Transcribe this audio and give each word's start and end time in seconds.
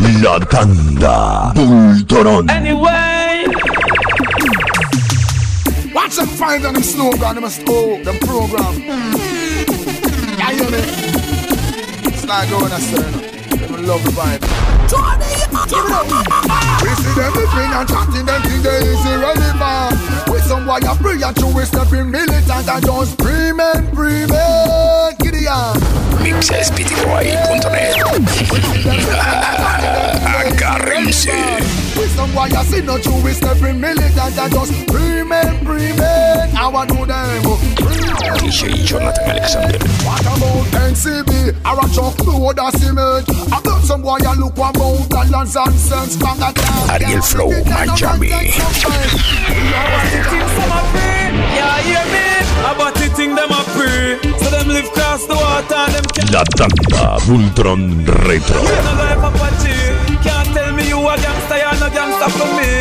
La 0.00 0.38
tanda 0.40 1.52
Bultorón. 1.54 2.50
Anyway. 2.50 3.46
Watch 5.94 6.16
them 6.16 6.26
find 6.26 6.66
on 6.66 6.74
them 6.74 6.82
snow 6.82 7.12
gun, 7.12 7.36
them 7.36 7.44
a 7.44 7.50
smoke, 7.50 8.04
them 8.04 8.18
program. 8.18 8.78
Yeah, 10.38 10.50
you 10.50 10.70
know? 10.70 10.84
It's 12.04 12.24
like 12.26 12.50
going 12.50 12.68
to 12.68 12.80
say, 12.80 13.02
them 13.56 13.86
love 13.86 14.04
the 14.04 14.10
vibe. 14.10 14.42
We 16.82 16.90
see 16.94 17.14
them 17.16 17.32
between 17.32 17.72
and 17.72 17.88
chatting 17.88 18.26
them 18.26 18.42
think 18.42 18.62
they 18.62 18.78
is 18.86 19.06
irrelevant. 19.06 20.30
With 20.30 20.44
some 20.44 20.66
boy 20.66 20.78
a 20.84 20.94
free 20.96 21.22
and 21.22 21.36
true 21.36 21.52
we 21.54 21.64
step 21.64 21.92
in 21.92 22.10
militant 22.10 22.68
and 22.68 22.84
just 22.84 23.12
screaming, 23.14 23.90
screaming. 23.92 25.05
Gideon. 25.46 25.78
mixesptboy.net 26.26 27.94
Agárrense. 30.26 31.30
With 31.96 32.10
some 32.16 32.32
boy 32.32 32.48
I 32.50 32.64
see 32.64 32.82
no 32.82 32.98
true 32.98 33.22
we 33.22 33.32
step 33.32 33.62
in 33.62 33.80
militant 33.80 34.18
and 34.38 34.52
just 34.52 34.72
screaming, 34.82 35.60
screaming. 35.62 36.56
I 36.56 36.68
want 36.72 36.90
to 36.90 37.06
them. 37.06 37.42
DJ 38.42 38.84
Jonathan 38.84 39.24
Alexander. 39.24 39.78
What 40.04 40.20
about 40.22 40.66
NCB? 40.90 41.54
I 41.64 41.74
run 41.74 41.90
truck 41.92 42.18
load 42.26 42.58
of 42.58 42.74
cement. 42.74 43.30
I 43.52 43.60
got 43.62 43.84
some 43.84 44.02
boy 44.02 44.18
I 44.26 44.34
look 44.34 44.54
about 44.54 44.74
dollars 45.08 45.56
and 45.56 45.74
cents 45.78 46.16
from 46.16 46.38
that 46.40 46.56
time. 46.56 46.90
Ariel 46.90 47.22
Flow, 47.22 47.50
Miami. 47.64 48.56
Yeah, 51.56 51.80
hear 51.88 52.04
me? 52.12 52.26
About 52.70 52.94
the 52.94 53.06
thing 53.16 53.32
them 53.34 53.50
a 53.50 53.60
free. 53.74 54.18
So 54.40 54.48
them 54.50 54.68
live 54.68 54.90
cross 54.92 55.24
the 55.26 55.34
water 55.34 55.74
and 55.74 55.94
them 55.94 56.04
can't 56.14 56.30
La 56.32 56.42
tanda 56.44 57.18
Bultron 57.26 57.82
Retro. 58.26 58.60
You 58.60 58.82
no 58.86 58.92
life 59.00 59.24
Apache. 59.28 59.78
Can't 60.24 60.48
tell 60.54 60.70
me 60.76 60.84
you 60.88 60.98
a 61.00 61.14
gangster, 61.16 61.58
you're 61.62 61.78
no 61.80 61.88
gangster 61.96 62.30
for 62.38 62.48
me. 62.58 62.72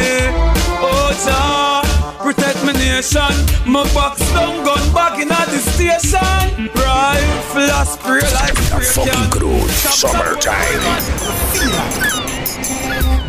Oh, 0.88 1.09
Jah, 1.23 1.84
protect 2.22 2.59
my 2.66 2.73
nation. 2.73 3.34
My 3.66 3.84
box 3.94 4.20
down, 4.34 4.64
gun 4.66 4.84
back 4.94 5.20
in 5.22 5.31
at 5.31 5.48
the 5.48 5.59
station. 5.59 6.70
Rifle, 6.76 7.70
a 7.80 7.86
spray 7.86 8.26
like 8.38 8.58
fucking 8.94 9.14
can. 9.14 9.30
crew. 9.31 9.62
Summertime. 10.02 10.84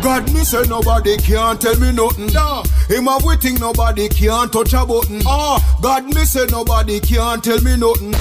God, 0.01 0.31
me 0.33 0.43
say 0.43 0.61
nobody 0.67 1.17
can't 1.17 1.59
tell 1.59 1.75
me 1.79 1.91
nothing. 1.91 2.27
Nah, 2.27 2.63
him 2.87 3.05
have 3.05 3.23
waiting, 3.23 3.55
nobody 3.55 4.07
can't 4.09 4.51
touch 4.51 4.73
a 4.73 4.85
button. 4.85 5.21
Ah, 5.25 5.59
God, 5.81 6.05
me 6.05 6.23
say 6.25 6.45
nobody 6.49 6.99
can't 6.99 7.43
tell 7.43 7.59
me 7.61 7.75
nothing. 7.75 8.13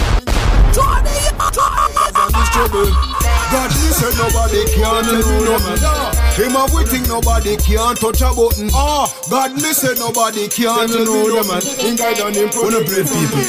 God, 3.52 3.70
me 3.70 3.88
say 3.94 4.10
nobody 4.18 4.64
can't 4.74 5.06
tell 5.06 5.22
me 5.22 5.44
nothing. 5.46 5.80
Nah, 5.80 6.12
him 6.34 6.52
have 6.52 6.72
waiting, 6.74 7.02
nobody 7.08 7.56
can't 7.56 7.98
touch 7.98 8.20
a 8.20 8.34
button. 8.34 8.68
Ah, 8.74 9.06
God, 9.30 9.54
me 9.54 9.72
say 9.72 9.94
nobody 9.94 10.48
can't 10.48 10.90
tell 10.90 11.04
me 11.06 11.28
nothing. 11.34 11.86
In 11.86 11.96
guide 11.96 12.18
and 12.20 12.34
him 12.36 12.50
wanna 12.56 12.82
brave 12.84 13.06
people. 13.06 13.42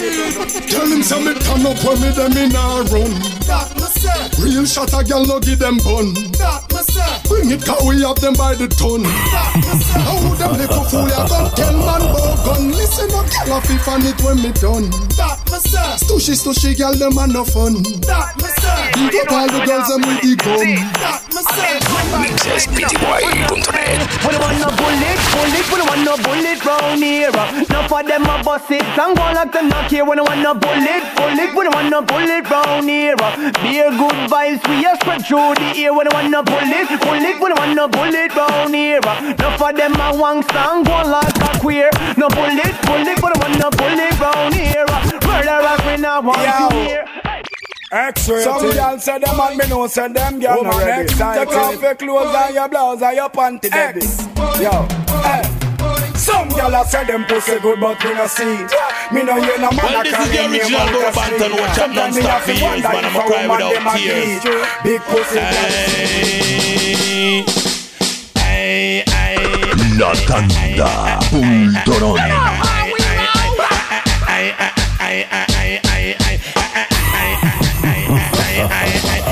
Tell 0.70 0.86
him 0.88 1.02
some 1.04 1.26
me 1.26 1.34
turn 1.34 1.66
up 1.66 1.84
when 1.84 2.00
me 2.02 2.10
them 2.14 2.38
in 2.38 2.54
a 2.56 2.86
run. 2.94 3.12
That 3.50 3.74
me 3.76 3.88
say, 3.98 4.44
Real 4.44 4.66
shot 4.66 4.94
a 4.94 5.04
gal 5.04 5.26
no 5.26 5.40
give 5.40 5.60
them 5.60 5.78
bun. 5.82 6.14
that 6.38 6.62
me 6.70 6.77
say, 6.77 6.77
Bring 6.78 7.50
it 7.50 7.66
cause 7.66 7.82
we 7.88 8.02
have 8.06 8.22
them 8.22 8.34
by 8.38 8.54
the 8.54 8.68
ton. 8.70 9.02
that 9.02 9.50
me 9.58 9.74
say. 9.82 9.98
How 9.98 10.22
them 10.38 10.54
little 10.62 10.84
fool 10.86 11.10
ya 11.10 11.26
gun 11.28 11.50
tell 11.58 11.74
man 11.74 12.02
about 12.06 12.38
gun. 12.46 12.70
Listen 12.72 13.10
up 13.18 13.26
gal 13.34 13.54
off 13.58 13.66
if 13.70 13.88
and 13.88 14.06
it 14.06 14.22
when 14.22 14.38
me 14.38 14.52
done. 14.54 14.86
That 15.18 15.42
me 15.50 15.58
say, 15.58 15.98
Stushy 15.98 16.38
stushy 16.38 16.78
gal 16.78 16.94
them 16.94 17.18
a 17.18 17.26
no 17.26 17.42
fun. 17.44 17.82
that 18.06 18.38
me 18.38 18.46
say, 18.62 18.94
Beat 19.10 19.18
up 19.26 19.32
all 19.34 19.48
the 19.50 19.66
girls 19.66 19.90
them 19.90 20.06
with 20.06 20.22
the 20.22 20.38
gun. 20.38 20.78
that 21.02 21.26
me 21.34 21.42
say. 21.58 21.82
mixesptboy.net 22.78 24.00
We 24.22 24.30
don't 24.38 24.42
want 24.46 24.60
no 24.62 24.70
bullet, 24.78 25.18
bullet, 25.34 25.66
we 25.66 25.76
don't 25.82 25.90
want 25.90 26.04
no 26.06 26.14
bullet 26.22 26.62
round 26.62 27.02
here. 27.02 27.34
Uh, 27.34 27.66
Enough 27.66 27.90
of 27.92 28.06
them 28.06 28.24
a 28.30 28.38
bust 28.46 28.70
it 28.70 28.86
and 28.86 29.18
go 29.18 29.24
like 29.34 29.50
them 29.52 29.70
knock 29.70 29.90
here. 29.90 30.06
We 30.06 30.14
don't 30.16 30.30
want 30.30 30.42
no 30.46 30.54
bullet, 30.54 31.04
bullet, 31.18 31.50
we 31.58 31.62
don't 31.66 31.74
want 31.74 31.90
no 31.90 32.02
bullet 32.06 32.46
round 32.50 32.86
here. 32.86 33.16
Uh. 33.18 33.50
Be 33.66 33.82
a 33.82 33.90
good 33.90 34.18
vibes, 34.30 34.62
we 34.70 34.86
a 34.86 34.94
spread 35.02 35.26
through 35.26 35.58
the 35.58 35.74
air. 35.82 35.90
We 35.94 36.06
don't 36.06 36.14
want 36.14 36.30
no 36.30 36.44
bullet, 36.46 36.77
bullet, 36.86 37.40
we 37.42 37.50
don't 37.50 37.58
want 37.58 37.76
no 37.76 37.88
bullet 37.88 38.36
round 38.36 38.76
here. 38.76 39.00
Enough 39.00 39.62
of 39.62 39.76
them 39.76 39.94
a 39.94 40.12
wanks 40.14 40.54
and 40.54 40.86
go 40.86 41.02
like 41.10 41.38
a 41.38 41.60
queer. 41.60 41.90
No 42.18 42.28
bullet, 42.30 42.76
bullet, 42.86 43.18
we 43.18 43.28
don't 43.30 43.40
want 43.40 43.60
no 43.60 43.70
bullet 43.72 44.20
round 44.20 44.54
here. 44.54 44.86
Murderers 45.26 45.82
we 45.86 45.98
not 45.98 46.24
want 46.24 46.42
Yo. 46.42 46.70
to 46.70 46.76
hear. 46.76 47.06
X-ray. 47.90 48.44
Some 48.44 48.62
girl 48.72 49.00
say 49.00 49.18
them 49.20 49.40
and 49.40 49.58
me 49.58 49.68
know 49.68 49.88
say 49.88 50.12
them 50.12 50.40
girl 50.40 50.64
not 50.64 50.78
ready. 50.78 51.08
Take 51.08 51.20
off 51.22 51.82
your 51.82 51.96
clothes 51.96 52.36
and 52.36 52.56
your 52.56 52.68
blouse 52.70 53.02
and 53.02 53.16
your 53.16 53.30
panty 53.30 53.72
baby. 53.72 54.06
Yo, 54.62 54.88
hey. 55.24 55.57
Some 56.58 56.72
girl 56.72 56.82
a 56.82 56.86
say 56.88 57.06
them 57.06 57.24
pussy 57.26 57.60
good 57.60 57.80
but 57.80 58.04
me 58.04 58.14
no 58.16 58.26
see 58.26 58.44
it. 58.44 58.72
Me 59.12 59.22
no 59.22 59.36
hear 59.40 59.58
no 59.60 59.70
man 59.70 59.78
Well, 59.78 60.02
a 60.02 60.04
this 60.04 60.12
is 60.12 60.18
call 60.18 60.26
the 60.26 60.32
me 60.50 60.58
original 60.58 60.80
name 60.86 60.92
Burro 60.92 61.06
out 61.06 61.14
the 61.14 61.20
Banton, 61.20 61.38
street. 61.38 61.62
watch 61.62 61.70
up 61.70 61.76
Sometimes 61.78 62.16
me 62.16 62.22
non-stop 62.24 62.34
have 62.34 62.46
to 62.46 62.52
for 62.52 62.58
years, 62.58 62.64
wonder 62.66 62.90
man, 62.90 63.06
if 63.06 63.14
I'ma 63.14 63.20
a 63.20 63.28
cry 63.28 63.46
woman 63.46 63.58
without 63.58 63.74
them 63.74 63.88
a 63.88 63.94
tears. 63.98 64.42
teach. 64.42 64.50
Big 64.84 65.02
pussy. 65.06 65.40
Hey, 68.42 69.04
hey, 69.06 69.06
hey. 69.06 69.38
La 70.00 70.12
tanda 70.26 70.90
Bultorón. 71.30 72.18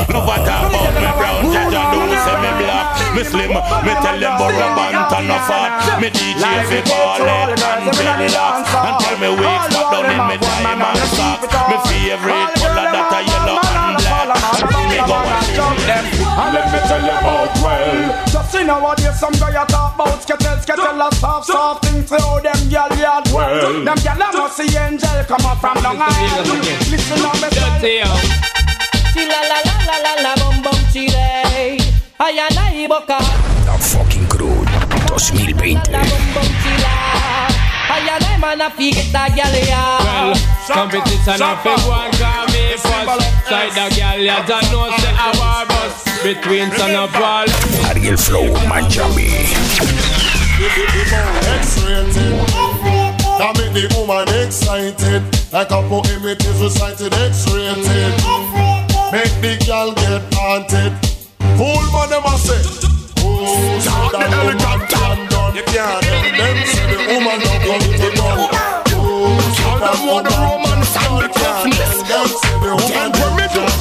No 0.10 0.22
matter 0.26 0.58
about 0.62 0.94
me 0.94 1.10
brown, 1.18 1.42
Jaja 1.50 1.82
do 1.92 2.00
say 2.24 2.38
me 2.42 2.50
black 2.62 2.88
Me 3.16 3.24
slim, 3.24 3.50
me 3.50 3.94
tell 4.04 4.20
them 4.20 4.38
Burro 4.38 4.68
Banton 5.16 5.28
no 5.28 5.38
fat. 5.48 6.00
Me 6.02 6.10
DJ 6.12 6.44
fi 6.68 6.80
ballin' 6.84 7.56
and 7.56 7.88
belly 7.96 8.28
lock 8.36 8.68
And 8.68 8.96
tell 9.00 9.16
me 9.16 9.30
wake 9.32 9.64
back 9.72 9.72
down 9.72 10.12
in 10.12 10.22
me 10.28 10.36
diamond 10.44 11.00
socks. 11.16 11.48
Me 11.72 11.78
favorite 11.88 12.52
color 12.60 12.88
that 12.92 13.16
a 13.16 13.20
yellow 13.24 13.56
and 13.64 13.96
black. 13.96 14.44
And 14.60 14.90
me 14.92 15.00
go. 15.08 15.16
and 15.16 15.48
shoot 15.56 15.80
them. 15.88 16.04
And 16.36 16.52
let 16.52 16.68
me 16.68 16.80
tell 16.84 17.00
you 17.00 17.16
about 17.16 17.56
well. 17.64 18.28
Just 18.28 18.52
see 18.52 18.64
nowadays 18.68 19.16
some 19.20 19.36
guy 19.40 19.56
a 19.56 19.64
talk 19.66 19.96
about 19.96 20.20
skittle 20.20 20.58
skittle 20.60 21.00
a 21.00 21.08
soft 21.16 21.48
soft 21.48 21.86
things 21.86 22.10
to 22.10 22.20
how 22.20 22.40
them 22.40 22.60
gyal 22.68 22.92
yard 23.00 23.24
well. 23.32 23.72
Them 23.88 23.98
gyal 24.04 24.20
a 24.20 24.28
must 24.36 24.58
see 24.58 24.68
angel 24.76 25.24
come 25.32 25.46
up 25.48 25.64
from 25.64 25.80
Long 25.80 25.96
Island 25.96 26.60
Listen 26.92 27.24
now 27.24 27.32
me 27.40 27.48
say. 27.80 28.04
Chila 29.16 29.40
la 29.48 29.60
la 29.64 29.76
la 29.88 29.96
la 30.04 30.14
la 30.28 30.32
bom 30.44 30.62
bom 30.62 30.80
chile. 30.92 31.80
Ay 32.20 32.40
ay 32.40 32.88
boca. 32.88 33.45
2020. 35.18 35.80
Well, 40.04 40.36
competition 40.68 41.42
of 41.42 41.64
big 41.64 41.80
one 41.88 42.12
got 42.20 42.52
me 42.52 42.76
first. 42.76 43.48
Side 43.48 43.72
the 43.72 43.86
girl, 43.96 44.20
you 44.20 44.36
don't 44.46 44.68
know 44.72 44.92
say 44.98 45.14
I 45.16 45.32
war 45.40 45.64
bus 45.68 45.94
between 46.22 46.68
son 46.72 46.96
of 46.96 47.14
ball. 47.14 47.48
Ariel 47.88 48.18
Flow, 48.18 48.48
Manjami. 48.68 49.30
X-rated. 51.56 52.36
That 53.38 53.52
make 53.58 53.74
the 53.74 53.88
woman 53.96 54.28
excited. 54.44 55.24
Like 55.54 55.72
a 55.72 55.82
poem 55.88 56.26
it 56.26 56.44
is 56.44 56.60
recited, 56.62 57.14
X-rated. 57.14 58.14
Make 59.12 59.36
the 59.40 59.56
girl 59.66 59.94
get 59.94 60.24
haunted. 60.34 60.94
Fool, 61.58 61.84
man, 61.94 62.10
them 62.10 62.26
a 62.26 62.38
say. 62.38 62.85
Can 64.16 65.28
done. 65.28 65.56
You 65.56 65.64
can't. 65.64 66.02
Them 66.04 66.58
say 66.72 66.86
the 66.88 66.98
woman 67.12 67.40
don't 67.44 67.62
come 67.68 67.84
to 68.00 68.10
done. 68.16 68.50
Oh, 68.96 69.40
so 69.58 69.70
that 69.84 70.00
woman 70.08 70.80
can 70.84 71.28
done. 71.36 71.70
Them 72.08 72.28
say 72.28 72.56
the 72.64 72.72
woman 72.76 73.50
don't 73.54 73.75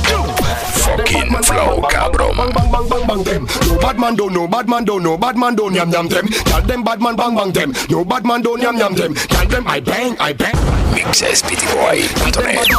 Fucking 0.95 1.43
Flow 1.43 1.83
cabrón 1.91 2.37
bang 2.37 2.51
bang 2.55 2.71
bang 2.71 2.87
bang 2.89 3.07
bang 3.07 3.23
them. 3.25 3.47
No 3.67 3.77
bad 3.83 3.99
man 3.99 4.15
don't 4.15 4.33
no 4.33 4.47
bad 4.47 4.69
man 4.69 4.85
don't 4.85 5.03
no 5.03 5.17
bad 5.19 5.37
man 5.37 5.57
don't 5.57 5.75
yam 5.75 5.91
yam 5.91 6.07
them. 6.09 6.27
Tell 6.47 6.63
them 6.63 6.85
bad 6.85 7.01
man 7.01 7.17
bang 7.17 7.35
bang 7.35 7.51
them. 7.53 7.73
No 7.91 8.05
bad 8.05 8.25
man 8.25 8.43
don't 8.43 8.63
yam 8.63 8.77
yam 8.79 8.95
them. 8.95 9.15
Tell 9.15 9.47
them 9.47 9.67
I 9.67 9.81
bang 9.81 10.17
I 10.21 10.33
bang. 10.33 10.55
mixesptboy.net 10.95 12.71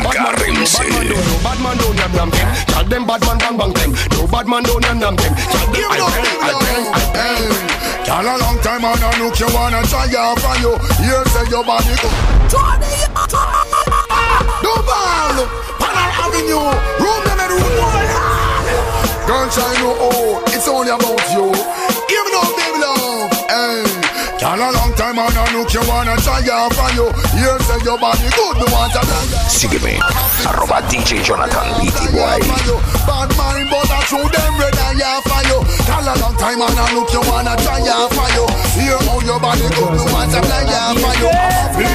Agárrense 0.00 0.80
No 1.04 1.36
bad 1.44 1.60
man 1.60 1.76
don't 1.76 1.96
yam 1.98 2.12
yam 2.14 2.30
them. 2.30 2.48
Tell 2.66 2.84
them 2.84 3.06
bad 3.06 3.20
man 3.26 3.38
bang 3.38 3.56
bang 3.58 3.72
them. 3.74 3.92
No 4.16 4.26
bad 4.26 4.46
man 4.48 4.62
don't 4.62 4.82
yam 4.82 4.98
yam 5.00 5.16
them. 5.16 5.34
Tell 5.36 5.66
them 5.68 5.90
I 5.92 5.98
bang 6.00 6.40
I 6.40 6.52
bang 6.56 6.86
I 6.88 7.04
bang. 7.12 7.52
Girl, 8.06 8.22
a 8.22 8.34
long 8.38 8.58
time 8.62 8.84
and 8.84 9.02
I 9.04 9.18
look 9.20 9.38
you 9.38 9.48
wanna 9.52 9.82
try 9.84 10.08
out 10.16 10.38
from 10.40 10.56
you. 10.62 10.72
Here 11.04 11.24
say 11.26 11.44
your 11.50 11.64
body 11.64 11.94
go. 12.00 12.08
Do 14.62 14.72
Avenue, 15.36 15.52
Panal 15.76 16.10
Avenue, 16.24 16.64
room 16.96 17.20
them 17.28 17.40
and 17.44 17.52
room 17.52 17.72
one. 17.76 18.08
No, 19.28 19.36
oh, 20.00 20.40
it's 20.48 20.64
only 20.64 20.88
about 20.88 21.20
you. 21.28 21.52
Even 21.52 22.30
though 22.32 22.56
baby 22.56 22.80
love, 22.80 23.28
hey. 23.52 23.84
Girl, 24.40 24.56
a 24.56 24.72
long 24.72 24.92
time 24.96 25.18
and 25.20 25.36
I 25.36 25.44
look 25.52 25.68
you 25.76 25.84
wanna 25.84 26.16
try 26.24 26.40
out 26.48 26.72
for 26.72 26.88
you. 26.96 27.12
You 27.36 27.52
say 27.68 27.84
your 27.84 27.98
body 28.00 28.32
good, 28.32 28.56
no 28.56 28.66
want 28.72 28.96
to 28.96 29.04
Sígueme, 29.52 30.00
arroba 30.48 30.80
DJ 30.88 31.20
Jonathan 31.20 31.68
BT 31.84 32.16
Boy. 32.16 32.40
Bad 33.04 33.28
mind, 33.36 33.68
but 33.68 33.90
I 33.92 34.00
threw 34.08 34.24
them 34.24 34.56
red 34.56 34.72
and 34.88 34.98
yeah 34.98 35.20
for 35.20 35.42
you. 35.52 35.60
Girl, 35.84 36.00
a 36.00 36.14
long 36.16 36.36
time 36.40 36.64
and 36.64 36.80
I 36.80 36.94
look 36.96 37.12
you 37.12 37.20
wanna 37.28 37.56
try 37.60 37.84
out 37.92 38.08
for 38.08 38.28
you. 38.32 38.44
Hear 38.80 38.96
how 39.04 39.20
your 39.20 39.40
body 39.40 39.68
good, 39.76 40.00
no 40.00 40.04
want 40.16 40.32
to 40.32 40.40
try 40.40 40.64
out 40.64 40.96
for 40.96 41.14
you. 41.20 41.85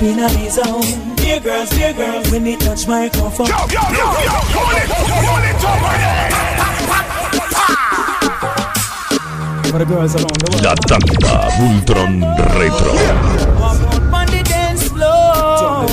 Me 0.00 0.14
want 0.16 0.32
to 0.32 0.38
be 0.38 0.44
in 0.44 0.46
a 0.46 0.50
zone. 0.50 1.16
Dear 1.16 1.40
girls, 1.40 1.70
dear 1.70 1.92
girls, 1.92 2.30
when 2.30 2.44
they 2.44 2.56
touch 2.56 2.86
microphone. 2.86 3.46
Yo, 3.46 3.56
yo, 3.68 3.80
yo, 3.90 3.98
yo, 3.98 4.36
hold 4.52 4.76
it, 4.76 4.88
hold 4.88 5.44
it 5.44 5.64
over 5.64 5.96
For 9.70 9.78
the 9.78 9.84
girls 9.84 10.14
around 10.14 10.40
the 10.40 10.50
world. 10.50 10.64
La 10.64 10.74
tanda 10.74 11.48
Ultron 11.60 12.20
Retro. 12.58 12.92
On 14.12 14.26
the 14.26 14.42
dance 14.44 14.88
floor. 14.88 15.86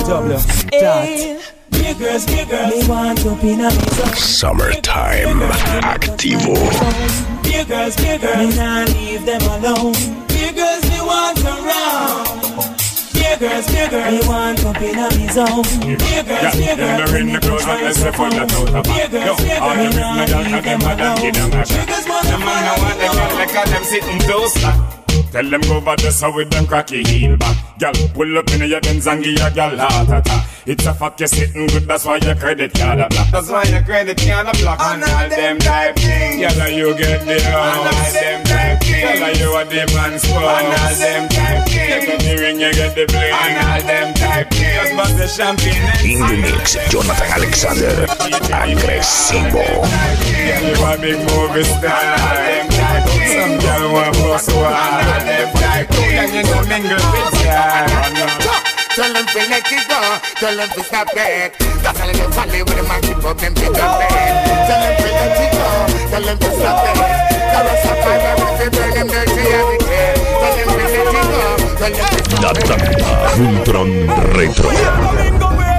Hey. 0.72 1.40
Dear 1.70 1.94
girls, 1.94 2.24
dear 2.26 2.46
girls, 2.46 2.74
me 2.74 2.88
want 2.88 3.18
to 3.18 3.30
in 3.46 3.60
a. 3.60 3.70
Summertime 4.14 5.40
Activo. 5.82 6.54
Dear 7.42 7.64
girls, 7.64 7.96
dear 7.96 8.18
girls, 8.18 8.36
me 8.36 8.56
not 8.56 8.88
leave 8.90 9.24
them 9.24 9.42
alone. 9.42 9.94
Dear 10.28 10.52
girls, 10.52 10.58
me 10.58 10.58
want 10.58 10.58
around. 10.58 10.69
Dear 13.30 13.48
girls, 13.48 13.66
dear 13.66 13.88
girls, 13.88 14.10
me 14.10 14.28
want 14.28 14.64
up 14.64 14.82
in 14.82 14.98
a 14.98 15.32
zone. 15.32 15.62
Dear 15.78 16.24
girls, 16.24 16.52
dear 16.56 16.74
girls, 16.74 17.12
in 17.12 17.32
the 17.32 17.38
clothes 17.38 17.64
and 17.64 17.82
let's 17.84 18.02
full 18.16 18.26
of 18.26 18.48
total 18.50 18.82
Dear 18.82 19.08
girls, 19.08 19.38
dear 19.38 19.60
girls, 19.60 19.78
me 19.78 20.26
not 20.26 20.46
leave 20.50 20.64
them 20.64 20.80
alone. 20.82 21.16
Dear 21.16 21.46
girls, 21.46 21.70
want 22.08 22.26
The 22.26 22.38
man 22.38 22.64
I 22.66 22.74
want 22.82 22.98
them 22.98 23.14
girl 23.14 23.36
like 23.38 23.66
them 23.70 23.84
sitting 23.84 24.18
close. 24.26 24.99
Tell 25.30 25.48
them 25.48 25.60
go 25.60 25.76
over 25.76 25.94
this 25.96 26.22
with 26.22 26.50
them 26.50 26.66
cracky 26.66 27.04
heel 27.04 27.36
back. 27.36 27.78
Girl, 27.78 27.92
pull 28.14 28.36
up 28.36 28.50
in 28.50 28.68
your 28.68 28.80
Benz 28.80 29.06
and 29.06 29.22
give 29.22 29.38
your 29.38 29.50
girl 29.50 29.78
heart 29.78 30.08
attack. 30.08 30.48
It's 30.66 30.84
a 30.86 30.92
fact 30.92 31.20
you're 31.20 31.28
sitting 31.28 31.68
good, 31.68 31.84
that's 31.84 32.04
why 32.04 32.16
your 32.16 32.34
credit 32.34 32.74
card 32.74 32.98
a 32.98 33.08
block. 33.08 33.30
That's 33.30 33.48
why 33.48 33.62
your 33.64 33.82
credit 33.82 34.18
card 34.18 34.48
a 34.48 34.52
block. 34.58 34.80
And 34.80 35.02
all 35.04 35.28
them 35.28 35.58
type 35.58 35.96
things. 35.96 36.54
Girl, 36.54 36.68
you 36.68 36.98
get 36.98 37.24
the 37.26 37.38
And 37.38 37.54
all 37.54 38.12
them 38.12 38.44
type 38.44 38.80
things. 38.80 39.18
Girl, 39.20 39.34
you 39.38 39.56
a 39.56 39.64
the 39.64 39.92
man 39.94 40.18
spoon. 40.18 40.42
And 40.42 40.66
all 40.66 40.94
them 40.98 41.28
type 41.30 41.66
things. 41.68 42.04
Get 42.06 42.20
the 42.20 42.42
ring, 42.42 42.60
you 42.60 42.72
get 42.74 42.94
the 42.94 43.06
bling. 43.06 43.32
And 43.32 43.56
all 43.70 43.82
them 43.86 44.14
type 44.14 44.50
things. 44.50 44.74
Just 44.82 44.96
bust 44.96 45.16
the 45.16 45.28
champagne. 45.28 46.10
In 46.10 46.20
the 46.26 46.36
mix, 46.42 46.74
Jonathan 46.90 47.30
Alexander. 47.38 48.06
Agresivo. 48.50 49.62
Girl, 49.62 50.64
you 50.66 50.84
a 50.84 50.98
big 50.98 51.18
movie 51.30 51.64
star. 51.64 52.69
Bust 54.30 54.52
one. 54.56 54.72
Tell 58.90 59.12
them 59.12 59.26
to 59.26 59.38
let 59.48 59.70
it 59.70 59.88
go, 59.88 60.00
tell 60.36 60.56
them 60.56 60.68
to 60.68 60.82
stop 60.84 61.08
it. 61.14 61.54
That's 61.82 62.00
all 62.00 62.08
with 62.64 62.76
them 62.76 62.90
and 62.90 63.02
keep 63.04 63.24
up 63.24 63.38
them 63.38 63.54
up 63.76 64.00
it. 64.00 64.12
Tell 64.66 64.80
them 64.80 64.96
to 64.96 65.08
let 65.18 65.40
it 65.40 65.52
go, 65.52 65.66
tell 66.10 66.22
them 66.22 66.38
to 66.38 66.50
stop 66.58 66.84
it. 66.86 66.96
Tell 67.50 67.66
us 67.66 67.82
find 68.04 68.20
them 68.96 69.08
dirty. 69.08 69.44
Tell 70.40 70.54
them 70.56 70.68
to 70.68 70.74
let 70.76 70.94
it 70.94 71.08
go, 71.10 71.28
tell 71.78 71.92
them 71.92 72.06
to 72.06 72.22
stop 72.36 72.56
it. 72.56 72.70
tanda 72.70 72.90
Ultron 73.38 73.90
Retro. 74.34 75.69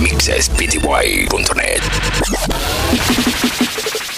Mixespty.net. 0.00 1.82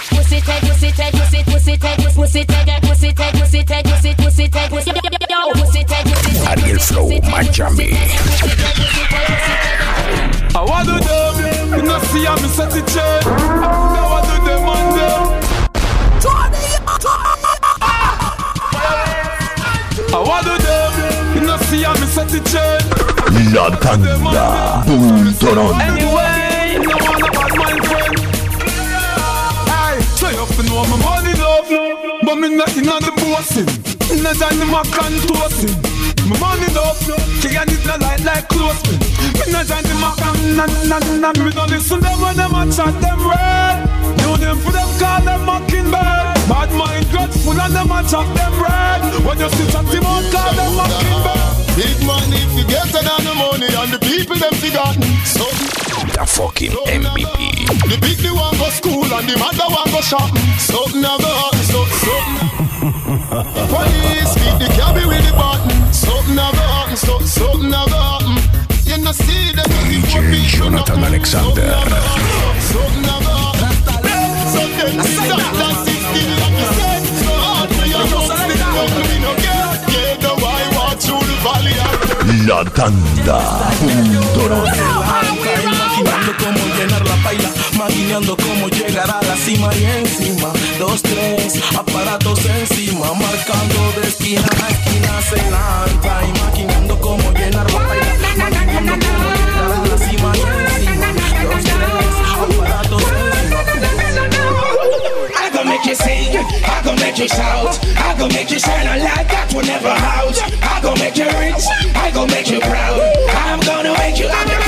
Pussy 0.09 0.41
take, 0.41 0.61
pussy 0.61 0.91
take, 0.91 1.13
pussy, 1.13 1.43
take, 1.43 1.52
Ariel 6.47 6.79
Flow 6.79 7.09
Miami. 7.29 7.89
I 10.55 10.61
want 10.63 10.87
to 10.87 10.95
them, 11.03 11.33
you 11.77 11.83
know 11.83 11.99
see 11.99 12.25
I'm 12.27 12.37
set 12.49 12.75
it 12.75 12.87
chain. 12.87 13.23
I 13.25 14.01
want 14.11 14.25
to 14.29 14.35
them 14.45 14.63
on 14.69 14.85
them. 14.95 15.21
I 20.13 20.19
want 20.19 20.45
to 20.45 20.55
them, 20.63 20.91
you 21.35 21.41
know 21.47 21.57
see 21.57 21.83
I'm 21.83 21.97
set 22.07 22.33
it 22.33 22.45
chain. 22.45 22.81
La 23.53 23.69
tanda 23.77 24.13
Ultron. 24.87 25.81
Anyway, 25.81 26.32
me 32.49 32.55
not 32.55 32.75
in 32.75 32.83
the 32.83 33.11
bossing. 33.23 33.67
Not 34.19 34.35
join 34.35 34.59
the 34.59 34.67
mac 34.67 34.91
and 34.99 35.15
toasting. 35.27 35.75
My 36.27 36.35
money 36.39 36.67
love, 36.75 36.99
can't 37.39 37.71
it 37.71 37.83
not 37.87 38.01
like 38.03 38.23
like 38.23 38.47
close 38.51 38.83
me. 38.87 38.99
Not 39.47 39.67
join 39.67 39.83
the 39.87 39.95
mac 40.03 40.19
and 40.19 40.57
na 40.59 40.65
na 40.91 40.97
na. 41.23 41.29
Me 41.39 41.51
don't 41.51 41.71
listen 41.71 41.99
them 42.01 42.19
when 42.19 42.35
them 42.35 42.51
a 42.51 42.67
chat 42.67 42.93
them 42.99 43.19
red. 43.23 43.87
Know 44.19 44.35
them 44.35 44.57
for 44.59 44.71
them 44.75 44.89
call 44.99 45.21
them 45.23 45.45
mockingbird. 45.47 46.35
Bad 46.51 46.71
mind 46.75 47.07
grateful 47.11 47.55
and 47.55 47.73
them 47.73 47.91
a 47.91 47.99
chat 48.03 48.27
them 48.35 48.53
red. 48.59 49.01
When 49.23 49.39
you 49.39 49.49
see 49.55 49.67
chat 49.71 49.87
him 49.87 50.03
out, 50.03 50.25
call 50.27 50.51
them 50.51 50.71
mockingbird. 50.75 51.47
Big 51.79 51.97
money 52.03 52.43
if 52.43 52.51
you 52.59 52.65
get 52.67 52.91
it 52.91 53.07
on 53.07 53.23
the 53.23 53.33
money 53.39 53.71
and 53.71 53.89
the 53.95 53.99
people 54.03 54.35
them 54.35 54.53
forgotten. 54.59 55.07
So 55.23 55.47
The 56.13 56.25
fucking 56.27 56.69
MVP. 56.69 57.89
the 57.89 57.97
big 57.97 58.17
the 58.21 58.29
one 58.35 58.53
go 58.61 58.69
school 58.69 59.01
and 59.01 59.25
the 59.27 59.33
mother 59.35 59.65
one 59.65 59.89
go 59.89 59.99
shopping. 59.99 60.45
Something 60.61 61.01
never 61.01 61.25
happen, 61.25 61.65
so 61.65 61.81
something. 62.05 62.53
Police 63.73 64.33
beat 64.37 64.57
the 64.61 64.69
cabby 64.77 65.09
with 65.09 65.25
the 65.25 65.33
button. 65.33 65.73
Something 65.91 66.35
never 66.37 66.61
happen, 66.61 66.97
so 66.97 67.17
something 67.25 67.69
never 67.73 67.97
happen. 67.97 68.37
You 68.85 69.01
know 69.01 69.11
see 69.11 69.57
them 69.57 69.65
DJ 69.89 70.45
Jonathan 70.53 71.01
Alexander. 71.01 71.65
Something 72.61 73.01
never 73.09 73.33
happen. 73.57 74.13
So 74.53 74.61
then 74.69 74.93
we 75.01 75.17
start 75.17 75.49
that 75.49 75.75
16 75.81 76.29
like 76.45 76.57
you 76.61 76.69
said. 76.77 77.01
So 77.25 77.33
hard 77.41 77.69
for 77.73 77.89
your 77.89 78.05
husband, 78.05 78.61
but 78.61 79.01
we 79.09 79.17
no 79.17 79.33
get. 79.41 79.81
Yeah, 79.89 80.21
the 80.21 80.31
why 80.37 80.61
walk 80.77 81.01
through 81.01 81.25
the 81.25 81.37
valley 81.41 81.73
and 81.73 82.45
La 82.45 82.61
tanda 82.69 83.41
Ultron. 84.21 85.42
Paila, 87.93 88.19
maquinando 88.19 88.35
cómo 88.37 88.67
llegar 88.69 89.09
a 89.09 89.21
la 89.21 89.35
cima 89.35 89.69
y 89.75 89.85
encima. 89.85 90.51
Dos, 90.79 91.01
tres, 91.01 91.61
aparatos 91.77 92.45
encima, 92.45 93.13
marcando 93.13 93.91
de 93.99 94.07
esquina 94.07 94.41
a 94.41 94.69
esquina 94.69 95.21
maquinando 96.43 96.99
cómo 96.99 97.31
llenar 97.31 97.71
la 99.89 99.97
cima 99.97 100.31
y 100.35 100.41
encima. 100.41 101.11
Dos, 101.43 101.63
tres, 101.63 102.15
aparatos 102.41 103.03
encima. 103.03 104.33
I 105.35 105.49
gon' 105.53 105.67
make 105.67 105.85
you 105.85 105.95
sing, 105.95 106.37
I 106.37 106.81
gon' 106.83 106.95
make 106.99 107.17
you 107.17 107.27
shout, 107.27 107.79
I 107.97 108.15
gon' 108.17 108.33
make 108.33 108.51
you 108.51 108.59
shine 108.59 108.87
a 108.87 108.97
light 109.03 109.27
that 109.29 109.53
will 109.53 109.65
never 109.65 109.89
out. 109.89 110.37
I 110.61 110.81
gon' 110.81 110.99
make 110.99 111.17
you 111.17 111.25
rich, 111.39 111.65
I 111.95 112.11
gon' 112.11 112.29
make 112.29 112.49
you 112.49 112.59
proud. 112.59 112.99
I'm 113.29 113.59
gonna 113.59 113.93
make 113.93 114.19
you 114.19 114.27
happy 114.27 114.62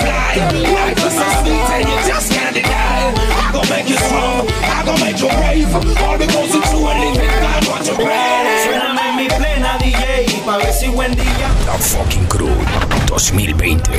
fly. 0.00 0.34
Sweet 1.42 1.70
and 1.76 1.88
you 1.88 1.98
just 2.06 2.32
can't 2.32 2.54
deny. 2.54 3.12
I 3.42 3.52
gon' 3.52 3.68
make 3.68 3.88
you 3.88 3.96
strong, 3.96 4.48
I 4.48 4.82
gon' 4.86 5.00
make 5.00 5.18
you 5.20 5.28
brave. 5.28 5.74
All 6.02 6.18
because 6.18 6.54
it's 6.54 6.70
true 6.70 6.86
and 6.88 7.16
God 7.16 7.68
want 7.68 7.84
to 7.86 7.94
brave. 7.94 8.37
Buen 10.94 11.14
día. 11.14 11.48
La 11.66 11.74
fucking 11.74 12.26
crew 12.26 12.48
2020. 13.08 13.90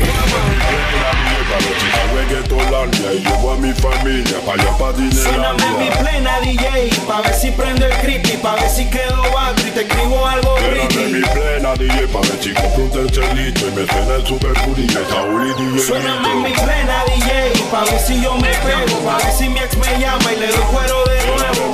Reggaetolandia 2.14 3.14
y 3.14 3.20
llevo 3.20 3.52
a 3.54 3.56
mi 3.58 3.72
familia 3.74 4.40
para 4.46 4.62
allá 4.62 4.78
para 4.78 4.94
Suéname 4.94 5.66
mi 5.78 5.86
Dinelandia. 5.86 6.00
plena 6.00 6.40
DJ, 6.42 6.90
pa' 7.08 7.22
ver 7.22 7.34
si 7.34 7.52
prende 7.52 7.86
el 7.86 7.94
creepy, 8.02 8.38
pa' 8.38 8.56
ver 8.56 8.70
si 8.70 8.86
quedo 8.90 9.22
bagro 9.34 9.68
y 9.68 9.72
te 9.72 9.82
escribo 9.82 10.26
algo 10.28 10.58
Suéname 10.58 10.88
pretty. 10.90 11.14
mi 11.14 11.22
plena 11.22 11.74
DJ 11.76 12.08
pa' 12.08 12.22
ver 12.22 12.40
si 12.42 12.54
compro 12.54 12.84
un 12.84 12.92
tercerito 12.92 13.68
y 13.68 13.72
me 13.72 13.86
suena 13.88 14.16
el 14.16 14.26
super 14.28 14.52
y 14.78 14.82
el 14.82 15.08
Saúl 15.08 15.48
y 15.48 15.54
DJ 15.64 15.80
Suéname 15.88 16.36
mi 16.36 16.52
plena 16.54 17.04
DJ, 17.16 17.64
pa' 17.72 17.84
ver 17.86 18.00
si 18.00 18.22
yo 18.22 18.36
me 18.36 18.50
pego, 18.50 19.00
pa' 19.06 19.18
ver 19.18 19.32
si 19.32 19.48
mi 19.50 19.60
ex 19.60 19.78
me 19.78 20.00
llama 20.00 20.34
y 20.34 20.40
le 20.40 20.48
doy 20.48 20.66
cuero 20.72 21.04
de 21.06 21.26
nuevo. 21.28 21.74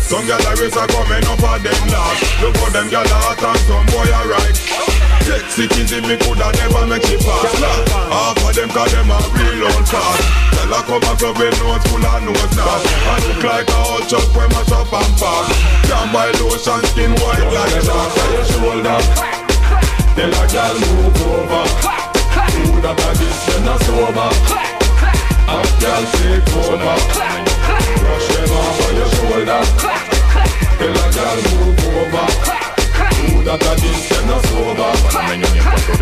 Some 0.11 0.27
gyal 0.27 0.43
a 0.43 0.51
race 0.59 0.75
a 0.75 0.83
coming 0.91 1.23
up 1.23 1.39
a 1.39 1.55
them 1.63 1.87
last. 1.87 2.19
Look 2.43 2.59
how 2.59 2.67
them 2.75 2.91
gyal 2.91 3.07
a 3.07 3.15
hot 3.15 3.39
and 3.47 3.63
some 3.63 3.87
boy 3.95 4.11
a 4.11 4.21
right. 4.27 4.59
Sexy 5.47 5.87
in 5.87 6.03
me 6.03 6.19
coulda 6.19 6.51
never 6.51 6.83
make 6.83 7.07
it 7.07 7.23
pass 7.23 7.55
Half 8.11 8.43
of 8.43 8.51
them 8.51 8.67
call 8.75 8.89
them 8.91 9.07
a 9.07 9.17
real 9.31 9.63
old 9.71 9.87
fast 9.87 10.27
Tell 10.51 10.67
her 10.67 10.83
come 10.83 11.07
a 11.07 11.15
club 11.15 11.37
with 11.39 11.55
notes 11.63 11.87
full 11.87 12.03
of 12.03 12.19
nose 12.27 12.55
now. 12.59 12.75
I 13.07 13.23
look 13.23 13.39
like 13.39 13.71
a 13.71 13.79
old 13.87 14.03
chuck 14.11 14.27
when 14.35 14.51
mash 14.51 14.71
up 14.75 14.91
and 14.91 15.13
pass. 15.15 15.47
Can 15.87 16.11
buy 16.11 16.27
lotion 16.43 16.83
skin 16.91 17.15
white 17.23 17.47
like 17.55 17.79
chalk 17.87 18.11
on 18.11 18.29
your 18.35 18.45
shoulder. 18.51 18.99
Tell 20.11 20.27
a 20.27 20.43
gyal 20.51 20.75
move 20.75 21.23
over. 21.23 21.63
Who 22.51 22.83
that 22.83 22.99
a 22.99 23.09
this 23.15 23.39
when 23.47 23.63
a 23.63 23.75
sober? 23.87 24.27
Up 25.47 25.71
gyal 25.79 26.03
take 26.19 26.51
over 26.67 27.50
shoulder. 29.31 29.61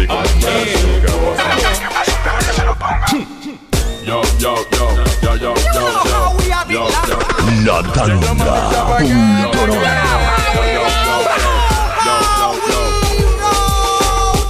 A 0.09 0.23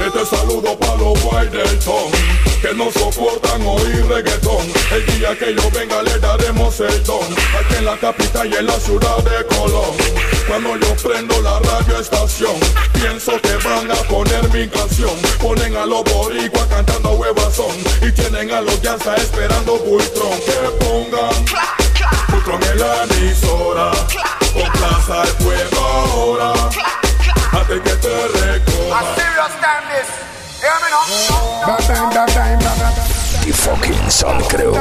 Este 0.06 0.26
saludo 0.26 0.80
para 0.80 0.96
los 0.96 1.20
que 2.62 2.74
no 2.74 2.92
soporta 2.92 3.49
reggaetón. 4.10 4.66
El 4.92 5.06
día 5.06 5.38
que 5.38 5.54
yo 5.54 5.70
venga 5.72 6.02
le 6.02 6.18
daremos 6.20 6.80
el 6.80 7.04
don. 7.04 7.32
Aquí 7.60 7.76
en 7.78 7.86
la 7.86 7.98
capital 7.98 8.52
y 8.52 8.56
en 8.56 8.66
la 8.66 8.80
ciudad 8.80 9.18
de 9.18 9.46
Colón. 9.56 9.96
Cuando 10.48 10.76
yo 10.78 10.96
prendo 10.96 11.40
la 11.44 11.60
radio 11.60 12.00
estación 12.00 12.56
Pienso 12.94 13.40
que 13.40 13.56
van 13.58 13.92
a 13.92 13.96
poner 14.10 14.50
mi 14.50 14.68
canción. 14.68 15.16
Ponen 15.40 15.78
a 15.78 15.86
los 15.86 16.04
boricuas 16.06 16.66
cantando 16.68 17.12
huevazón. 17.12 17.76
Y 18.02 18.12
tienen 18.12 18.52
a 18.52 18.62
los 18.62 18.82
Yansa 18.82 19.16
esperando 19.16 19.78
Bultron 19.78 20.40
Que 20.40 20.86
pongan 20.86 21.46
Bultron 22.30 22.64
en 22.64 22.80
la 22.80 23.04
emisora. 23.04 23.92
Con 24.54 24.72
plaza 24.72 25.22
el 25.22 25.44
fuego 25.44 25.80
ahora. 25.80 26.54
Hasta 27.52 27.84
que 27.84 27.92
te 27.92 28.28
recoja 28.28 29.30
The 33.50 33.56
fucking 33.56 34.12
Sun 34.12 34.42
Crew. 34.44 34.74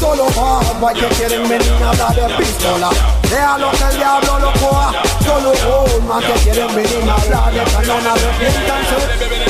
Solo 0.00 0.26
que 0.94 1.06
quieren 1.14 1.48
venir 1.48 1.72
a 1.80 2.12
de 2.12 2.34
pistola. 2.34 2.90
Déjalo 3.30 3.70
que 3.70 3.84
el 3.84 3.96
diablo 3.98 4.38
lo 4.40 4.52
coja. 4.54 4.92
Solo 5.24 5.52
más 6.08 6.24
que 6.24 6.32
quieren 6.42 6.74
venir 6.74 7.08
a 7.08 7.50
de 7.52 7.64
arrepiéntanse. 8.08 9.43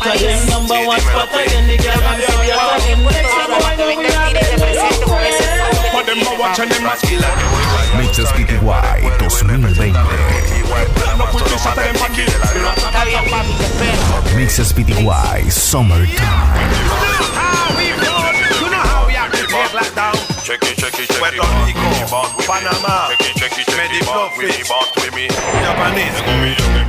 hotter 0.00 0.16
than 0.18 0.48
number 0.48 0.80
one 0.86 1.00
hotter 1.12 1.44
than 1.50 1.68
the 1.68 1.76
girl 1.76 2.00
and 2.00 2.22
the 2.22 2.32
hotter 2.56 2.80
than 2.80 3.04
Mixes 8.00 8.32
PTY 8.32 9.04
2020 9.28 9.92
Mixes 14.36 14.72
PTY 14.72 15.50
Summertime 15.52 17.10
check 20.42 20.62
it, 20.64 20.76
check 20.78 20.98
it, 20.98 21.06
check 21.06 21.20
Puerto 21.20 21.46
Rico, 21.62 21.86
Panama, 22.48 23.08
check 23.10 23.20
it, 23.20 23.36
check 23.36 23.54
it, 23.58 23.66
check 23.66 23.90
Japanese. 25.62 26.79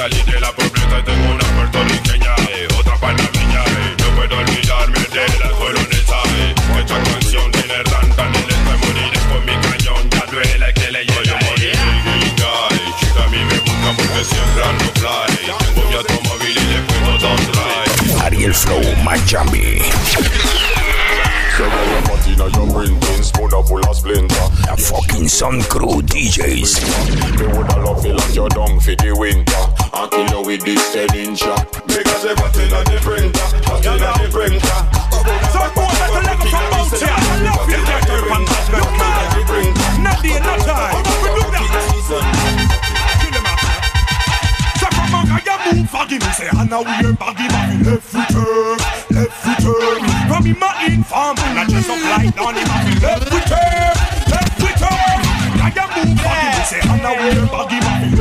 Salí 0.00 0.22
de 0.32 0.40
la 0.40 0.50
pobreza. 0.52 1.04
Tengo 1.04 1.34
una 1.34 1.44
puertorriqueña, 1.56 2.34
eh, 2.48 2.68
otra 2.78 2.96
panameña. 2.96 3.62
eh, 3.66 3.96
No 3.98 4.06
puedo 4.16 4.36
olvidarme 4.38 4.98
de 4.98 5.38
la 5.38 5.50
coronesa. 5.50 6.16
eh. 6.40 6.54
Esta 6.80 6.96
canción 7.04 7.52
tiene 7.52 7.84
tanta 7.84 8.24
neta 8.30 8.54
y 8.56 8.78
moriré 8.86 9.20
con 9.30 9.44
mi 9.44 9.54
cañón. 9.66 10.02
Ya 10.10 10.24
duele 10.32 10.72
que 10.74 10.90
le 10.90 11.04
llegue 11.04 11.30
a 11.30 11.40
morir. 11.44 11.74
eh, 11.74 12.34
Chica, 12.98 13.24
a 13.24 13.28
mí 13.28 13.38
me 13.44 13.58
busca 13.66 13.88
porque 13.96 14.24
siempre 14.24 14.64
ando 14.64 14.84
fly. 15.00 15.36
Tengo 15.74 15.88
mi 15.90 15.94
automóvil 15.96 16.56
y 16.56 16.64
le 16.72 16.80
puedo 16.88 17.36
drive. 17.52 18.22
Ariel 18.24 18.54
Flow 18.54 18.82
Miami. 19.04 19.82
Fucking 24.90 25.28
Sun 25.28 25.62
Crew 25.68 26.02
DJs. 26.02 26.80
They 27.36 27.46
woulda 27.46 27.78
love 27.84 28.02
to 28.02 28.14
like 28.14 28.34
your 28.34 28.48
down 28.48 28.80
fit 28.80 28.98
the 28.98 29.14
winter. 29.14 29.62
I 29.92 30.08
kill 30.10 30.40
you 30.40 30.46
with 30.46 30.64
this 30.64 30.92
ten 30.92 31.06
incher 31.14 31.54
because 31.86 32.22
they're 32.24 32.34
put 32.34 32.56
in 32.56 32.70
the 32.70 32.98
printer, 33.04 33.46
put 33.62 33.84
in 33.84 34.00
the 34.00 34.28
printer. 34.32 34.80
So 35.52 35.60
go 35.76 35.84
let 35.84 36.10
the 36.10 36.20
level 36.26 36.48
come 36.48 36.74
out 36.74 36.90
here. 36.90 37.06
I 37.06 37.44
love 37.44 37.70
you, 37.70 37.82
that 37.86 38.08
urban 38.08 38.42
no 38.72 38.82
man. 38.98 39.30
Not 40.02 40.18
the 40.24 40.30
other 40.40 40.58
time. 40.64 40.96
We 41.22 41.28
do 41.38 41.44
that. 41.54 41.70
Kill 43.20 43.36
him 43.36 43.46
up. 43.46 43.60
Chop 44.80 44.96
I 44.96 45.44
get 45.44 45.60
move 45.76 45.86
for 45.86 46.08
him. 46.08 46.24
Say, 46.34 46.48
I 46.50 46.64
know 46.64 46.82
we're 46.82 47.14
baggy, 47.14 47.46
but 47.46 47.68
we 47.68 47.76
left 47.84 48.10
return. 48.14 48.59
on 52.40 52.54
him 52.56 52.64
a 52.64 52.76
feel 52.80 53.00
left 53.04 53.28
with 53.30 53.52
her, 53.52 53.92
left 54.32 54.56
with 54.64 54.80
her. 54.80 55.00
Now 55.60 55.68
you 55.70 55.86
move 55.92 56.24
on 56.24 56.36
him, 56.40 56.56
we 56.56 56.64
say 56.64 56.80
and 56.80 57.00
now 57.04 57.14
we're 57.20 57.46
buggy 57.52 57.80
man. 57.84 58.16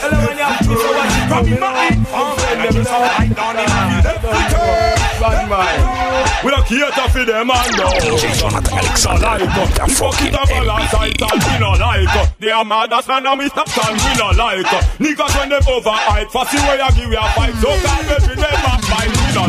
Hello, 0.00 0.18
when 0.26 0.38
you 0.38 0.46
have 0.46 0.62
to 0.62 0.74
so 0.78 0.88
watch 0.94 1.14
it 1.18 1.26
from 1.26 1.46
him 1.46 1.62
a 1.62 1.70
hit. 1.74 1.98
On 2.14 2.36
friend, 2.38 2.60
every 2.60 2.84
song 2.84 3.02
I 3.02 3.26
down 3.28 3.56
him 3.58 3.66
a 3.66 3.80
feel 3.90 4.02
left 4.06 4.22
with 4.24 4.54
her. 4.54 5.00
Bad 5.20 5.48
man. 5.50 6.00
We 6.44 6.50
don't 6.50 6.64
cater 6.64 7.08
for 7.12 7.24
them 7.26 7.50
and 7.50 7.76
no. 7.76 7.92
DJ 8.00 8.32
Jonathan 8.40 8.78
Alexander. 8.78 9.20
Like 9.20 9.42
up. 9.52 9.68
They're 9.76 9.92
fucking 9.92 10.32
MVP. 10.32 11.20
We 11.20 11.58
don't 11.60 11.78
like 11.78 12.16
up. 12.16 12.38
They 12.38 12.50
are 12.50 12.64
mad 12.64 12.92
as 12.92 13.06
man 13.06 13.26
and 13.26 13.38
we 13.38 13.48
stop 13.48 13.68
stand. 13.68 14.00
We 14.00 14.16
don't 14.16 14.36
like 14.36 14.72
up. 14.72 14.84
Niggas 14.96 15.36
when 15.36 15.48
them 15.50 15.62
over 15.68 15.90
hype. 15.92 16.30
Fussy 16.30 16.56
way 16.64 16.80
I 16.80 16.90
give 16.96 17.12
you 17.12 17.18
a 17.18 17.28
fight. 17.36 17.54
So 17.60 17.68
can't 17.68 18.08
let 18.08 18.22
me 18.28 18.34
never 18.40 18.79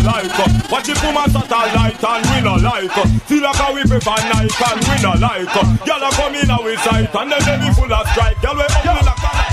like 0.03 0.33
uh, 0.39 0.47
Watch 0.71 0.87
the 0.87 0.95
woman 1.03 1.29
satellite 1.29 2.01
and 2.03 2.23
we 2.29 2.37
no 2.41 2.55
like 2.55 2.97
uh, 2.97 3.05
Feel 3.27 3.43
like 3.43 3.59
a 3.59 3.67
we 3.73 3.83
prefer 3.83 4.19
Nike 4.29 4.63
and 4.63 4.81
we 4.87 4.95
no 5.01 5.13
like 5.19 5.55
uh, 5.55 5.85
Y'all 5.85 6.03
a 6.03 6.09
come 6.15 6.35
in 6.35 6.49
our 6.49 6.75
sight 6.83 7.13
and 7.15 7.31
then 7.31 7.41
they 7.45 7.57
be 7.67 7.73
full 7.73 7.91
of 7.91 8.07
strike 8.09 8.37
Y'all 8.43 8.55
we 8.55 8.63
up 8.63 9.10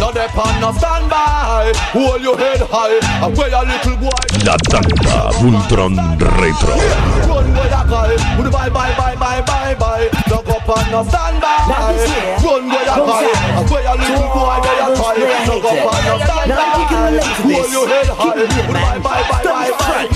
Now 0.09 0.15
they 0.15 0.29
pan 0.29 0.61
no 0.63 0.73
standby. 0.73 1.73
Hold 1.93 2.23
your 2.23 2.39
head 2.39 2.65
high. 2.65 2.97
And 3.21 3.37
where 3.37 3.53
a 3.53 3.61
little 3.61 3.97
boy. 4.01 4.25
La 4.41 4.57
tanda. 4.57 5.29
Ultron 5.37 6.01
Retro. 6.17 6.81
Run 7.29 7.53
where 7.53 7.69
a 7.69 7.85
guy. 7.85 8.17
Would 8.41 8.49
bye 8.49 8.73
bye 8.73 8.97
bye 8.97 9.17
bye 9.21 9.45
bye 9.45 9.77
bye. 9.77 10.09
Now 10.33 10.41
go 10.41 10.57
pan 10.65 10.89
no 10.89 11.05
standby. 11.05 12.41
Run 12.41 12.73
where 12.73 12.89
a 12.89 12.97
guy. 13.05 13.29
And 13.53 13.69
where 13.69 13.85
a 13.85 13.93
little 14.01 14.33
boy 14.33 14.57
where 14.65 14.81
a 14.81 14.97
toy. 14.97 15.21
Now 15.45 15.61
go 15.61 15.77
pan 15.77 16.01
no 16.09 16.17
standby. 16.25 17.21
Hold 17.45 17.69
your 17.69 17.85
head 17.93 18.09
high. 18.09 18.33
Would 18.33 18.73
bye 18.73 19.05
bye 19.05 19.29
bye 19.29 19.45
bye 19.45 19.77
bye. 19.77 20.09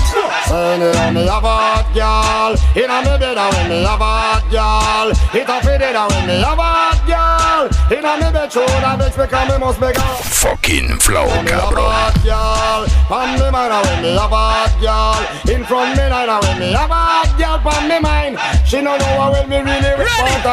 When 0.49 1.13
me 1.13 1.25
have 1.25 1.43
a 1.43 1.53
hot 1.53 1.87
girl, 1.93 2.53
inna 2.77 3.01
me 3.01 3.17
bed 3.17 3.37
when 3.37 3.69
me 3.69 3.83
have 3.83 4.01
a 4.01 4.05
hot 4.05 4.45
girl, 4.49 5.09
it 5.33 5.49
a 5.49 5.61
fit 5.61 5.81
it 5.81 5.95
when 5.95 6.27
me 6.27 6.41
have 6.41 6.57
a 6.57 6.61
hot 6.61 6.99
girl. 7.09 7.65
In 7.89 8.05
a 8.05 8.17
me 8.17 8.29
bedroom, 8.31 8.69
I 8.69 8.97
bitch 8.97 9.17
because 9.17 9.49
me 9.49 9.57
must 9.57 9.79
beg 9.83 9.97
her. 9.97 10.13
Fucking 10.43 10.99
flow, 10.99 11.27
cabrón. 11.45 11.87
Bad 11.91 12.15
girl, 12.23 12.87
from 13.07 13.29
me 13.39 13.51
mind 13.51 13.73
when 13.85 14.01
me 14.03 14.15
a 14.15 14.27
bad 14.27 14.71
girl. 14.81 15.55
In 15.55 15.63
front 15.65 15.95
me 15.97 16.09
night 16.09 16.29
when 16.43 16.59
me 16.59 16.73
a 16.73 16.87
bad 16.87 17.29
girl 17.37 17.57
from 17.63 17.87
me 17.87 17.99
mind. 17.99 18.37
She 18.67 18.81
no 18.81 18.97
know 18.97 19.13
how 19.19 19.31
well 19.31 19.47
me 19.47 19.57
really 19.57 19.93
respond. 19.99 20.43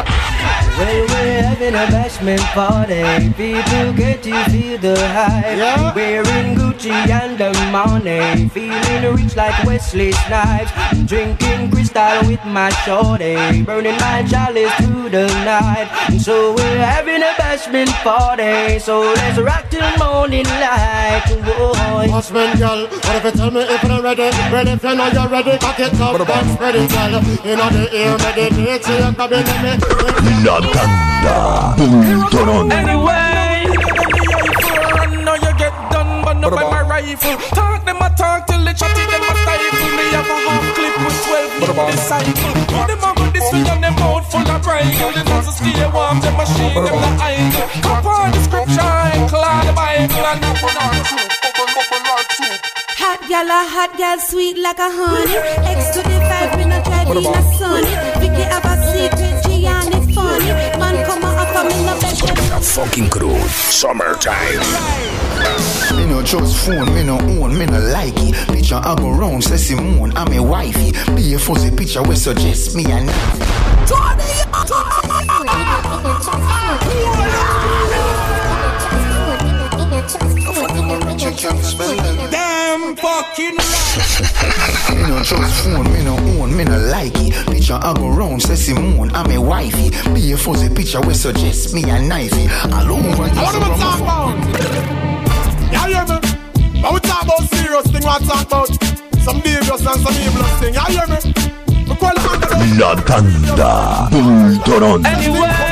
Well, 0.77 1.05
we're 1.11 1.43
having 1.43 1.75
a 1.75 1.85
bashment 1.93 2.45
party. 2.55 3.03
People 3.35 3.93
get 3.93 4.23
to 4.23 4.33
feel 4.49 4.77
the 4.77 4.95
hype. 5.09 5.57
Yeah. 5.57 5.93
Wearing 5.93 6.55
Gucci 6.55 6.91
and 6.91 7.37
the 7.37 7.51
money. 7.71 8.49
Feeling 8.49 9.15
rich 9.15 9.35
like 9.35 9.57
Wesley 9.63 10.11
Snipes. 10.13 10.71
Drinking 11.05 11.71
crystal 11.71 12.27
with 12.27 12.43
my 12.45 12.69
shorty. 12.85 13.63
Burning 13.63 13.97
my 13.99 14.23
chalice 14.23 14.73
through 14.75 15.09
the 15.09 15.27
night. 15.45 15.87
So 16.19 16.53
we're 16.55 16.77
having 16.77 17.21
a 17.21 17.33
bashment 17.37 17.91
party. 18.01 18.79
So 18.79 19.13
let's 19.21 19.37
rock 19.39 19.69
till 19.69 19.89
morning 19.97 20.45
light. 20.45 21.25
Boy. 21.45 22.07
Husband, 22.09 22.57
girl, 22.59 22.87
what 22.87 23.15
if 23.17 23.23
you 23.25 23.31
tell 23.31 23.51
me 23.51 23.61
if 23.61 23.83
you're 23.83 24.01
ready? 24.01 24.29
Ready 24.53 24.71
if 24.71 24.83
you 24.83 24.95
know 24.95 25.07
you're 25.07 25.29
ready, 25.29 25.57
cock 25.57 25.79
it 25.79 25.99
up, 26.01 26.17
then 26.27 26.45
spread 26.53 26.75
it, 26.75 26.89
girl. 26.89 27.13
You 27.45 27.55
know 27.57 27.69
the 27.69 27.83
ear, 27.95 28.17
meditate, 28.17 28.83
so 28.83 28.93
you 28.97 29.13
come 29.13 29.33
in 29.33 29.45
and 29.47 29.61
me. 29.63 29.71
La 30.45 30.59
tanda 30.59 31.37
Bultoron 31.77 32.71
Anyway, 32.71 33.65
know 35.23 35.35
you 35.35 35.51
get 35.57 35.73
done, 35.91 36.23
but 36.25 36.33
not 36.41 36.51
by 36.53 36.63
my 36.63 36.81
rifle. 36.81 37.37
Talk 37.55 37.85
them 37.85 37.90
a 38.11 38.17
talk 38.17 38.47
till 38.47 38.63
the 38.63 38.73
chatty 38.73 39.03
them 39.07 39.23
a 39.23 39.33
stifle. 39.41 39.89
Me 39.95 40.05
have 40.11 40.27
a 40.27 40.37
half 40.47 40.65
clip 40.75 40.95
with 41.03 41.19
twelve 41.25 41.91
disciple. 41.91 42.53
Them 42.87 43.03
a 43.03 43.09
go 43.15 43.25
this 43.31 43.47
way 43.53 43.63
and 43.71 43.83
them 43.83 43.95
out 43.99 44.25
full 44.31 44.41
of 44.41 44.61
bridle. 44.63 45.11
Them 45.11 45.27
also 45.31 45.51
stay 45.51 45.87
warm, 45.91 46.19
them 46.19 46.35
machine, 46.35 46.73
them 46.73 46.85
the 46.85 47.11
idle. 47.21 47.67
Come 47.81 48.07
on 48.07 48.31
the 48.31 48.39
scripture, 48.43 49.27
clear 49.31 49.61
the 49.67 49.73
Bible 49.73 50.25
and 50.31 50.43
open 50.43 50.75
on 50.81 50.91
the 50.95 51.03
truth. 51.07 51.31
Open, 51.47 51.69
open 51.79 52.01
like 52.09 52.27
truth. 52.35 52.59
Hot 53.01 53.21
gal, 53.27 53.49
a 53.49 53.59
hot 53.65 53.91
gal, 53.97 54.19
sweet 54.19 54.57
like 54.57 54.79
a 54.79 54.89
honey. 54.91 55.37
X 55.73 55.95
to 55.95 56.01
the 56.03 56.17
five, 56.29 56.55
we 56.57 56.65
not 56.65 56.85
try 56.85 57.03
to 57.05 57.13
be 57.15 57.23
sunny. 57.57 57.91
Vicky 58.19 58.43
have 58.43 58.65
a 58.65 58.80
fucking 62.71 63.09
crew. 63.09 63.37
Summertime. 63.49 64.59
Me 65.97 66.05
no 66.05 66.23
just 66.23 66.65
phone, 66.65 66.93
me 66.93 67.03
no 67.03 67.19
own, 67.19 67.57
me 67.57 67.65
no 67.65 67.79
like 67.79 68.13
it. 68.17 68.47
Picture 68.47 68.75
I 68.75 68.95
go 68.95 69.11
round, 69.11 69.43
say 69.43 69.57
Simone, 69.57 70.13
I'm 70.15 70.31
a 70.33 70.41
wifey. 70.41 70.91
Be 71.15 71.33
a 71.33 71.39
fuzzy 71.39 71.69
picture 71.75 72.03
we 72.03 72.15
suggest 72.15 72.75
me 72.75 72.85
and 72.85 73.09
Damn 81.41 82.95
fucking 82.97 83.57
Me 84.95 85.07
no 85.09 85.23
just 85.23 85.63
phone, 85.63 85.91
me 85.91 86.03
no 86.03 86.15
own, 86.39 86.55
me 86.55 86.63
no 86.63 86.77
like 86.77 87.13
it. 87.15 87.33
Picture 87.47 87.79
I 87.81 87.93
go 87.95 88.09
round, 88.09 88.43
say 88.43 88.53
Simone, 88.53 89.09
I'm 89.15 89.31
a 89.31 89.41
wifey. 89.41 89.89
Be 90.13 90.33
a 90.33 90.37
fuzzy 90.37 90.69
picture 90.69 91.01
we 91.01 91.15
suggest 91.15 91.73
me 91.73 91.81
and 91.89 92.11
knifey. 92.11 92.47
All 92.71 92.93
over 92.93 93.25
you. 93.25 93.41
What 93.41 93.55
am 93.55 93.63
I 93.63 93.69
talking 93.75 94.03
about? 94.05 94.37
You 95.73 95.79
hear 95.89 96.05
me? 96.05 96.17
But 96.79 96.93
we 96.93 96.99
talk 96.99 97.23
about 97.23 97.41
serious 97.49 97.87
thing, 97.87 98.03
we 98.05 98.27
talk 98.27 98.45
about 98.45 98.69
some 99.23 99.39
dangerous 99.39 99.85
and 99.87 99.99
some 99.99 100.13
evil 100.21 100.43
thing. 100.61 100.75
You 100.75 100.85
hear 100.93 101.07
me? 101.07 101.17
We 101.89 101.95
call 101.95 102.11
it 102.11 102.21
under 102.21 102.45
the 102.45 102.55
La 102.77 102.93
tanda 103.01 104.09
Bultoron 104.11 105.03
Punch 105.03 105.70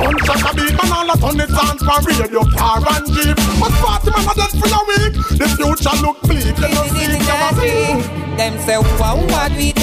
and 0.00 0.16
a 0.16 0.50
beat, 0.54 0.72
man, 0.72 0.92
all 0.92 1.10
a 1.10 1.16
ton 1.18 1.40
it 1.40 1.50
on 1.50 1.76
from 1.78 2.04
radio, 2.04 2.42
car 2.56 2.80
and 2.80 3.06
jeep. 3.12 3.36
But 3.60 3.72
party 3.80 4.10
man 4.10 4.24
a 4.24 4.32
dead 4.34 4.52
for 4.56 4.68
a 4.68 4.80
week. 4.88 5.12
The 5.36 5.46
future 5.56 5.96
look 6.00 6.20
bleak. 6.22 6.56
You 6.56 6.68
know, 6.72 6.86
see 6.88 7.06
a 7.06 7.52
see. 7.58 8.00
Them 8.36 8.54
say, 8.64 8.78
who 8.80 8.88
a 8.96 9.48
do 9.48 9.60
it, 9.60 9.76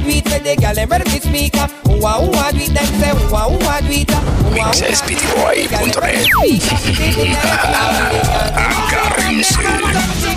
do 0.00 0.10
it, 0.10 0.24
the 0.24 0.56
girl 0.60 0.74
them 0.74 0.88
ready 0.88 1.04
to 1.04 1.20
speak, 1.20 1.54
who 1.54 1.94
a 2.02 2.50
do 2.52 2.58
it, 2.58 2.74
them 2.74 2.88
say, 2.98 3.12
who 3.14 3.34
a 3.34 3.50
do 3.82 3.92
it, 3.92 4.10
who 4.10 4.58
a 4.58 4.72
do 4.72 4.86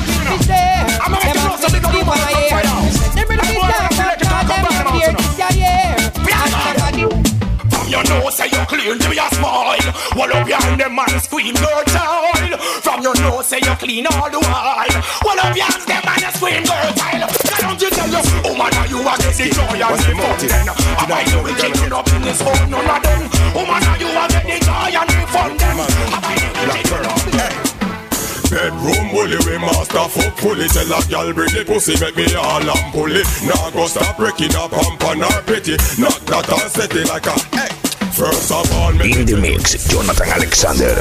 it. 0.09 0.14
Say 8.35 8.51
you 8.51 8.63
clean 8.67 8.99
to 8.99 9.15
your 9.15 9.29
smile. 9.39 9.87
Wall 10.19 10.31
up 10.35 10.45
behind 10.45 10.79
them 10.79 10.95
man 10.95 11.07
scream 11.23 11.55
girl 11.55 11.83
child. 11.87 12.59
From 12.83 13.01
your 13.01 13.15
nose 13.23 13.47
say 13.47 13.63
you 13.63 13.75
clean 13.79 14.05
all 14.11 14.29
the 14.29 14.39
while. 14.43 14.95
Wall 15.23 15.39
up 15.39 15.55
behind 15.55 15.87
them 15.87 16.03
man 16.03 16.25
scream 16.35 16.63
girl 16.67 16.91
child. 16.99 17.31
Why 17.31 17.59
don't 17.63 17.79
you 17.79 17.89
tell 17.89 18.11
us, 18.11 18.27
oh 18.43 18.55
man 18.59 18.75
are 18.75 18.87
you 18.91 18.99
a 18.99 19.13
get 19.23 19.35
the 19.39 19.47
joy 19.55 19.79
and 19.79 19.99
the 20.03 20.11
fun 20.19 20.35
then? 20.51 20.67
Am 20.67 21.11
I 21.15 21.23
you 21.31 21.39
will 21.39 21.55
keep 21.55 21.79
it 21.79 21.93
up 21.95 22.07
in 22.11 22.21
this 22.27 22.41
hole, 22.43 22.67
none 22.67 22.83
of 22.83 22.99
them. 22.99 23.21
Oh 23.55 23.63
man 23.63 23.83
are 23.87 23.97
you 24.03 24.11
a 24.11 24.23
get 24.27 24.43
the 24.43 24.57
joy 24.67 24.91
and 24.91 25.09
the 25.09 25.25
fun 25.31 25.51
then 25.55 25.79
Am 25.79 26.19
I 26.19 26.35
you 26.35 26.51
will 26.59 26.69
keep 26.75 26.91
it 26.91 27.07
up 27.07 27.15
Bedroom 28.51 29.11
bully, 29.11 29.39
we 29.47 29.57
master 29.57 30.07
fuck 30.11 30.37
fully 30.37 30.67
Tell 30.67 30.91
a 30.91 30.99
gal 31.07 31.33
bring 31.33 31.51
the 31.55 31.63
pussy, 31.65 31.95
make 31.99 32.15
me 32.15 32.27
all 32.35 32.61
and 32.61 32.93
pull 32.93 33.11
it 33.11 33.27
Now 33.43 33.71
go 33.71 33.87
stop 33.87 34.15
breaking 34.17 34.55
up 34.55 34.71
pump 34.71 35.03
on 35.03 35.19
her 35.19 35.41
pity. 35.43 35.75
Knock 35.99 36.19
that 36.27 36.47
and 36.51 36.71
set 36.71 36.95
it 36.95 37.07
like 37.09 37.25
a 37.27 37.35
hey. 37.55 37.84
First 38.15 38.47
of 38.49 38.71
all, 38.79 38.93
me 38.93 39.11
In 39.11 39.25
the 39.27 39.35
mix, 39.35 39.75
Jonathan 39.91 40.29
Alexander. 40.31 40.95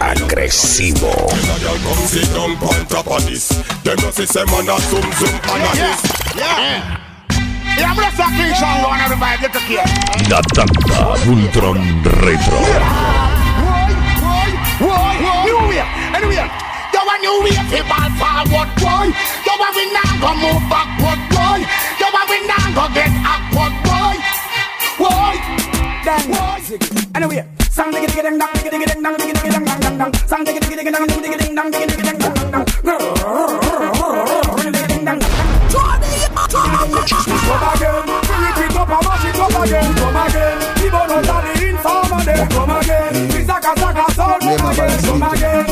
Agresivo. 0.00 1.12
a 1.12 1.56
gal 1.60 1.76
come 1.84 2.00
sit 2.08 2.24
down 2.32 2.56
on 2.56 2.80
top 2.88 3.04
of 3.04 3.20
this 3.28 3.52
Them 3.84 4.00
no 4.00 4.08
see 4.08 4.24
say 4.24 4.48
man 4.48 4.64
a 4.72 4.80
zoom 4.88 5.04
zoom 5.20 5.36
on 5.52 5.60
a 5.60 5.68
this 5.76 6.00
Yeah. 6.32 7.04
Yeah, 7.76 7.92
I'm 7.92 7.96
gonna 8.00 8.08
start 8.16 8.32
clean 8.32 8.54
song 8.56 8.80
on 8.80 8.96
everybody. 8.96 9.44
Get 9.44 9.52
the 9.52 9.60
kid. 9.68 9.84
La 10.32 10.40
tanda 10.56 11.20
Bultron 11.28 11.84
Retro 12.24 12.60
Why? 14.80 15.20
New 15.44 15.60
way. 15.68 15.84
Anyway. 16.16 16.48
You 16.96 17.00
want 17.04 17.20
new 17.20 17.36
way 17.44 17.60
fi 17.68 17.80
ball 17.84 18.08
forward, 18.16 18.70
boy. 18.80 19.12
You 19.12 19.54
want 19.60 19.76
we 19.76 19.84
now 19.92 20.16
go 20.16 20.30
move 20.32 20.64
backward, 20.72 21.20
boy. 21.28 21.60
You 22.00 22.08
want 22.08 22.26
we 22.32 22.38
now 22.48 22.66
go 22.72 22.88
get 22.96 23.12
awkward, 23.20 23.74
boy. 23.84 24.16
Boy. 24.96 25.63
Dang. 26.04 26.20
Anyway, 27.16 27.40
sang 27.72 27.88
diggy 27.88 28.04
diggy 28.12 28.22
ding 28.28 28.36
dang 28.36 28.52
diggy 28.52 28.68
diggy 28.68 28.86
ding 28.92 29.00
dang 29.00 29.16
diggy 29.16 29.32
diggy 29.32 29.50
ding 29.56 29.64
dang 29.64 29.80
dang 29.80 29.96
dang. 29.96 30.12
Sang 30.28 30.44
diggy 30.44 30.60
diggy 30.60 30.76
diggy 30.76 30.92
dang 30.92 31.06
diggy 31.08 31.20
diggy 31.24 31.38
ding 31.40 31.54
dang 31.56 31.72
diggy 31.72 31.86
diggy 31.88 32.04
ding 32.04 32.18
ding 32.20 32.34
dang 32.36 32.50
dang. 32.52 32.64
Come 37.44 37.64
again, 37.72 38.04
bring 38.04 38.44
it 38.52 38.76
up 38.76 38.92
and 38.92 39.00
mash 39.00 39.24
it 39.24 39.40
up 39.40 39.56
again. 39.64 39.88
Come 39.96 40.20
again, 40.28 40.56
keep 40.76 40.92
on 40.92 41.08
of 41.08 41.24
the 41.24 41.72
informer 41.72 42.20
there. 42.20 42.44
Come 42.52 42.76
again, 42.76 43.12
we 43.32 43.40
saka 43.48 43.72
saka 43.72 44.04
sound. 44.12 44.42
Come 44.44 44.68
again, 44.76 45.00
come 45.08 45.24
again. 45.24 45.64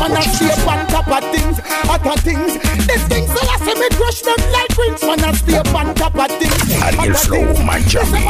Man, 0.00 0.16
I 0.16 0.24
stay 0.32 0.48
on 0.64 0.80
top 0.88 1.12
of 1.12 1.24
things, 1.28 1.60
other 1.92 2.16
things. 2.24 2.56
These 2.88 3.04
things 3.12 3.28
that 3.36 3.48
I 3.52 3.56
see 3.68 3.76
me 3.76 3.88
crush 4.00 4.24
them 4.24 4.40
like 4.48 4.72
rings. 4.80 5.04
Man, 5.04 5.20
I 5.20 5.32
stay 5.36 5.60
on 5.60 5.94
top 5.94 6.16
of 6.16 6.30
things. 6.40 6.63
Ariel 6.84 7.14
Flow, 7.14 7.44
Miami. 7.64 8.20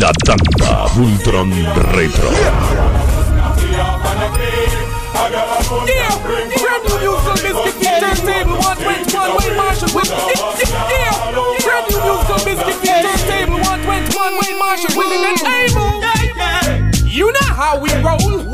La 0.00 0.12
tanda 0.24 0.86
Bultron 0.94 1.50
Retro 1.92 2.30
Yeah, 5.86 6.16
brand 6.24 6.84
new 6.84 6.96
musical 6.98 7.34
biscuit 7.34 8.00
turntable 8.00 8.56
121 8.56 9.36
Wayne 9.36 9.56
Marshall 9.56 9.90
with 9.94 10.08
Yeah, 10.88 11.12
brand 11.60 11.84
new 11.90 11.98
musical 12.08 12.40
biscuit 12.44 12.78
turntable 13.04 13.60
121 13.60 14.32
Wayne 14.40 14.58
Marshall 14.58 14.96
willing 14.96 15.24
and 15.28 15.40
able 15.44 16.00
You 17.06 17.32
know 17.32 17.48
how 17.52 17.78
we 17.80 17.92
roll 18.00 18.47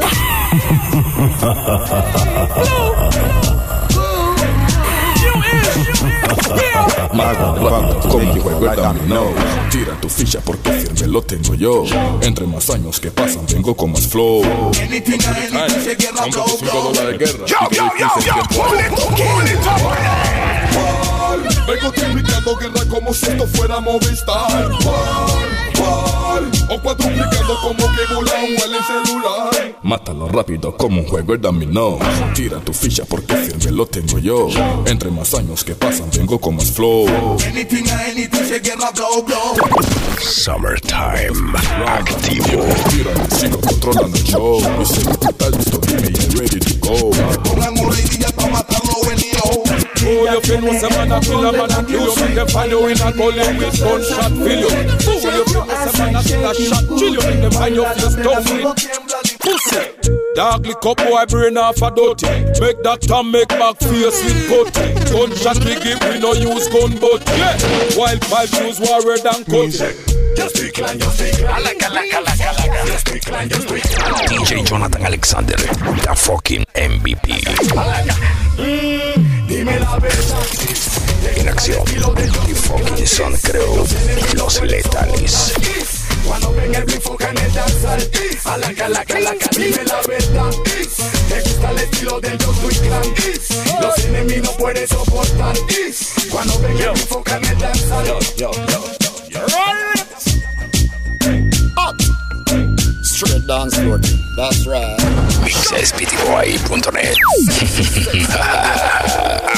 Tira 9.71 10.01
tu 10.01 10.09
ficha 10.09 10.41
porque 10.41 10.71
firme 10.71 11.07
lo 11.07 11.23
tengo 11.23 11.55
yo. 11.55 11.85
Entre 12.23 12.47
más 12.47 12.71
años 12.71 12.99
que 12.99 13.11
pasan 13.11 13.45
tengo 13.47 13.77
con 13.77 13.93
más 13.93 14.07
flow. 14.07 14.43
Ay, 14.45 15.03
Son 16.17 16.31
25 16.31 16.83
dólares 16.83 17.19
de 17.19 17.27
guerra. 17.27 17.45
Vengo 21.67 21.93
guerra 22.57 22.89
como 22.89 23.13
si 23.13 23.27
esto 23.27 23.47
fuera 23.49 23.81
Movistar 23.81 24.71
Par 25.85 26.43
o 26.71 26.83
cuadruplicando 26.83 27.61
como 27.61 27.77
que 27.77 28.15
volan 28.15 28.45
el 28.45 28.85
celular. 28.85 29.79
Mátalo 29.83 30.29
rápido 30.29 30.75
como 30.77 31.03
un 31.03 31.07
juego 31.07 31.33
de 31.33 31.39
dominó. 31.39 31.99
Tira 32.35 32.59
tu 32.61 32.73
ficha 32.73 33.05
porque 33.05 33.37
firme 33.37 33.71
lo 33.73 33.87
tengo 33.87 34.19
yo. 34.19 34.49
Entre 34.87 35.11
más 35.11 35.35
años 35.35 35.63
que 35.63 35.75
pasan, 35.75 36.11
vengo 36.17 36.39
con 36.41 36.57
más 36.57 36.71
flow. 36.71 37.07
Anything, 37.47 37.85
anything, 37.91 38.45
se 38.49 38.61
guerra, 38.61 38.91
blow, 38.93 39.23
blow. 39.25 39.55
Summertime 40.19 41.59
activo. 41.87 42.65
Tira, 42.89 43.13
sigo 43.37 43.61
controlando 43.61 44.17
el 44.17 44.25
show. 44.25 44.59
Y 44.59 45.05
que 45.05 45.19
tú 45.19 45.29
estás 45.29 45.57
listo, 45.57 45.79
dime 45.79 46.11
ready 46.39 46.61
to 46.61 46.75
go. 46.81 47.11
Pongamos 47.43 47.97
ready 47.97 48.25
para 48.35 48.49
matarlo 48.49 49.11
el 49.11 49.21
lío. 49.21 49.74
Oh, 50.07 50.33
you 50.33 50.41
feel 50.43 50.61
no 50.61 50.73
say 50.73 50.89
man 50.91 51.13
a 51.13 51.21
kill 51.21 51.45
a 51.47 51.53
man 51.53 51.71
a 51.71 51.85
kill 51.87 52.05
you 52.05 52.15
Make 52.21 52.35
them 52.35 52.49
find 52.49 52.71
you 52.71 52.87
in 52.89 53.01
a 53.01 53.13
gully 53.13 53.39
with 53.59 53.79
gunshot 53.81 54.33
fill 54.33 54.61
you 54.61 54.71
Fool, 55.01 55.21
you 55.33 55.45
feel 55.45 55.65
no 55.65 55.75
say 55.87 55.93
man 55.99 56.17
a 56.17 56.23
kill 56.23 56.45
a 56.45 56.55
shot 56.55 56.85
chill 56.99 57.15
you 57.15 57.21
Make 57.25 57.41
them 57.41 57.53
find 57.53 57.75
your 57.75 57.89
face 57.95 58.17
tough 58.17 58.45
with 58.51 59.41
pussy 59.41 59.83
Dog 60.35 60.67
lick 60.67 60.85
up 60.85 60.97
boy 60.99 61.25
brain 61.27 61.57
off 61.57 61.81
a 61.81 61.91
dirty 61.95 62.27
Make 62.61 62.83
that 62.83 63.01
time 63.03 63.31
make 63.31 63.49
back 63.49 63.79
face 63.79 64.19
with 64.25 64.49
putty 64.51 64.93
Gunshot 65.13 65.59
we 65.65 65.75
give 65.81 66.01
we 66.11 66.19
no 66.21 66.33
use 66.35 66.69
gun 66.69 66.93
but 67.01 67.23
yeah 67.39 67.57
Wild 67.97 68.25
five 68.27 68.53
use 68.61 68.81
warrior 68.81 69.19
than 69.19 69.45
cut 69.45 69.73
Just 70.35 70.57
decline, 70.57 70.99
just 70.99 71.19
decline. 71.19 71.61
Alaka, 71.63 71.87
alaka, 71.87 72.17
alaka, 72.19 72.43
alaka. 72.51 72.87
Just 72.91 73.07
decline, 73.07 73.49
just 73.49 73.69
decline. 73.69 74.27
DJ 74.27 74.67
Jonathan 74.67 75.03
Alexander, 75.07 75.57
the 75.57 76.15
fucking 76.19 76.65
MVP. 76.75 77.39
Dime 79.65 79.81
la 79.81 79.99
verdad. 79.99 80.47
En 81.37 81.49
acción, 81.49 81.83
The 81.87 82.55
fucking 82.55 83.07
Son 83.07 83.33
Crew, 83.39 83.87
los 84.35 84.61
letales. 84.61 85.55
Cuando 86.27 86.53
ven 86.53 86.75
el 86.75 86.85
bifo 86.85 87.17
en 87.19 87.39
el 87.39 87.55
danzar 87.55 87.99
Alaca, 88.45 88.85
alaca, 88.85 89.17
alaca, 89.17 89.49
dime 89.57 89.83
la 89.87 90.03
verdad. 90.07 90.51
Te 91.31 91.41
gusta 91.41 91.71
el 91.71 91.79
estilo 91.79 92.21
del 92.21 92.37
Yo 92.37 92.55
Soy 92.61 92.75
Clan. 92.75 93.03
Los 93.81 93.99
enemigos 94.05 94.51
no 94.51 94.57
pueden 94.59 94.87
soportar. 94.87 95.57
Cuando 96.31 96.59
ven 96.59 96.77
el 96.77 96.93
bifo 96.93 97.25
en 97.25 97.45
el 97.47 97.59
danzar. 97.59 98.05
Yo, 98.05 98.19
yo, 98.37 98.51
Straight 103.25 103.47
dance 103.47 103.77
floor. 103.79 103.99
That's 104.37 104.67
right. 104.67 104.99
mixesptboy.net 105.45 107.17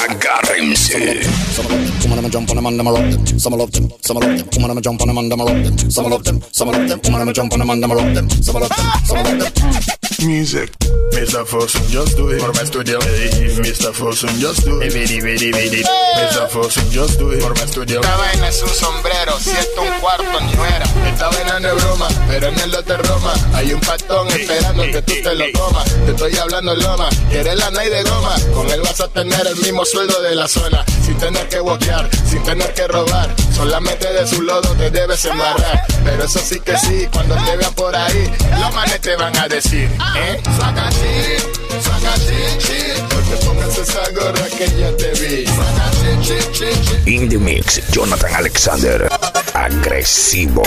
Agárrense. 0.07 1.24
Some 1.57 1.66
of 1.66 1.70
them, 1.72 1.87
some 2.00 2.12
of 2.12 2.22
them 2.22 2.31
jump 2.31 2.50
on 2.50 2.57
them 2.57 2.66
and 2.66 2.79
them 2.79 2.87
a 2.87 2.92
rock 2.92 3.11
them. 3.11 3.38
Some 3.38 3.52
love 3.55 3.72
them, 3.72 3.90
some 4.02 4.16
love 4.18 4.38
them. 4.38 4.52
Some 4.52 4.64
of 4.64 4.68
them 4.74 4.83
jump 4.83 5.00
on 5.00 5.09
them 5.09 5.18
and 5.18 5.33
them 5.33 5.40
rock 5.40 5.48
them. 5.48 5.79
Some 5.90 6.11
love 6.11 6.24
them, 6.24 6.42
some 6.52 6.68
love 6.68 6.88
them. 6.88 7.02
Some 7.02 7.14
of 7.14 7.20
them 7.24 7.35
jump 7.35 7.52
on 7.52 7.59
them 7.59 7.70
and 7.70 7.83
them 7.83 7.90
a 7.90 7.94
rock 7.94 8.14
them. 8.14 8.31
Some 8.31 8.55
love 8.61 8.68
them, 8.68 8.79
some 9.05 9.24
love 9.24 9.55
them. 9.55 9.95
Music. 10.24 10.70
Mr. 11.12 11.44
Fosun, 11.46 11.83
just 11.90 12.16
do 12.16 12.29
it. 12.31 12.40
For 12.40 12.52
my 12.52 12.64
studio. 12.64 12.98
Mr. 12.98 13.92
Fosun, 13.92 14.38
just 14.38 14.64
do 14.64 14.81
it. 14.81 14.92
Vidi, 14.92 15.20
vidi, 15.20 15.50
vidi. 15.52 15.83
Mr. 15.83 16.48
Fosun, 16.48 16.90
just 16.90 17.18
do 17.18 17.31
it. 17.33 17.42
For 17.42 17.55
my 17.55 17.66
studio. 17.66 18.00
Esta 18.00 18.16
vaina 18.16 18.48
es 18.48 18.62
un 18.62 18.68
sombrero, 18.68 19.38
si 19.40 19.50
esto 19.50 19.83
un 19.83 20.00
cuarto 20.00 20.40
ni 20.40 20.52
fuera. 20.55 20.85
Esta 21.07 21.29
vaina 21.31 21.61
no 21.61 21.68
es 21.68 21.85
broma, 21.85 22.09
pero 22.29 22.48
en 22.48 22.61
el 22.61 22.70
de 22.70 22.96
Roma 22.98 23.33
hay 23.55 23.72
un 23.72 23.81
patón 23.81 24.29
esperando 24.29 24.83
que 24.85 25.02
tú 25.02 25.14
te 25.22 25.35
lo 25.35 25.44
comas. 25.52 25.85
Te 26.05 26.11
estoy 26.11 26.37
hablando 26.37 26.74
loma, 26.74 27.09
quieres 27.31 27.57
la 27.57 27.70
night 27.70 27.90
de 27.90 28.02
goma. 28.02 28.35
Con 28.55 28.70
él 28.70 28.81
vas 28.83 29.00
a 29.00 29.09
tener 29.09 29.46
el 29.46 29.57
mismo 29.57 29.85
sueldo 29.85 30.20
de 30.22 30.35
la 30.35 30.46
zona, 30.46 30.85
sin 31.05 31.16
tener 31.16 31.48
que 31.48 31.61
boquear, 31.61 32.09
sin 32.29 32.42
tener 32.42 32.72
que 32.74 32.87
robar. 32.88 33.35
Solamente 33.55 34.12
de 34.12 34.26
su 34.26 34.42
lodo 34.42 34.74
te 34.74 34.90
debes 34.90 35.24
embarrar. 35.24 35.83
Pero 36.05 36.24
eso 36.24 36.38
sí 36.38 36.61
que 36.61 36.76
sí, 36.79 37.09
cuando 37.12 37.35
te 37.37 37.57
vean 37.57 37.74
por 37.74 37.96
ahí, 37.96 38.31
los 38.61 38.74
manes 38.74 39.00
te 39.00 39.16
van 39.16 39.37
a 39.37 39.48
decir, 39.48 39.90
¿eh? 40.14 40.40
Saca 40.59 40.88
chi, 40.90 41.37
saca 41.81 42.14
chi, 42.25 42.59
chi. 42.59 42.79
No 43.11 43.19
te 43.29 43.37
pongas 43.45 43.79
esa 43.79 44.11
gorra 44.12 44.47
que 44.57 44.66
ya 44.79 44.90
te 44.97 45.11
vi. 45.21 45.47
Saca 45.47 45.90
chi, 45.90 46.11
chi, 46.23 46.38
chi, 46.53 46.69
chi. 47.05 47.14
In 47.14 47.29
the 47.29 47.38
mix, 47.38 47.81
Jonathan 47.90 48.33
Alexander, 48.35 49.09
agresivo. 49.55 50.62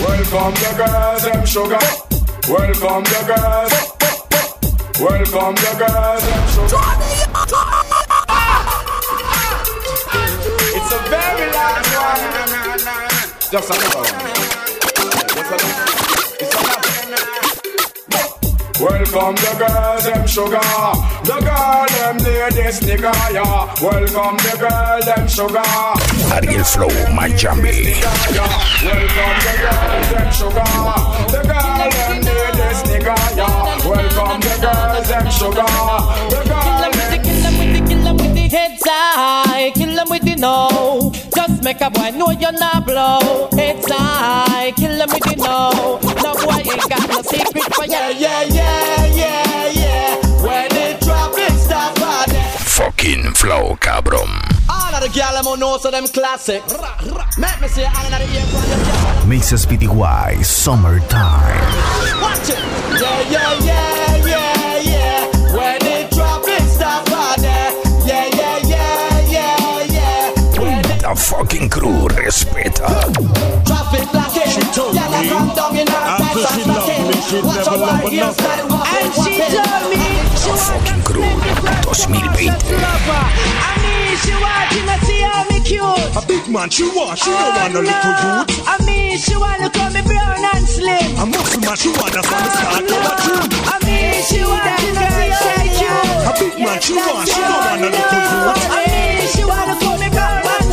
Welcome 0.00 0.54
the 0.54 0.74
girls, 0.76 1.22
them 1.22 1.46
sugar. 1.46 1.78
Welcome 2.48 3.04
the 3.04 3.22
girls. 3.26 3.72
Welcome 5.00 5.54
the 5.56 5.72
girls, 5.78 6.22
them 6.22 6.46
sugar. 6.54 6.82
It's 10.74 10.92
a 10.92 10.98
very 11.10 11.46
large 11.52 11.92
one. 11.96 12.22
Just 13.50 13.70
another 13.70 14.00
one. 14.00 14.21
Welcome 18.80 19.36
the 19.36 19.52
girls, 19.58 20.04
them 20.04 20.26
sugar. 20.26 20.58
The 21.24 21.38
girl, 21.44 21.86
them 21.92 22.16
ladies, 22.18 22.80
nigga, 22.80 23.12
yeah. 23.32 23.74
Welcome 23.80 24.36
the 24.38 24.56
girl, 24.58 25.00
them 25.04 25.28
sugar. 25.28 25.62
Ariel 26.34 26.64
Flow, 26.64 26.88
Miami. 27.14 28.00
Welcome 28.02 29.38
the 29.44 29.52
girls, 29.62 30.08
them 30.10 30.28
sugar. 30.32 30.72
The 31.30 31.40
girl, 31.46 31.90
them 31.92 32.16
ladies, 32.26 32.80
nigga, 32.88 33.16
yeah. 33.36 33.86
Welcome 33.86 34.40
the 34.40 34.54
girls, 34.64 35.06
them 35.08 35.26
sugar. 35.30 35.72
The 36.32 36.40
girl, 36.48 36.61
heads 38.52 38.82
high, 38.84 39.72
kill 39.74 39.94
them 39.96 40.08
with 40.10 40.22
the 40.22 40.36
no. 40.36 41.10
Just 41.34 41.64
make 41.64 41.80
a 41.80 41.90
boy 41.90 42.10
know 42.10 42.30
you're 42.30 42.52
not 42.52 42.86
blow. 42.86 43.48
Heads 43.56 43.86
high, 43.90 44.72
kill 44.76 44.96
them 44.98 45.08
with 45.08 45.24
the 45.24 45.36
no. 45.36 45.98
No 46.22 46.34
boy 46.44 46.60
ain't 46.60 46.88
got 46.88 47.08
no 47.08 47.22
secret 47.22 47.74
for 47.74 47.86
ya. 47.86 48.08
Yeah, 48.08 48.42
yeah, 48.42 49.06
yeah, 49.06 49.70
yeah 49.70 50.16
When 50.44 50.68
the 50.68 50.98
traffic 51.00 51.58
stop 51.58 52.00
on 52.00 52.28
them 52.28 52.58
Fucking 52.58 53.32
Flow, 53.34 53.76
cabrón. 53.80 54.30
All 54.68 54.94
of 54.94 55.00
the 55.02 55.08
gal 55.08 55.34
them 55.42 55.58
know 55.58 55.78
so 55.78 55.90
them 55.90 56.06
classic 56.06 56.62
Make 57.38 57.60
me 57.60 57.68
say 57.68 57.86
all 57.86 58.06
of 58.06 58.20
the 58.20 58.28
ear 58.36 58.46
from 58.52 58.62
the 58.68 58.76
gal 58.84 59.26
Mixes 59.26 59.66
PTY 59.66 60.44
Summertime. 60.44 62.20
Watch 62.20 62.50
it 62.50 62.58
Yeah, 63.00 63.30
yeah, 63.30 63.58
yeah, 63.64 64.16
yeah, 64.16 64.26
yeah 64.26 64.71
When 71.12 71.18
the 71.18 71.24
The 71.24 71.28
fucking 71.28 71.68
crew, 71.68 72.08
respeta. 72.08 72.88
traffic 73.68 74.08
blocking 74.12 74.48
Y'all 74.96 75.12
a 75.12 75.28
come 75.28 75.52
down 75.52 75.76
in 75.76 75.88
our 75.92 76.08
After 76.08 76.40
she 76.56 76.64
love 76.64 76.88
me, 76.88 77.12
she 77.28 77.36
never 77.36 77.76
love 77.76 78.08
enough. 78.08 78.40
And 78.40 79.12
she 79.12 79.44
told 79.44 79.92
me 79.92 80.00
she 80.40 80.48
The 80.48 80.56
fucking 80.56 81.02
crew, 81.04 81.28
2020. 81.84 82.48
I 82.48 83.76
mean 83.84 84.16
she 84.24 84.32
wanting 84.40 84.88
to 84.88 84.96
see 85.04 85.20
how 85.20 85.44
me 85.52 85.60
cute. 85.60 86.16
A 86.16 86.24
big 86.26 86.48
man, 86.48 86.70
she 86.70 86.88
want, 86.88 87.18
she 87.18 87.28
don't 87.28 87.60
want 87.60 87.74
no 87.74 87.80
oh, 87.80 87.92
little 87.92 88.16
youth. 88.16 88.64
I 88.64 88.80
mean 88.86 89.18
she 89.18 89.36
wanna 89.36 89.68
call 89.68 89.90
me 89.92 90.00
brown 90.00 90.40
and 90.40 90.64
slim. 90.64 90.96
A 91.20 91.26
muscle 91.28 91.60
man, 91.60 91.76
she 91.76 91.92
want 91.92 92.16
oh, 92.16 92.20
us 92.20 92.24
from 92.24 92.40
the 92.40 92.50
start 92.56 92.88
to 92.88 92.96
the 92.96 93.12
tune. 93.20 93.52
I 93.68 93.76
mean 93.84 94.16
she 94.24 94.40
wanna 94.40 94.80
see 94.80 94.96
how 94.96 95.12
me 95.12 95.68
cute. 95.76 96.24
A 96.24 96.32
big 96.40 96.56
man, 96.56 96.80
she 96.80 96.96
want, 96.96 97.28
she 97.28 97.36
don't 97.36 97.52
want 97.52 97.84
no 97.84 97.88
little 97.92 98.16
youth. 98.16 98.64
I 98.64 98.88
mean 98.88 99.28
she 99.28 99.44
wanna 99.44 99.76
call 99.76 99.76
me 99.76 99.76
brown 99.76 99.76
and 99.76 99.76
slim. 99.76 99.80
That 99.80 99.80
girl, 99.80 99.80
that 99.80 99.80
girl 99.80 99.80
Shelly 99.80 99.80
Ann, 99.80 99.80
she 99.80 99.80
go 99.80 99.80
on 99.80 99.80
like 99.80 99.80
she 99.80 99.80
nice 99.80 99.80
and 99.80 99.80
have 99.80 99.80
one 99.80 99.80
back 99.80 99.80
a 99.80 99.80
man. 99.80 99.80
That 99.80 99.80
girl, 99.80 99.80
that 99.80 99.80
girl 99.80 99.80
Shelly 99.80 99.80
Ann, 99.80 99.80
bleach 99.80 99.80
at 99.80 99.80
night 99.80 99.80
time 99.80 99.80
and 99.80 99.80
on 99.80 99.80
the 99.80 99.80
bed 99.80 99.80
to 99.80 99.80
sleep. 99.80 99.81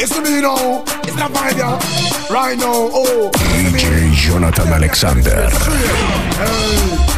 It's 0.00 0.16
me 0.18 0.36
you 0.36 0.40
know, 0.40 0.82
it's 1.04 1.14
not 1.14 1.30
fine 1.30 1.58
yeah. 1.58 1.76
Right 2.32 2.56
now, 2.56 2.88
oh. 2.88 3.30
DJ 3.36 4.10
Jonathan 4.16 4.68
Alexander. 4.72 5.44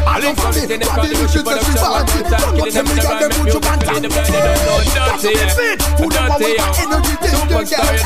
I 0.03 0.18
love 0.18 0.35
for 0.35 0.51
me, 0.51 0.66
body 0.66 1.14
me 1.14 1.31
she 1.31 1.47
say 1.47 1.62
she 1.62 1.79
want 1.79 2.11
it. 2.11 2.27
Don't 2.27 2.59
go 2.59 2.66
tell 2.99 3.23
them 3.23 3.31
would 3.38 3.55
you 3.55 3.62
want 3.62 3.87
it. 3.87 4.11
That's 4.99 5.23
a 5.23 5.31
fit. 5.55 5.79
Put 5.95 6.11
them 6.11 6.27
away 6.27 6.59
my 6.59 6.75
energy, 6.83 7.14
this 7.23 7.38
girl 7.47 7.62
get 7.62 8.03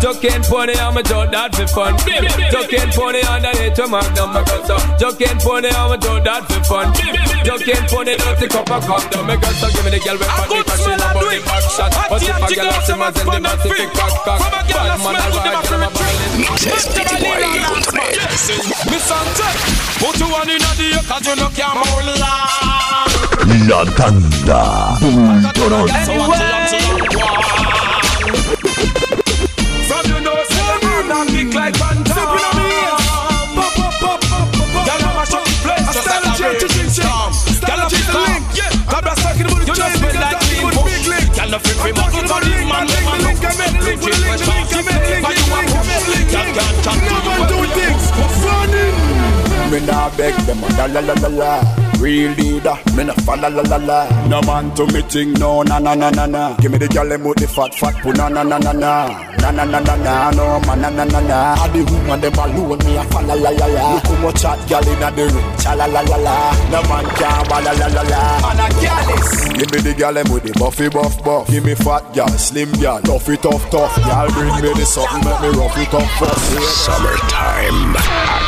Joking 0.00 0.42
pony, 0.46 0.78
I'ma 0.78 1.02
do 1.02 1.26
that 1.34 1.50
for 1.58 1.66
fun. 1.66 1.98
Joking 1.98 2.90
pony 2.94 3.26
underneath 3.26 3.74
to 3.74 3.88
magnum, 3.88 4.30
my 4.32 4.44
guts 4.44 4.70
up. 4.70 5.00
Joking 5.00 5.38
pony, 5.42 5.66
I'ma 5.66 5.96
do 5.96 6.22
that 6.22 6.46
for 6.46 6.62
fun. 6.62 6.94
You 7.48 7.56
came 7.64 7.80
for 7.88 8.04
the 8.04 8.12
dirty 8.12 8.44
cup 8.44 8.68
of 8.68 8.84
cup 8.84 9.08
Don't 9.08 9.24
make 9.24 9.40
us 9.40 9.56
give 9.72 9.80
me 9.80 9.96
the 9.96 10.04
girl 10.04 10.20
with 10.20 10.28
funny 10.36 10.60
Cause 10.68 10.84
she 10.84 10.92
love 10.92 11.16
the 11.16 11.40
back 11.48 11.64
shot. 11.64 11.96
But 12.12 12.20
if 12.20 12.28
a 12.28 12.44
girl 12.44 12.68
has 12.76 12.92
in 12.92 13.00
my 13.00 13.08
Then 13.08 13.24
the 13.24 13.40
man 13.40 13.56
stick 13.56 13.72
it 13.72 13.88
back 13.96 14.12
back. 14.28 14.68
Bad 14.68 15.00
man 15.00 15.16
a 15.16 15.32
ride 15.32 15.56
on 15.56 15.80
a 15.80 15.88
Mixespittyboy.net 16.44 18.20
Miss 18.92 19.08
Ante 19.08 19.48
Put 19.96 20.20
you 20.20 20.28
on 20.28 20.44
in 20.44 20.60
a 20.60 20.76
deal 20.76 21.00
Cause 21.08 21.24
you 21.24 21.40
know 21.40 21.48
can't 21.56 21.72
hold 21.72 22.04
La 23.64 23.80
tanda. 23.96 24.92
Boom 25.00 25.40
Anyway. 25.88 26.28
From 31.08 31.32
like 31.54 31.87
no 41.58 41.64
free 41.64 41.74
free 41.80 41.92
muscle 41.92 42.26
for 42.26 42.40
this 42.40 42.62
man. 42.66 42.86
Man, 42.86 43.20
link 43.24 43.44
a 43.44 43.50
man, 43.58 43.72
link 43.84 44.02
a 44.02 44.14
man, 44.18 44.38
link 44.38 44.38
a 44.38 44.38
man, 44.38 44.38
link 44.38 44.70
a 44.70 44.82
man, 44.82 45.02
link 46.08 46.32
a 46.32 46.42
man, 46.42 46.68
Never 47.04 47.46
do 47.48 47.58
things 47.74 48.10
funny. 48.42 48.86
Me 49.70 49.78
nah 49.86 50.08
beg 50.16 50.34
them, 50.46 50.64
ah, 50.64 50.68
la 50.78 50.86
la 50.86 51.00
la 51.00 51.14
la 51.14 51.28
la. 51.28 51.87
Real 51.98 52.30
leader, 52.34 52.78
me 52.94 53.02
nah 53.04 53.14
fa 53.26 53.34
la 53.34 53.48
la 53.48 53.62
la 53.62 53.76
la 53.76 54.28
No 54.28 54.40
man 54.42 54.72
to 54.76 54.86
me 54.86 55.02
ting, 55.02 55.32
no 55.32 55.62
na 55.62 55.80
na 55.80 55.94
na 55.94 56.10
na 56.10 56.26
na 56.26 56.56
Give 56.58 56.70
me 56.70 56.78
the 56.78 56.86
gyal 56.86 57.08
them 57.08 57.24
with 57.24 57.38
the 57.38 57.48
fat 57.48 57.74
fat 57.74 57.94
put 58.02 58.16
na 58.16 58.28
na 58.28 58.44
na 58.44 58.56
na 58.58 58.72
na 58.72 59.08
Na 59.42 59.50
na 59.50 59.64
na 59.64 59.80
na 59.80 59.96
na, 59.96 60.30
no 60.30 60.60
man 60.60 60.80
na 60.80 60.90
na 60.90 61.04
na 61.04 61.20
na 61.20 61.60
All 61.60 61.68
the 61.68 61.82
woman 61.90 62.20
them 62.20 62.38
alone, 62.38 62.78
me 62.86 62.96
a 62.96 63.04
fa 63.10 63.20
la 63.26 63.34
la 63.34 63.50
la 63.50 63.66
la 63.66 63.94
Look 63.94 64.04
how 64.06 64.22
much 64.22 64.42
hot 64.42 64.58
gyal 64.70 64.86
inna 64.86 65.10
the 65.10 65.26
room, 65.26 65.56
cha 65.58 65.74
la 65.74 65.86
la 65.86 66.00
la 66.02 66.16
la 66.16 66.36
No 66.70 66.82
man 66.88 67.04
can 67.18 67.48
ba 67.50 67.58
la 67.66 67.72
la 67.72 67.86
la 67.88 68.02
la 68.02 68.20
Man 68.46 68.60
a 68.62 68.66
gyal 68.78 69.58
Give 69.58 69.70
me 69.72 69.78
the 69.82 69.94
gyal 69.98 70.14
them 70.14 70.32
with 70.32 70.44
the 70.44 70.52
buffy 70.54 70.88
buff 70.88 71.18
buff 71.24 71.50
Give 71.50 71.64
me 71.64 71.74
fat 71.74 72.04
gyal, 72.14 72.30
slim 72.38 72.70
gyal, 72.78 73.02
tough 73.02 73.26
tough 73.42 73.70
tough 73.70 73.94
Gyal 74.06 74.28
bring 74.34 74.54
me 74.62 74.70
the 74.78 74.86
something, 74.86 75.24
make 75.26 75.40
me 75.42 75.48
rough 75.58 75.76
it 75.76 75.92
up 75.92 76.06
first 76.14 76.46
Summertime 76.86 77.96
Activo 77.98 78.16
A 78.18 78.40
los 78.40 78.47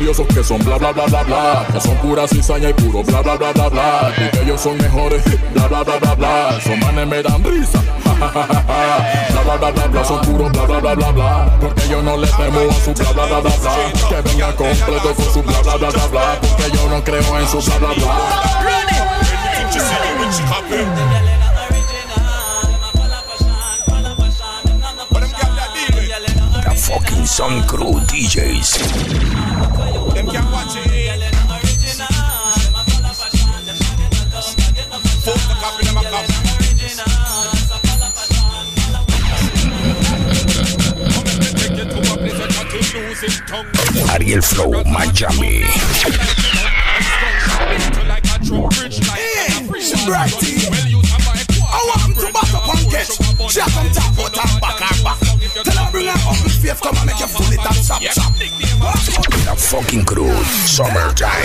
envidiosos 0.00 0.26
que 0.28 0.42
son 0.42 0.58
bla 0.64 0.78
bla 0.78 0.92
bla 0.92 1.04
bla 1.06 1.22
bla 1.24 1.66
Que 1.72 1.80
son 1.80 1.96
pura 1.96 2.26
cizaña 2.26 2.70
y 2.70 2.72
puro 2.72 3.02
bla 3.04 3.20
bla 3.20 3.36
bla 3.36 3.52
bla 3.52 3.68
bla 3.68 4.12
Y 4.16 4.30
que 4.30 4.42
ellos 4.42 4.60
son 4.60 4.76
mejores 4.78 5.22
bla 5.52 5.66
bla 5.68 5.82
bla 5.82 5.98
bla 5.98 6.14
bla 6.14 6.58
Esos 6.58 6.78
manes 6.78 7.06
me 7.06 7.22
dan 7.22 7.44
risa 7.44 7.80
Bla 8.18 9.42
bla 9.44 9.56
bla 9.56 9.70
bla 9.70 9.86
bla 9.88 10.04
Son 10.04 10.20
puro 10.22 10.48
bla 10.48 10.64
bla 10.64 10.78
bla 10.80 10.94
bla 10.94 11.10
bla 11.12 11.58
Porque 11.60 11.88
yo 11.88 12.02
no 12.02 12.16
le 12.16 12.28
temo 12.28 12.60
a 12.70 12.74
su 12.84 12.94
bla 12.94 13.12
bla 13.12 13.26
bla 13.26 13.40
bla 13.40 13.56
bla 13.60 14.08
Que 14.08 14.28
venga 14.28 14.56
completo 14.56 15.14
con 15.14 15.32
su 15.32 15.42
bla 15.42 15.60
bla 15.62 15.76
bla 15.76 15.90
bla 15.90 16.06
bla 16.06 16.40
Porque 16.40 16.76
yo 16.76 16.88
no 16.88 17.04
creo 17.04 17.38
en 17.38 17.48
su 17.48 17.60
bla 17.60 17.78
bla 17.78 17.92
bla 17.94 18.20
Sun 27.26 27.62
Crew 27.66 27.94
DJs. 28.06 28.80
Ariel 44.10 44.42
Flow, 44.42 44.70
Miami. 44.84 45.62
Brighty. 50.06 50.54
I 51.62 51.84
want 51.86 52.16
to 52.16 52.26
and 52.32 53.50
Jack 53.50 53.76
on 53.76 54.30
top, 54.32 54.60
back 54.60 54.80
and 54.92 55.04
back. 55.04 55.29
Tell 55.50 55.66
her 55.66 55.90
bring 55.90 56.06
her 56.06 56.14
up 56.14 56.38
with 56.46 56.54
faith, 56.62 56.78
come 56.78 56.94
and 56.94 57.10
make 57.10 57.18
you 57.18 57.26
full 57.26 57.50
it 57.50 57.58
and 57.58 57.82
chop 57.82 57.98
chop. 58.14 58.30
The 58.38 59.54
fucking 59.58 60.06
crew, 60.06 60.30
summertime. 60.62 61.42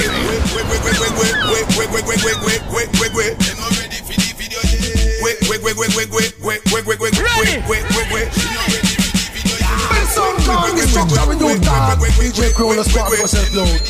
Wait, 0.54 0.62
wait, 0.70 0.78
wait, 0.86 0.94
wait, 1.02 1.14
wait, 1.18 1.34
wait, 1.50 1.66
wait, 1.74 1.90
wait, 1.90 2.06
wait, 2.06 2.22
wait, 2.22 2.62
wait, 2.70 2.90
wait, 3.02 3.14
wait. 3.18 3.34
Them 3.42 3.58
not 3.58 3.74
ready 3.82 3.98
for 4.06 4.14
the 4.14 4.30
video 4.38 4.62
yet. 4.62 5.26
Wait, 5.26 5.42
wait, 5.50 5.62
wait, 5.66 5.74
wait, 5.74 5.90
wait, 5.98 6.14
wait, 6.14 6.30
wait, 6.38 6.62
wait, 6.70 6.86
wait, 6.86 7.02
wait, 7.02 7.18
wait, 7.18 7.66
wait, 7.66 7.82
wait, 7.98 8.08
wait. 8.14 8.30
She 8.30 8.46
not 8.54 8.70
ready 8.70 8.94
for 8.94 9.10
the 9.10 9.26
video 9.34 9.58
yet. 9.58 10.06
Some 10.14 10.38
call 10.46 10.70
me 10.70 10.86
structure 10.86 11.26
with 11.26 11.42
you 11.42 11.58
dog 11.66 11.98
DJ 11.98 12.54
Crew 12.54 12.78
the 12.78 12.86
squad 12.86 13.10
for 13.10 13.28
self 13.28 13.50
load 13.58 13.82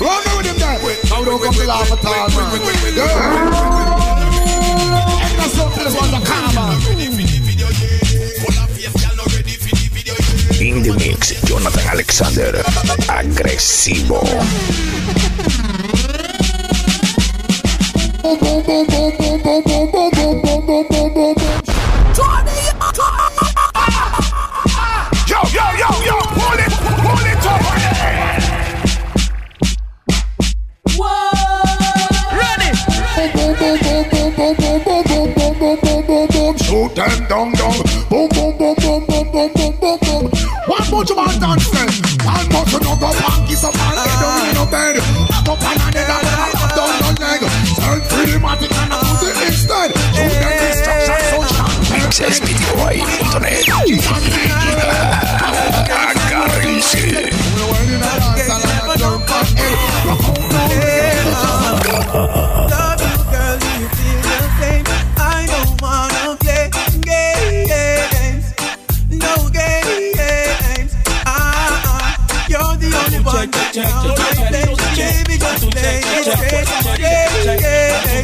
Run 0.00 0.22
me 0.22 0.30
with 0.38 0.46
him 0.48 0.56
there 0.56 0.78
Now 1.10 1.26
don't 1.26 1.42
come 1.42 1.52
to 1.52 1.66
laugh 1.66 1.90
at 1.90 2.04
all 2.06 2.30
man 2.30 2.62
Ain't 5.18 5.36
no 5.36 5.46
something 5.50 5.82
that's 5.82 5.98
on 5.98 6.14
the 6.14 6.22
karma 6.24 7.43
In 10.74 10.82
the 10.82 10.92
Mix, 10.94 11.40
Jonathan 11.46 11.86
Alexander, 11.86 12.50
agresivo. 13.06 14.20
Yo, 25.28 25.38
yo, 25.54 25.64
yo, 25.78 25.90
yo, 26.02 26.18
pull 26.34 26.58
it, 26.58 26.72
pull 26.98 27.26
it 27.30 27.38
Ready. 32.34 32.70
Shoot 36.64 36.90
them 36.96 37.14
down, 37.28 37.52
down. 37.52 37.83
smithyboy.net. 52.30 55.13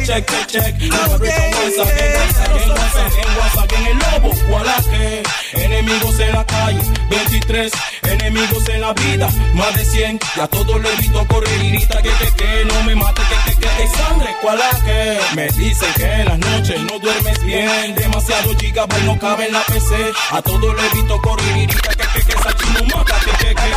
check, 0.05 0.25
check, 0.25 0.47
check. 0.47 0.73
No 0.81 1.17
break 1.17 1.53
once 1.55 1.77
again, 1.77 2.13
once 2.17 2.39
again, 2.39 2.69
once 2.69 2.97
again, 2.97 3.29
once 3.37 3.57
again. 3.63 3.87
El 3.87 3.97
lobo, 3.99 4.35
voilà 4.49 4.75
que 4.89 5.23
enemigos 5.53 6.19
en 6.19 6.33
la 6.33 6.45
calle, 6.45 6.81
23 7.09 7.71
enemigos 8.03 8.69
en 8.69 8.81
la 8.81 8.93
vida, 8.93 9.29
más 9.53 9.75
de 9.75 9.85
100. 9.85 10.19
Ya 10.35 10.47
todo 10.47 10.79
le 10.79 10.93
evito 10.93 11.27
correr 11.27 11.63
y 11.63 11.71
grita 11.71 12.01
que, 12.01 12.09
que, 12.09 12.35
que, 12.35 12.65
no 12.65 12.83
me 12.83 12.95
mate, 12.95 13.21
que, 13.21 13.51
que, 13.51 13.59
que, 13.59 13.67
que 13.67 13.87
sangre, 13.97 14.35
cuál 14.41 14.59
que 14.85 15.19
me 15.35 15.47
dicen 15.49 15.93
que 15.95 16.05
en 16.05 16.25
las 16.25 16.39
noches 16.39 16.81
no 16.83 16.99
duermes 16.99 17.43
bien. 17.43 17.95
Demasiado 17.95 18.55
gigabyte 18.57 19.03
no 19.03 19.19
cabe 19.19 19.47
en 19.47 19.53
la 19.53 19.61
PC. 19.61 20.11
A 20.31 20.41
todo 20.41 20.73
le 20.73 20.87
evito 20.87 21.21
correr 21.21 21.57
y 21.57 21.65
grita 21.65 21.89
que, 21.89 22.07
que, 22.13 22.25
que, 22.25 22.31
esa 22.31 22.53
chino 22.55 22.95
mata, 22.95 23.19
que, 23.25 23.31
que, 23.31 23.55
que. 23.55 23.65
El 23.65 23.75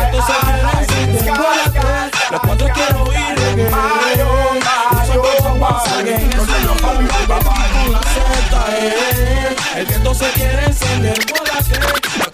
gato 0.00 0.26
se 0.26 0.32
quiere 0.44 0.60
encender, 0.80 2.10
las 2.30 2.40
cuatro 2.40 2.68
quiero 2.74 3.12
ir 3.12 3.34
con 7.72 7.92
la 7.92 8.00
Z, 8.00 8.66
El 9.76 9.86
viento 9.86 10.14
se 10.14 10.30
quiere 10.32 10.66
encender 10.66 11.18
por 11.26 11.48
la 11.48 12.33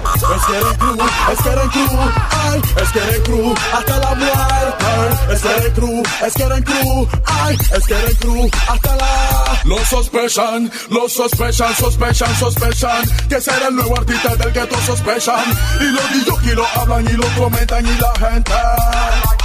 Es 0.21 0.45
que 0.45 0.55
eres 0.55 0.77
crew, 0.77 0.97
es 1.31 1.41
que 1.41 1.49
eres 1.49 1.69
crew, 1.71 1.99
ay, 2.29 2.61
es 2.81 2.89
que 2.91 2.99
eres 2.99 3.19
crew, 3.21 3.55
hasta 3.73 3.97
la 3.97 4.15
muerte. 4.15 5.33
Es 5.33 5.41
que 5.41 5.49
eres 5.49 5.73
crew, 5.73 6.03
es 6.25 6.33
que 6.33 6.43
eres 6.43 6.63
crew, 6.63 7.07
ay, 7.25 7.57
es 7.75 7.87
que 7.87 7.93
eres 7.93 8.17
crew 8.19 8.49
hasta 8.69 8.95
la. 8.97 9.61
Lo 9.63 9.77
sospechan, 9.85 10.71
lo 10.89 11.09
sospechan, 11.09 11.75
sospechan, 11.75 12.35
sospechan 12.37 13.09
que 13.29 13.41
será 13.41 13.67
el 13.69 13.75
nuevo 13.75 13.97
artista 13.97 14.35
del 14.35 14.53
que 14.53 14.59
todos 14.61 14.83
sospechan. 14.85 15.43
Y 15.79 15.85
los 16.29 16.39
que 16.39 16.55
lo 16.55 16.65
hablan 16.75 17.07
y 17.07 17.13
lo 17.13 17.27
comentan 17.35 17.85
y 17.85 17.97
la 17.99 18.13
gente. 18.29 18.51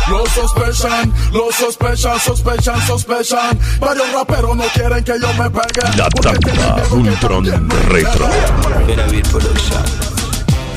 Lo 0.08 0.26
sospechan, 0.26 1.12
lo 1.32 1.50
sospechan, 1.52 2.20
sospechan, 2.20 2.86
sospechan. 2.86 3.58
Varios 3.80 4.12
raperos 4.12 4.56
no 4.56 4.64
quieren 4.74 5.02
que 5.02 5.18
yo 5.20 5.32
me 5.34 5.50
pegue. 5.50 5.96
La 5.96 6.08
tanda 6.10 6.82
Ultron 6.90 7.70
Retro. 7.88 8.28
production. 9.32 10.15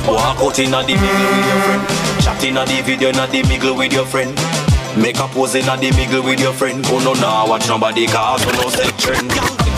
Walk 0.09 0.41
out 0.41 0.57
in 0.57 0.71
the 0.71 0.81
middle 0.81 1.05
with 1.05 1.45
your 1.45 1.61
friend. 1.61 1.83
Chat 2.25 2.43
in 2.43 2.55
the 2.55 2.81
video 2.81 3.09
in 3.09 3.15
the 3.15 3.45
middle 3.47 3.75
with 3.77 3.93
your 3.93 4.05
friend. 4.05 4.33
Make 4.97 5.21
a 5.21 5.27
pose 5.29 5.53
in 5.53 5.65
the 5.69 5.91
middle 5.93 6.23
with 6.25 6.39
your 6.39 6.53
friend. 6.53 6.83
Oh 6.89 6.97
no, 7.05 7.13
nah, 7.13 7.45
watch 7.47 7.67
nobody 7.69 8.07
cause 8.07 8.43
you 8.43 8.51
no 8.53 8.69
set 8.73 8.89
trend. 8.97 9.29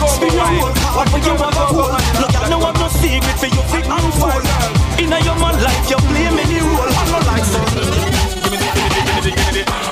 Spin 0.08 0.32
your 0.32 0.48
roll, 0.56 0.72
what 0.96 1.12
would 1.12 1.24
you 1.24 1.36
want 1.36 1.52
to 1.52 1.64
hold? 1.68 1.92
No, 2.16 2.26
you 2.32 2.48
no 2.48 2.58
have 2.64 2.80
no 2.80 2.88
secret 2.88 3.36
for 3.36 3.52
your 3.52 3.66
fit 3.68 3.84
and 3.84 4.08
fall. 4.16 4.40
Inna 4.96 5.20
your 5.20 5.36
man 5.36 5.54
life, 5.60 5.84
you 5.92 6.00
play 6.00 6.26
many 6.32 6.58
role. 6.64 6.88
I 6.88 7.04
no 7.12 7.18
like 7.28 7.44
so. 7.44 7.60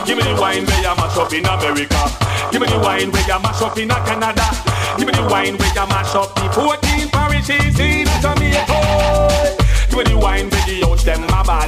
Give 0.09 0.17
me 0.17 0.25
the 0.25 0.35
wine 0.41 0.65
where 0.65 0.81
you 0.81 0.95
mash 0.97 1.17
up 1.21 1.33
in 1.37 1.45
America. 1.45 2.01
Give 2.51 2.61
me 2.61 2.67
the 2.67 2.81
wine 2.81 3.13
where 3.13 3.29
you 3.29 3.39
mash 3.45 3.61
up 3.61 3.77
in 3.77 3.93
Canada. 3.93 4.49
Give 4.97 5.07
me 5.07 5.13
the 5.13 5.23
wine 5.29 5.61
where 5.61 5.69
you 5.69 5.87
mash 5.87 6.17
up 6.17 6.35
the 6.35 6.49
14 6.49 7.09
parishes 7.13 7.79
in 7.79 8.09
Jamaica. 8.25 8.80
Give 9.91 9.99
me 9.99 10.05
the 10.05 10.19
wine 10.19 10.49
where 10.51 10.67
the 10.67 10.75
youth 10.87 11.03
them 11.05 11.25
a 11.25 11.43
ball 11.43 11.67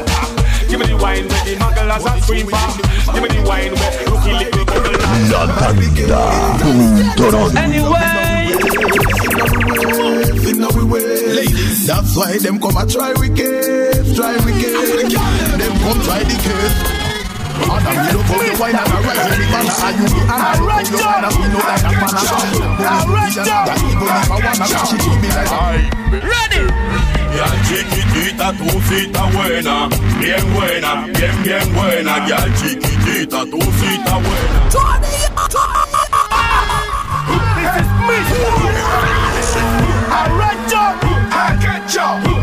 Give 0.70 0.78
me 0.78 0.87
the 0.87 0.96
wine 0.96 1.26
where 1.28 1.44
the 1.44 1.56
mugglers 1.58 2.06
a 2.06 2.22
scream 2.22 2.46
for. 2.46 3.12
Give 3.12 3.22
me 3.22 3.28
the 3.28 3.42
wine 3.42 3.74
where 3.74 3.92
rookie 4.06 4.32
little 4.38 4.64
bubble 4.64 4.94
La 5.28 5.46
tanda 5.58 6.22
Ultron 7.18 7.56
Anyway 7.58 8.22
Ladies, 11.35 11.87
that's 11.87 12.16
why 12.16 12.38
them 12.38 12.61
come 12.61 12.76
a 12.76 12.87
try 12.87 13.12
wicked, 13.14 14.14
try 14.14 14.37
wicked. 14.44 15.11
Them 15.58 15.72
come 15.80 16.00
try 16.02 16.22
the 16.22 16.37
case. 16.42 17.01
And 17.54 19.42
Ready 26.22 26.62
Ya 27.32 27.48
chiquitita, 27.66 28.52
tu 28.52 28.68
buena, 29.32 29.88
bien 30.20 30.44
buena, 30.52 31.06
bien, 31.14 31.42
bien 31.42 31.74
buena. 31.74 32.26
Ya 32.28 32.40
chiquitita, 32.56 33.44
tu 33.46 33.58
buena. 34.18 34.68
This 37.52 37.72
is 37.80 37.88
me. 38.06 38.18
I 40.10 40.28
read 40.38 40.60
you. 40.70 40.86
I 41.32 41.56
get 41.60 41.94
you. 41.94 42.41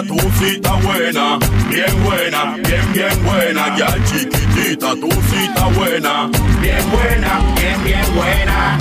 Esa 0.00 0.08
tucita 0.08 0.72
buena, 0.76 1.38
bien 1.68 1.92
buena, 2.04 2.56
bien, 2.56 2.92
bien 2.94 3.22
buena. 3.22 3.76
Ya 3.76 3.94
chiquitita, 4.06 4.96
tucita 4.96 5.66
buena, 5.76 6.30
bien 6.62 6.90
buena, 6.90 7.40
bien, 7.54 7.84
bien 7.84 8.14
buena. 8.14 8.78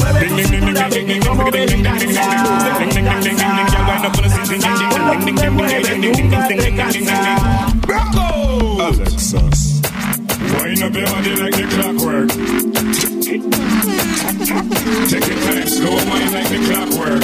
Alexis, 8.79 9.82
wind 10.53 10.84
up 10.84 10.95
your 10.95 11.05
body 11.05 11.36
like 11.36 11.55
the 11.55 11.63
clockwork. 11.75 12.29
Take 15.10 15.27
it 15.27 15.39
time, 15.43 15.67
slow 15.67 15.95
wine 15.95 16.32
like 16.32 16.47
the 16.47 16.60
clockwork. 16.65 17.23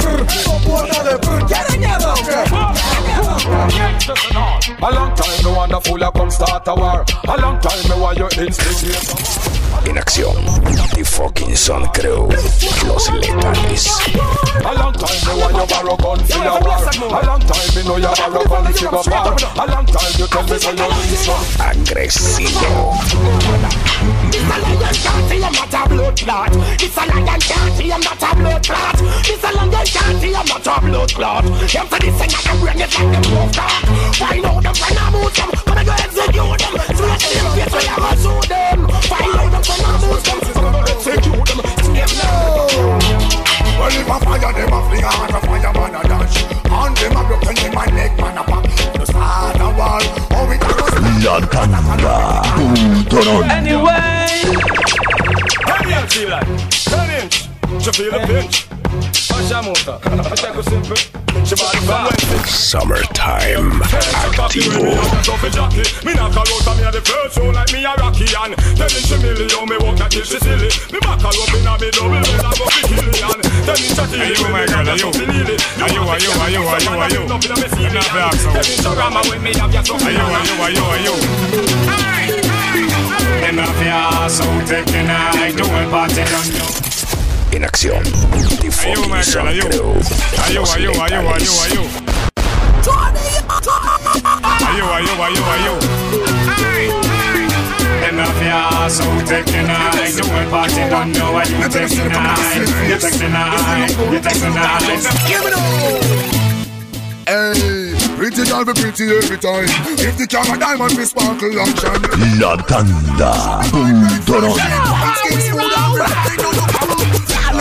A 4.09 4.91
long 4.95 5.13
time 5.13 5.45
me 5.45 5.55
wonder 5.55 5.79
fool 5.79 6.03
I 6.03 6.09
come 6.09 6.31
start 6.31 6.67
a 6.67 6.73
war. 6.73 7.05
A 7.27 7.37
long 7.39 7.59
time 7.59 7.87
me 7.87 8.01
want 8.01 8.17
you 8.17 8.27
instigate. 8.43 8.97
En 9.85 9.97
acción, 9.97 10.33
The 10.95 11.03
Fucking 11.05 11.55
Sun 11.55 11.85
Crew, 11.93 12.27
Los 12.87 13.11
Letales. 13.11 14.20
Borrow 15.71 15.95
gun 15.95 16.19
for 16.27 16.43
your 16.43 16.59
war. 16.59 16.83
A 16.83 17.25
long 17.25 17.39
time 17.39 17.69
me 17.71 17.81
know 17.87 17.97
you 17.97 18.11
borrow 18.11 18.43
gun 18.43 18.67
for 18.73 18.83
your 18.83 18.91
war. 18.91 19.31
A 19.31 19.65
long 19.71 19.85
time 19.87 20.13
you 20.19 20.27
tell 20.27 20.43
me 20.43 20.57
say 20.59 20.75
you 20.75 20.87
need 20.91 21.19
some. 21.23 21.45
Agresivo. 21.63 22.99
This 24.31 24.43
a 24.43 24.57
can't 24.99 25.31
I'm 25.31 25.53
not 25.53 25.73
a 25.73 25.89
blood 25.89 26.17
clot. 26.19 26.51
This 26.77 26.97
a 26.97 27.03
can't 27.07 27.51
I'm 27.51 28.01
not 28.01 28.21
a 28.21 28.35
blood 28.35 28.63
clot. 28.67 28.97
This 29.23 29.43
a 29.43 29.51
can't 29.95 30.23
I'm 30.23 30.45
not 30.45 30.67
a 30.67 30.81
blood 30.81 31.11
clot. 31.13 31.43
Them 31.45 31.87
say 31.87 31.99
this 31.99 32.15
thing 32.19 32.31
I 32.31 32.41
can 32.41 32.59
bring 32.59 32.79
it 32.79 32.91
like 32.91 33.11
them 33.11 33.25
move 33.31 33.51
talk. 33.51 33.83
Find 34.19 34.45
out 34.45 34.63
them 34.63 34.75
when 34.75 34.97
I 34.97 35.09
move 35.11 35.33
them, 35.35 35.49
I 35.71 35.83
go 35.83 35.93
execute 35.93 36.59
them. 36.59 36.73
To 36.81 37.03
them 37.03 37.47
face 37.55 37.71
where 37.71 37.87
I 37.87 37.97
go 38.01 38.11
shoot 38.19 38.45
them. 38.49 38.79
Find 39.07 39.35
out 39.39 39.51
them 39.51 39.63
when 39.67 39.81
I 39.85 39.93
move 40.01 40.23
them, 40.23 40.60
Well, 43.81 43.89
if 43.89 44.11
I 44.11 44.19
fire 44.19 44.53
them, 44.53 44.73
I 44.73 44.89
fling 44.89 45.03
a 45.03 45.09
hand, 45.09 45.33
a 45.33 45.41
fire 45.41 45.73
man 45.73 45.95
a 45.95 46.07
dash. 46.07 46.43
And 46.69 46.95
them 46.97 47.17
a 47.17 47.21
broken 47.25 47.65
in 47.65 47.73
my 47.73 47.85
neck, 47.87 48.15
man 48.19 48.37
a 48.37 48.43
pop. 48.43 48.63
The 48.63 49.05
start 49.07 49.55
a 49.59 49.69
wall, 49.75 50.01
oh 50.37 50.47
we 50.47 50.59
can 50.59 50.69
go 50.69 50.85
La 51.25 51.39
tanda 51.49 51.81
Ultron 52.61 53.49
Anyway. 53.49 54.27
Come 55.65 55.87
here, 55.89 56.07
feel 56.09 56.29
like. 56.29 56.45
Come 56.85 57.09
in. 57.09 57.29
You 57.81 57.91
feel 57.91 58.11
the 58.11 58.19
pinch. 58.27 58.80
You 58.91 58.99
a. 61.55 62.11
Summertime 62.43 63.79
Activo. 64.35 64.83
Me 66.03 66.11
knock 66.13 66.35
her 66.35 66.43
out 66.43 66.67
me 66.75 66.83
a 66.83 66.91
the 66.91 66.99
first 66.99 67.35
show 67.35 67.47
like 67.55 67.71
me 67.71 67.85
a 67.87 67.95
Rocky 67.95 68.27
and 68.35 68.51
Telling 68.75 69.03
she 69.07 69.15
milli 69.15 69.47
how 69.55 69.63
me 69.63 69.79
walk 69.79 69.95
that 69.95 70.11
she 70.11 70.23
silly 70.27 70.67
Me 70.91 70.99
back 70.99 71.23
her 71.23 71.31
up 71.31 71.55
in 71.55 71.63
a 71.63 71.79
me 71.79 71.87
double 71.95 72.19
and 72.19 72.27
go 72.27 72.67
fi 72.67 72.83
killian 72.83 73.39
Telling 73.63 73.79
she 73.79 73.95
Are 73.95 74.27
you, 74.27 74.43
my 74.51 74.67
girl, 74.67 74.83
are 74.83 74.99
you? 74.99 75.07
Are 75.07 75.87
you, 75.87 76.03
are 76.03 76.19
you, 76.19 76.35
are 76.35 76.51
you, 76.51 76.67
are 76.67 76.83
you, 76.83 76.91
are 76.91 77.07
you? 77.15 77.23
I'm 77.31 77.95
not 77.95 78.11
back, 78.11 78.35
so. 78.35 78.51
Telling 78.51 78.75
she 78.75 78.91
grandma 78.91 79.23
when 79.31 79.39
me 79.39 79.55
have 79.55 79.71
your 79.71 79.87
son 79.87 80.03
Are 80.03 80.11
you, 80.11 80.19
are 80.19 80.43
you, 80.43 80.59
are 80.59 80.71
you, 80.75 80.83
are 80.83 80.99
you? 80.99 81.15
Them 83.39 83.55
your 83.55 84.27
so 84.27 84.43
taking 84.67 85.07
I 85.07 85.55
do 85.55 85.63
a 85.63 85.87
party 85.87 86.27
you 86.27 86.90
en 87.51 87.63
acción. 87.65 88.03
The 88.03 88.71
fucking 88.71 89.23
son 89.23 89.47
crew. 89.59 89.93
ayu, 90.45 90.63
ayu, 90.63 90.91
ayu, 90.91 91.21
ayu, 91.21 91.85
ayu, 94.97 95.43
ayu, 95.55 95.75
Enough 98.09 98.91
so 98.91 99.03
night. 99.03 99.91
Party 100.49 100.83
don't 100.89 101.11
know 101.13 101.39
you 101.43 101.69
taking 101.69 102.09
night. 102.09 102.67
You 102.89 102.97
taking 102.99 103.31
night. 103.31 103.89
You 104.11 104.19
taking 104.19 104.53
night. 104.53 105.03
Give 105.27 105.45
it 105.45 105.53
all. 105.53 106.31
Hey, 107.27 107.93
pretty 108.17 108.43
girl 108.43 108.65
be 108.65 108.73
pretty 108.73 109.05
every 109.15 109.37
time. 109.37 109.65
If 109.99 110.17
the 110.17 110.27
camera 110.27 110.57
diamond 110.59 110.97
be 110.97 111.05
sparkle 111.05 111.59
and 111.59 111.79
shine. 111.79 112.01
La 112.39 112.55
tanda. 112.57 113.31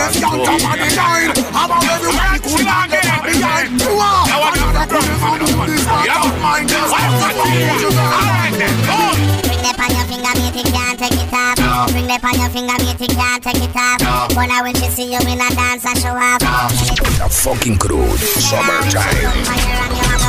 Left 0.01 0.17
hand 0.17 0.41
up 0.49 0.65
on 0.65 0.81
the 0.81 0.89
nine. 0.97 1.29
How 1.53 1.69
about 1.69 1.85
everyone 1.85 2.41
could 2.41 2.65
not 2.65 2.89
get 2.89 3.05
up 3.05 3.21
behind? 3.21 3.77
You 3.77 4.01
are. 4.01 4.25
Another 4.49 4.89
couldn't 4.89 5.21
found 5.21 5.45
out 5.45 5.69
this 5.69 5.85
part 5.85 6.09
of 6.09 6.33
mine. 6.41 6.65
Just 6.65 6.89
have 6.89 7.21
to 7.21 7.29
go. 7.37 7.45
All 7.45 8.25
right 8.33 8.55
then, 8.57 8.73
go. 8.89 8.97
Bring 9.45 9.61
the 9.61 9.73
pan 9.77 9.93
your 9.93 10.09
finger, 10.09 10.33
mate, 10.41 10.57
you 10.57 10.65
can't 10.73 10.97
take 10.97 11.21
it 11.21 11.29
off. 11.37 11.61
No. 11.61 11.85
Bring 11.93 12.09
the 12.09 12.17
pan 12.17 12.33
your 12.41 12.49
finger, 12.49 12.81
mate, 12.81 12.97
you 12.97 13.13
can't 13.13 13.45
take 13.45 13.61
it 13.61 13.77
off. 13.77 14.01
No. 14.01 14.33
But 14.33 14.49
now 14.49 14.65
when 14.65 14.73
she 14.81 14.89
see 14.89 15.13
you 15.13 15.21
in 15.21 15.37
a 15.37 15.49
dance, 15.53 15.85
I 15.85 15.93
show 16.01 16.17
up. 16.17 16.41
No. 16.41 16.73
The 17.21 17.29
fucking 17.29 17.77
crew, 17.77 18.09
summertime. 18.41 19.37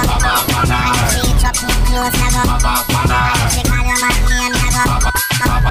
Papa, 0.03 0.51
pana. 0.51 0.99
She 1.15 1.31
chop 1.39 1.55
too 1.55 1.71
close, 1.87 2.11
I 2.11 2.27
go. 2.35 2.43
Papa, 2.59 2.83
pana. 2.91 3.39
She 3.55 3.63
call 3.63 3.87
your 3.87 3.95
man 4.03 4.19
name, 4.35 4.51
I 4.51 4.67
go. 4.67 4.83
Papa, 4.99 5.15
pana. 5.39 5.70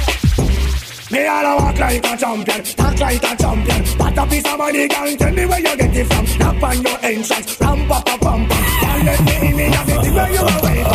Me 1.11 1.27
all 1.27 1.45
a 1.45 1.55
walk 1.57 1.77
like 1.77 2.05
a 2.05 2.15
champion, 2.15 2.63
talk 2.63 2.99
like 2.99 3.21
a 3.21 3.35
champion. 3.35 3.83
But 3.97 4.17
a 4.17 4.25
piece 4.27 4.47
of 4.47 4.57
money, 4.57 4.87
girl, 4.87 5.15
tell 5.17 5.33
me 5.33 5.45
where 5.45 5.59
you 5.59 5.75
get 5.75 5.95
it 5.97 6.05
from. 6.07 6.25
Knock 6.39 6.63
on 6.63 6.81
your 6.81 6.97
entrance, 7.03 7.59
ram 7.59 7.87
pa 7.89 7.99
pa 7.99 8.17
pam 8.17 8.47
pam. 8.47 8.61
Girl, 8.79 9.03
let 9.03 9.19
me 9.19 9.49
in, 9.49 9.57
me 9.57 9.65
a 9.67 9.71
get 9.71 10.05
it 10.07 10.13
where 10.15 10.31
you 10.31 10.39
a 10.39 10.55
wait. 10.63 10.87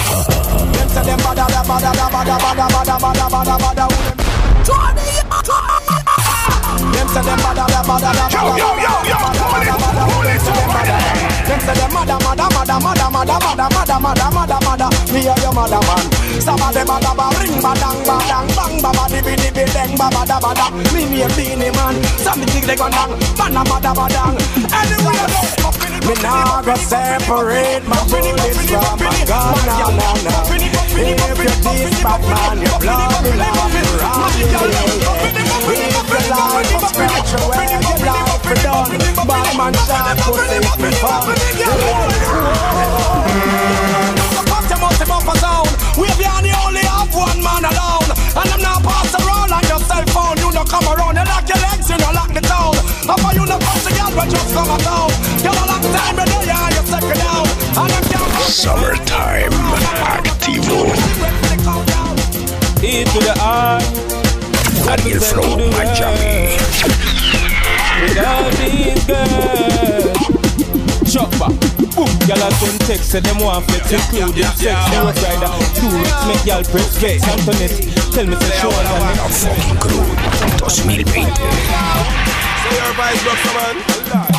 Them 0.72 0.88
say 0.88 1.04
them 1.04 1.18
bada 1.20 1.46
da 1.52 1.60
bada 1.68 1.92
da 1.92 2.08
bada 2.08 2.36
bada 2.40 2.64
bada 2.72 2.96
bada 2.96 3.26
bada 3.28 3.56
bada. 3.60 3.86
Johnny, 4.64 5.04
them 6.96 7.08
say 7.12 7.22
them 7.28 7.38
bada 7.44 7.66
da 7.68 7.80
bada 7.84 8.10
da 8.16 8.24
bada. 8.24 8.40
bada, 8.40 8.56
bada, 8.56 8.56
bada, 8.56 8.56
Yo 8.56 8.56
yo 8.56 8.70
yo 8.80 8.92
yo, 9.04 9.18
pull 9.36 9.60
it, 9.60 9.76
pull 9.76 10.28
it, 10.32 10.40
hold 10.40 11.12
it. 11.12 11.15
Them 11.46 11.60
say 11.60 11.74
them 11.78 11.94
mada 11.94 12.18
mada 12.26 12.46
mada 12.50 12.76
mada 12.82 13.06
mada 13.06 13.36
mada 13.38 13.66
mada 13.70 13.96
mada 14.02 14.26
mada 14.34 14.58
mada. 14.66 14.86
Me 15.14 15.20
a 15.30 15.34
your 15.38 15.54
mother 15.54 15.78
man. 15.86 16.04
Some 16.42 16.58
of 16.58 16.74
them 16.74 16.86
bada 16.90 17.14
ba 17.14 17.30
ring 17.38 17.62
badang 17.62 18.02
badang 18.02 18.50
bang 18.50 18.74
ba 18.82 18.90
ba 18.90 19.06
di 19.06 19.22
bi 19.22 19.38
di 19.38 19.50
bi 19.54 19.62
ba 19.94 20.10
bada. 20.10 20.66
Me 20.90 21.06
name 21.06 21.30
Beenie 21.38 21.70
Man. 21.70 22.02
Some 22.18 22.40
me 22.40 22.46
think 22.50 22.66
they 22.66 22.74
gon' 22.74 22.90
dang. 22.90 23.14
Man 23.38 23.54
a 23.54 23.62
mada 23.62 23.94
badang. 23.94 24.34
Anyway 24.74 25.18
I 25.22 25.26
go. 25.62 25.70
Me 26.02 26.14
nah 26.18 26.62
go 26.66 26.74
separate 26.74 27.86
my 27.86 27.98
bullets 28.10 28.66
from 28.66 28.98
my 28.98 29.14
gun. 29.30 29.54
Nah 29.70 29.86
nah 29.94 30.14
nah. 30.26 30.50
If 30.50 31.38
you're 31.38 31.62
this 31.62 32.02
bad 32.02 32.22
man, 32.26 32.58
you 32.58 32.74
blow 32.82 33.06
me 33.22 33.30
like 33.38 33.54
you 33.70 33.86
rob 34.02 34.34
me. 34.34 34.50
If 35.70 36.10
you 36.10 36.22
like 36.26 36.66
to 36.74 36.78
scratch 36.90 37.32
away, 37.38 37.70
you 37.70 37.94
blow 38.02 38.34
for 38.42 38.58
done. 38.66 38.98
Bad 39.26 39.56
man 39.58 39.74
shot 39.86 40.16
me 40.78 40.90
fun. 40.92 41.35
Just 54.30 54.54
come 54.54 54.78
down 54.78 55.10
Girl 55.42 55.54
a 55.54 55.64
long 55.66 55.84
time, 55.94 56.16
but 56.16 56.28
yeah, 56.46 56.68
you 56.70 56.82
second 56.86 57.18
down 57.18 57.46
And 57.78 57.92
I'm 57.92 58.04
down 58.10 58.28
Summertime 58.46 59.52
Activo. 60.12 60.90
E 62.82 63.04
to 63.04 63.18
the 63.18 63.34
R. 63.40 63.80
Daniel 64.86 65.20
Flow, 65.20 65.56
Miami. 65.70 66.56
With 68.00 68.18
all 68.18 68.50
these 68.60 69.04
girls. 69.06 70.16
Chopper. 71.12 71.50
Boom, 71.96 72.12
y'all 72.28 72.42
a 72.42 72.50
send 72.52 72.80
text, 72.82 73.10
say 73.10 73.20
them 73.20 73.38
want 73.38 73.64
flex, 73.66 73.90
including 73.92 74.44
sex. 74.44 74.90
They 74.90 75.00
was 75.02 75.16
rider, 75.22 75.48
do 75.74 75.86
it, 75.96 76.12
make 76.28 76.44
y'all 76.44 76.62
press 76.64 76.96
vex. 76.98 77.26
Antoinette, 77.26 77.72
tell 78.12 78.26
me 78.26 78.36
say 78.36 78.50
show 78.60 78.68
on 78.68 78.84
the 78.84 79.24
A 79.24 79.28
fucking 79.28 79.78
crew 79.80 80.04
2020. 80.68 82.35
Say 82.66 82.82
your 82.82 82.94
vibes 82.98 83.22
rock, 83.22 83.38
man. 83.54 83.76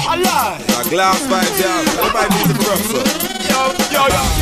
Allah. 0.04 0.60
A 0.60 0.84
glass 0.92 1.24
vibes, 1.32 1.60
yeah. 1.64 1.80
Vibe 2.12 2.32
music 2.36 2.60
rock, 2.68 2.84
so. 2.84 3.00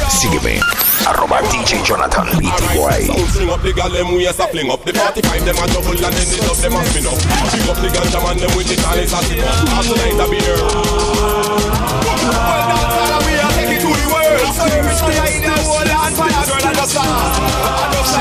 Sígueme, 0.09 0.57
arroba 1.05 1.37
DJ 1.53 1.85
Jonathan 1.85 2.25
BTY. 2.41 3.05
Fling 3.29 3.49
up 3.51 3.61
the 3.61 3.73
gal, 3.73 3.89
them 3.89 4.15
waist 4.15 4.39
a 4.39 4.47
fling 4.47 4.71
up 4.71 4.83
The 4.83 4.93
45, 4.93 5.45
them 5.45 5.57
a 5.61 5.67
double 5.69 5.93
and 5.93 6.01
then 6.01 6.33
it 6.33 6.49
up, 6.49 6.57
them 6.57 6.73
a 6.73 6.81
spin 6.89 7.05
up 7.05 7.21
Fling 7.21 7.69
up 7.69 7.77
the 7.77 7.89
ganja 7.93 8.19
man, 8.25 8.37
them 8.41 8.57
with 8.57 8.73
it 8.73 8.81
and 8.81 8.99
a 8.99 9.05
sit 9.05 9.37
up 9.45 9.69
All 9.69 9.85
tonight 9.85 10.17
a 10.17 10.25
be 10.33 10.41
here 10.41 10.57
Well, 10.57 12.17
that's 12.65 13.13
all 13.13 13.21
we 13.21 13.37
are 13.37 13.53
taking 13.53 13.85
to 13.85 13.89
the 13.93 14.05
world 14.09 14.49
So 14.49 14.65
every 14.65 14.97
fire 14.97 15.29
in 15.29 15.45
the 15.45 15.53
whole 15.61 15.85
land, 15.85 16.17
fire 16.17 16.41
girl, 16.49 16.57
I 16.57 16.73
just 16.73 16.97
I 16.97 17.93
just 17.93 18.15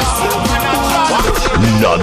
La 1.11 1.54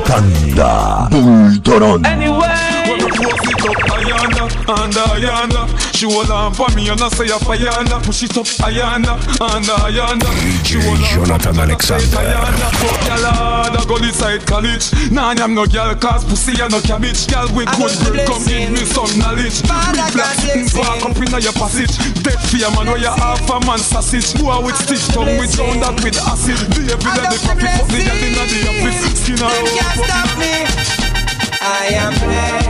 tanda 0.06 1.08
Bultoron. 1.12 2.02
When 2.04 2.98
we 2.98 3.12
post 3.12 3.46
it 3.46 3.62
up, 3.64 3.78
Ayana, 3.94 4.44
and 4.68 4.94
Ayana 4.94 5.94
She 5.94 6.06
hold 6.10 6.32
on 6.32 6.54
for 6.54 6.68
me 6.76 6.90
and 6.90 7.00
I 7.00 7.10
say 7.10 7.30
a 7.30 7.38
Ayana 7.38 8.02
Push 8.04 8.24
it 8.24 8.38
up, 8.38 8.46
Ayana, 8.66 9.16
and 9.38 9.66
Ayana 9.86 10.30
She 10.66 10.82
hold 10.82 11.00
Jonathan 11.14 11.60
Alexander. 11.60 12.18
Ayana 12.18 12.68
Fuck 12.82 13.06
y'all 13.08 13.32
hard, 13.32 13.78
I 13.78 13.86
go 13.86 13.96
inside 13.98 14.46
college 14.48 14.92
Nah, 15.12 15.36
I'm 15.38 15.54
no 15.54 15.66
girl 15.66 15.94
cause 15.96 16.26
pussy 16.26 16.60
and 16.62 16.72
no 16.72 16.82
cabbage 16.82 17.28
Girl 17.30 17.48
with 17.54 17.70
good 17.78 17.94
brain, 18.02 18.26
come 18.26 18.44
give 18.50 18.72
me 18.74 18.84
some 18.84 19.14
knowledge 19.22 19.62
Big 19.62 20.10
black 20.18 20.36
skin 20.42 20.66
walk 20.76 21.06
up 21.06 21.16
in 21.16 21.32
your 21.38 21.54
passage 21.54 21.94
Dead 22.26 22.40
fear 22.50 22.70
man, 22.74 22.88
where 22.90 22.98
you 22.98 23.14
half 23.14 23.46
a 23.46 23.60
man 23.66 23.80
sausage 23.80 24.34
Boy 24.42 24.58
with 24.66 24.76
stitch 24.82 25.06
tongue, 25.14 25.38
we 25.38 25.46
drown 25.54 25.80
that 25.86 25.96
with 26.02 26.18
acid 26.26 26.58
The 26.74 26.98
every 26.98 27.12
day 27.14 27.30
the 27.30 27.38
profit, 27.46 27.70
fuck 27.78 27.88
the 27.94 28.00
girl 28.02 28.20
in 28.26 28.34
the 28.34 28.60
office 28.74 29.00
Skin 29.22 29.38
her 29.52 29.64
can't 29.76 29.98
stop 30.06 30.30
me. 30.40 30.54
I 31.62 31.90
am 31.94 32.14
blessed. 32.20 32.61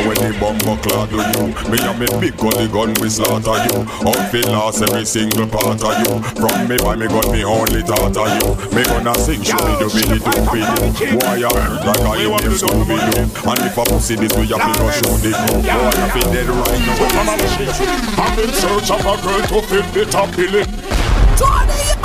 And 0.00 0.08
when 0.08 0.16
the 0.16 0.32
bumper 0.40 0.80
clad 0.80 1.12
do 1.12 1.20
you 1.20 1.52
Me 1.68 1.76
and 1.76 2.00
me 2.00 2.08
big 2.16 2.32
gully 2.40 2.64
gun 2.72 2.96
we 3.04 3.12
slaughter 3.12 3.52
you. 3.68 3.84
Outfit 4.00 4.48
last 4.48 4.80
every 4.80 5.04
single 5.04 5.44
part 5.44 5.76
of 5.76 5.92
you. 6.00 6.24
From 6.40 6.56
me 6.64 6.80
by 6.80 6.96
me 6.96 7.04
gun 7.04 7.28
me 7.28 7.44
only 7.44 7.84
thought 7.84 8.16
of 8.16 8.32
you. 8.40 8.48
Me 8.72 8.80
gonna 8.88 9.12
sing 9.20 9.44
show 9.44 9.60
me 9.60 9.76
do 9.76 9.92
me 9.92 10.00
do 10.08 10.24
with 10.24 10.96
you 11.04 11.20
Why 11.20 11.36
you 11.36 11.52
hurt 11.52 11.84
like 11.84 12.00
I 12.00 12.16
am 12.16 12.32
them 12.32 12.56
Scooby 12.56 12.96
Doo 13.12 13.28
And 13.44 13.60
if 13.60 13.76
a 13.76 13.84
pussy 13.84 14.16
this 14.16 14.32
we 14.40 14.48
have 14.48 14.64
to 14.64 14.72
go 14.80 14.88
show 14.88 15.12
the 15.20 15.36
crew 15.36 15.60
Boy 15.68 15.92
I 15.92 16.08
feel 16.16 16.28
dead 16.32 16.48
right 16.48 16.80
now? 16.80 18.24
I'm 18.24 18.38
in 18.40 18.48
search 18.56 18.88
of 18.88 19.04
a 19.04 19.20
girl 19.20 19.42
to 19.52 19.68
fit 19.68 19.84
the 19.92 20.08
top 20.08 20.34
billing 20.34 21.99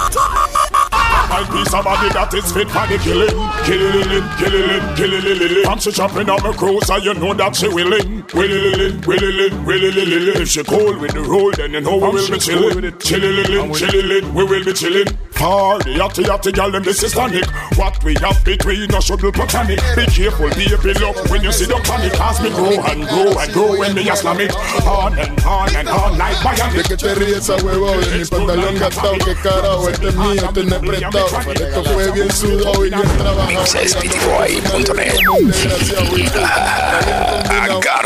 Find 1.36 1.52
piece 1.52 1.74
of 1.74 1.84
body 1.84 2.08
that 2.14 2.34
is 2.34 2.50
fit 2.54 2.70
for 2.72 2.88
the 2.88 2.98
killing. 3.04 3.28
Killing, 3.68 4.24
killing, 4.40 4.96
killing 4.96 5.66
And 5.68 5.82
she 5.84 5.92
jumping 5.92 6.30
on 6.30 6.42
my 6.42 6.54
cruiser, 6.56 6.98
you 7.00 7.14
know 7.14 7.34
that 7.34 7.58
she 7.58 7.68
willing 7.68 8.15
Willing, 8.34 9.02
willing, 9.02 9.66
willing 9.66 10.42
If 10.42 10.50
she 10.50 10.64
cold 10.64 10.98
with 10.98 11.14
the 11.14 11.22
roll, 11.22 11.52
then 11.52 11.74
you 11.74 11.82
know 11.82 11.98
we 11.98 12.10
will 12.10 12.30
be 12.30 12.40
chilling. 12.40 12.98
Chilling, 13.00 13.74
chilling, 13.74 14.34
we 14.34 14.44
will 14.44 14.66
be 14.66 14.74
chilling. 14.74 15.08
Party, 15.36 15.96
yachty, 15.96 16.24
yachty, 16.24 16.54
gal, 16.54 16.72
them 16.72 16.82
this 16.84 17.04
is 17.04 17.12
tonic 17.12 17.46
What 17.76 18.02
we 18.04 18.16
have 18.22 18.44
between 18.46 18.94
us 18.96 19.06
should 19.06 19.22
be 19.22 19.32
platonic. 19.32 19.80
Be 19.96 20.06
careful, 20.08 20.50
baby, 20.50 20.94
look 21.00 21.30
when 21.30 21.44
you 21.44 21.52
see 21.52 21.66
the 21.66 21.76
panic. 21.84 22.14
Cause 22.14 22.42
me 22.42 22.50
grow 22.50 22.72
and 22.72 23.06
grow 23.08 23.38
and 23.38 23.54
grow 23.54 23.78
when 23.78 23.94
me 23.94 24.10
a 24.10 24.16
slam 24.16 24.40
it 24.40 24.56
On 24.88 25.18
and 25.20 25.40
on 25.44 25.76
and 25.76 25.90
on 25.90 26.18
like 26.18 26.38
bionic 26.38 26.88
que 26.88 26.98
te 26.98 27.14
ríes 27.16 27.50
a 27.50 27.58
huevo 27.64 27.92
de 28.00 28.18
mi 28.18 28.26
pantalón 28.26 28.76
gastado, 28.80 29.18
que 29.20 29.36
carajo, 29.36 29.90
este 29.90 30.08
es 30.08 30.16
mío, 30.16 30.34
este 30.34 30.64
no 30.64 30.76
es 30.76 30.82
prestado. 30.82 31.28
Esto 31.54 31.84
fue 31.84 32.12
bien 32.12 32.32
sudado 32.32 32.86
y 32.86 32.90
bien 32.90 33.18
trabajado. 33.18 33.62
Mixespty.net. 33.62 35.16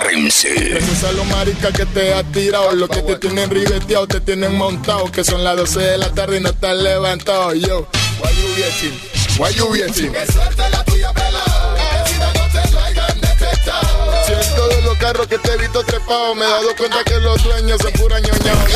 Agárrense. 0.09 0.77
Esos 0.77 1.03
a 1.03 1.11
los 1.11 1.25
maricas 1.27 1.71
que 1.71 1.85
te 1.85 2.13
has 2.13 2.23
tirado, 2.31 2.71
los 2.71 2.89
que 2.89 3.01
te 3.03 3.15
tienen 3.17 3.49
ribeteado, 3.49 4.07
te 4.07 4.19
tienen 4.19 4.55
montado, 4.55 5.11
que 5.11 5.23
son 5.23 5.43
las 5.43 5.55
12 5.55 5.79
de 5.79 5.97
la 5.99 6.09
tarde 6.11 6.37
y 6.37 6.39
no 6.39 6.49
están 6.49 6.83
levantados. 6.83 7.53
Yo, 7.59 7.87
why 8.19 8.31
you 8.33 8.47
waiting? 8.57 8.99
Why 9.37 9.53
you 9.53 9.65
waiting? 9.67 10.11
Que 10.11 10.31
suerte 10.31 10.69
la 10.71 10.83
tuya, 10.83 11.13
pelado. 11.13 11.75
Que 11.75 12.09
si 12.09 12.17
no 12.17 12.31
te 12.33 13.27
detectado. 13.27 14.25
Si 14.25 14.33
en 14.33 14.55
todos 14.55 14.83
los 14.83 14.97
carros 14.97 15.27
que 15.27 15.37
te 15.37 15.51
he 15.51 15.57
visto 15.57 15.83
trepado, 15.83 16.33
me 16.33 16.45
he 16.45 16.49
dado 16.49 16.75
cuenta 16.75 17.03
que 17.03 17.19
los 17.19 17.43
dueños 17.43 17.79
son 17.79 17.91
pura 17.93 18.19
ñoñao. 18.19 18.67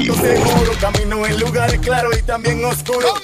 Yo 0.00 0.14
seguro, 0.14 0.72
camino 0.80 1.24
en 1.24 1.38
lugares 1.38 1.78
claros 1.80 2.18
y 2.18 2.22
también 2.22 2.64
oscuros. 2.64 3.22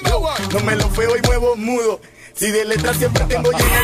No 0.52 0.60
me 0.60 0.76
lo 0.76 0.88
feo 0.90 1.16
y 1.16 1.26
muevo 1.26 1.56
mudo. 1.56 2.00
Si 2.38 2.50
de 2.50 2.66
letras 2.66 2.98
siempre 2.98 3.24
tengo 3.24 3.50
llena 3.50 3.80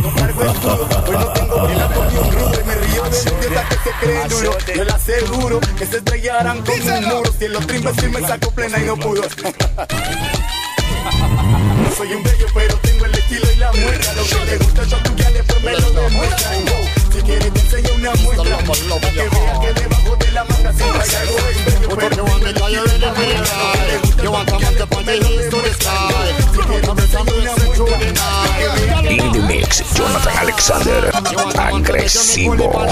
No 0.00 0.14
cargo 0.14 0.44
escudo, 0.44 0.88
hoy 1.06 1.16
no 1.16 1.30
tengo 1.32 1.66
pena 1.66 1.90
por 1.90 2.10
ni 2.10 2.18
un 2.18 2.26
Y 2.26 2.30
me 2.64 2.74
río 2.74 3.02
de 3.02 3.10
los 3.10 3.26
idiotas 3.26 3.68
que 3.68 3.76
se 3.76 3.90
creen 4.00 4.28
duro 4.28 4.56
Yo 4.74 4.84
le 4.84 4.92
aseguro 4.92 5.60
que 5.78 5.84
se 5.86 5.98
estrellarán 5.98 6.64
con 6.64 6.80
un 6.80 7.04
muro. 7.04 7.30
Si 7.38 7.44
el 7.44 7.54
otro 7.56 7.76
imbécil 7.76 8.08
me 8.10 8.20
sacó 8.20 8.50
plena 8.50 8.78
y 8.78 8.86
no 8.86 8.96
pudo. 8.96 9.20
No 9.22 9.28
soy 11.96 12.14
un 12.14 12.22
bello 12.22 12.46
pero 12.54 12.76
tengo 12.78 13.04
el 13.04 13.14
estilo 13.14 13.52
y 13.52 13.56
la 13.56 13.70
muestra. 13.72 14.14
Lo 14.14 14.24
que 14.24 14.44
le 14.46 14.56
gusta 14.56 14.84
yo 14.84 14.96
a 14.96 15.02
tu 15.02 15.14
después 15.14 15.62
me 15.62 15.72
lo 15.72 15.90
demuestra. 15.90 17.05
Si 17.16 17.22
quieres 17.22 17.50
te 17.50 17.60
enseño 17.60 17.94
una 17.94 18.10
muestra. 18.16 18.58
Para 18.58 19.10
que 19.10 19.28
veas 19.28 19.58
que 19.58 19.72
debajo 19.80 20.16
de 20.16 20.32
la 20.32 20.44
manga 20.44 20.72
siempre 20.72 21.02
hay 21.02 21.16
algo 21.16 21.38
extra. 21.48 21.86
What 21.96 22.14
you 22.14 22.24
want 22.24 22.44
me 22.44 22.52
call 22.52 22.70
you 22.70 22.84
ready 22.84 23.08
for 23.14 23.24
your 23.24 23.40
ride 23.40 24.22
You 24.22 24.30
want 24.30 24.48
to 24.50 24.58
make 24.58 24.80
up 24.82 24.94
on 24.94 25.04
the 25.06 25.12
hills 25.12 25.48
to 25.48 25.56
the 25.62 25.72
sky 25.72 26.34
Si 26.52 26.58
quieres 26.60 26.94
me 26.94 27.06
some 27.06 27.26
listen 27.40 27.72
to 27.72 27.84
the 27.86 28.12
night 28.12 29.10
In 29.10 29.32
the 29.32 29.40
mix, 29.48 29.80
Jonathan 29.94 30.32
Alexander, 30.36 31.10
agresivo. 31.56 32.84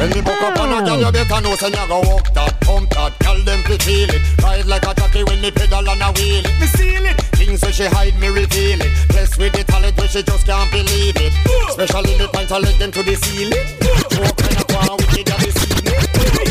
When 0.00 0.08
me 0.16 0.22
book 0.22 0.40
up 0.40 0.58
on 0.58 0.72
a 0.72 0.80
girl, 0.80 0.96
you 0.96 1.12
better 1.12 1.40
know 1.42 1.54
say 1.56 1.68
you 1.68 1.86
go 1.86 2.00
walk 2.00 2.32
that, 2.32 2.56
pump 2.64 2.88
that. 2.96 3.12
Girl 3.20 3.36
them 3.44 3.60
fi 3.68 3.76
feel 3.84 4.08
it, 4.08 4.22
ride 4.40 4.64
like 4.64 4.88
a 4.88 4.94
jockey 4.96 5.24
when 5.24 5.42
me 5.42 5.50
pedal 5.50 5.84
on 5.84 6.00
a 6.00 6.08
wheel 6.16 6.40
it. 6.40 6.56
Me 6.56 6.66
seal 6.72 7.04
it, 7.04 7.20
things 7.36 7.60
when 7.60 7.70
she 7.70 7.84
hide 7.84 8.16
me 8.16 8.32
reveal 8.32 8.80
it. 8.80 8.88
Blessed 9.12 9.36
with 9.36 9.52
the 9.52 9.62
talent 9.62 9.92
when 10.00 10.08
she 10.08 10.22
just 10.22 10.46
can't 10.48 10.72
believe 10.72 11.20
it. 11.20 11.36
Especially 11.68 12.16
me 12.16 12.24
point 12.32 12.48
her 12.48 12.60
leg 12.64 12.80
them 12.80 12.90
to 12.96 13.02
the 13.04 13.12
ceiling. 13.12 13.60
Walk 14.24 14.40
when 14.40 14.56
I 14.56 14.64
go 14.72 14.76
on 14.88 14.96
wicked 15.04 15.28
and 15.36 15.42
the 15.44 15.52
ceiling. 15.52 16.00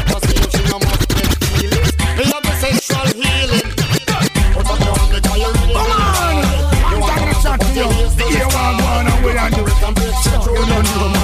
Cause 0.06 0.24
see 0.30 0.38
if 0.46 0.50
she 0.54 0.62
no 0.70 0.78
must 0.86 1.10
get 1.10 1.34
feeling. 1.50 1.86
Me 2.22 2.24
have 2.30 2.46
the 2.46 2.54
sexual 2.62 3.08
healing. 3.18 3.66
Put 4.54 4.70
up 4.70 4.78
your 4.78 4.94
hand, 4.94 5.10
me 5.10 5.20
call 5.26 5.42
you 5.42 5.50
ready. 5.58 5.74
Come 5.74 5.90
on, 5.90 6.38
you 6.86 7.02
want 7.02 7.18
to 7.18 7.34
shot 7.42 7.66
you. 7.74 7.90
The 8.14 8.26
ear 8.30 8.46
one 8.54 8.78
one 8.78 9.10
and 9.10 9.26
we 9.26 9.34
are 9.34 9.50
doing 9.50 9.74
some 9.82 9.98
bitch. 9.98 11.19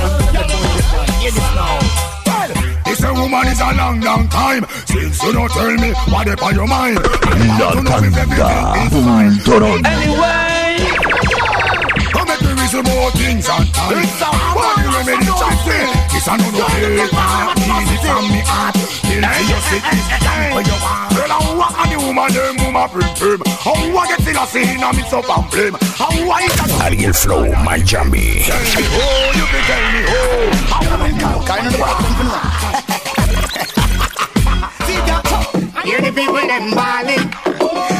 A 3.05 3.13
woman 3.13 3.47
is 3.47 3.59
a 3.61 3.71
long, 3.75 4.01
long 4.01 4.27
time. 4.29 4.65
Since 4.87 5.21
you 5.23 5.33
don't 5.33 5.49
tell 5.51 5.71
me 5.77 5.91
what 6.09 6.27
up 6.27 6.41
on 6.43 6.55
your 6.55 6.67
mind. 6.67 6.97
I 6.99 7.57
want 7.61 7.75
to 7.77 7.83
know 7.83 7.97
if 7.97 8.17
everything 8.17 8.31
is 8.31 9.05
fine. 9.05 9.31
Anyway. 9.85 10.45
Come 10.85 11.03
make 11.05 11.21
me 11.21 11.24
reason 12.65 12.81
more 12.93 13.11
things 13.11 13.45
and 13.47 13.73
time. 13.73 13.93
What 14.57 14.81
the 14.81 14.89
remedy 14.89 15.25
to 15.29 15.49
say 15.65 15.85
This 16.09 16.25
a 16.25 16.33
no 16.37 16.49
no 16.49 16.65
hate 16.73 16.97
Easy 16.97 17.97
from 18.01 18.25
me 18.33 18.41
heart. 18.41 18.73
Till 19.05 19.21
you 19.21 19.59
sit 19.69 19.83
this 19.85 20.07
time 20.25 20.49
when 20.55 20.65
you 20.65 20.77
want 20.81 21.13
Well 21.13 21.29
I 21.29 21.37
walk 21.53 21.77
on 21.77 21.93
the 21.93 21.97
woman 22.01 22.33
them 22.33 22.57
woman 22.65 22.89
prim 22.89 23.05
prim 23.15 23.41
How 23.61 23.77
I 23.77 24.07
get 24.09 24.21
still 24.21 24.41
a 24.41 24.45
scene 24.49 24.81
and 24.81 24.97
mix 24.97 25.13
up 25.13 25.29
and 25.29 25.45
blame 25.51 25.77
How 25.93 26.09
I 26.09 26.49
get 26.49 26.65
a 26.65 26.81
Ariel 26.89 27.13
Flow, 27.13 27.45
Miami. 27.61 27.85
Tell 27.85 28.09
me 28.09 28.81
oh 28.97 29.29
you 29.37 29.45
can 29.45 29.61
tell 29.69 29.85
me 29.93 30.01
oh. 30.09 30.49
How 30.65 30.81
I 30.81 31.13
get 31.13 31.21
kind 31.45 31.69
of 31.69 31.73
the 31.73 31.77
back 31.77 32.01
even 32.09 32.29
Hear 35.85 36.01
the 36.01 36.09
people 36.11 36.33
them 36.33 36.73
balling. 36.73 37.29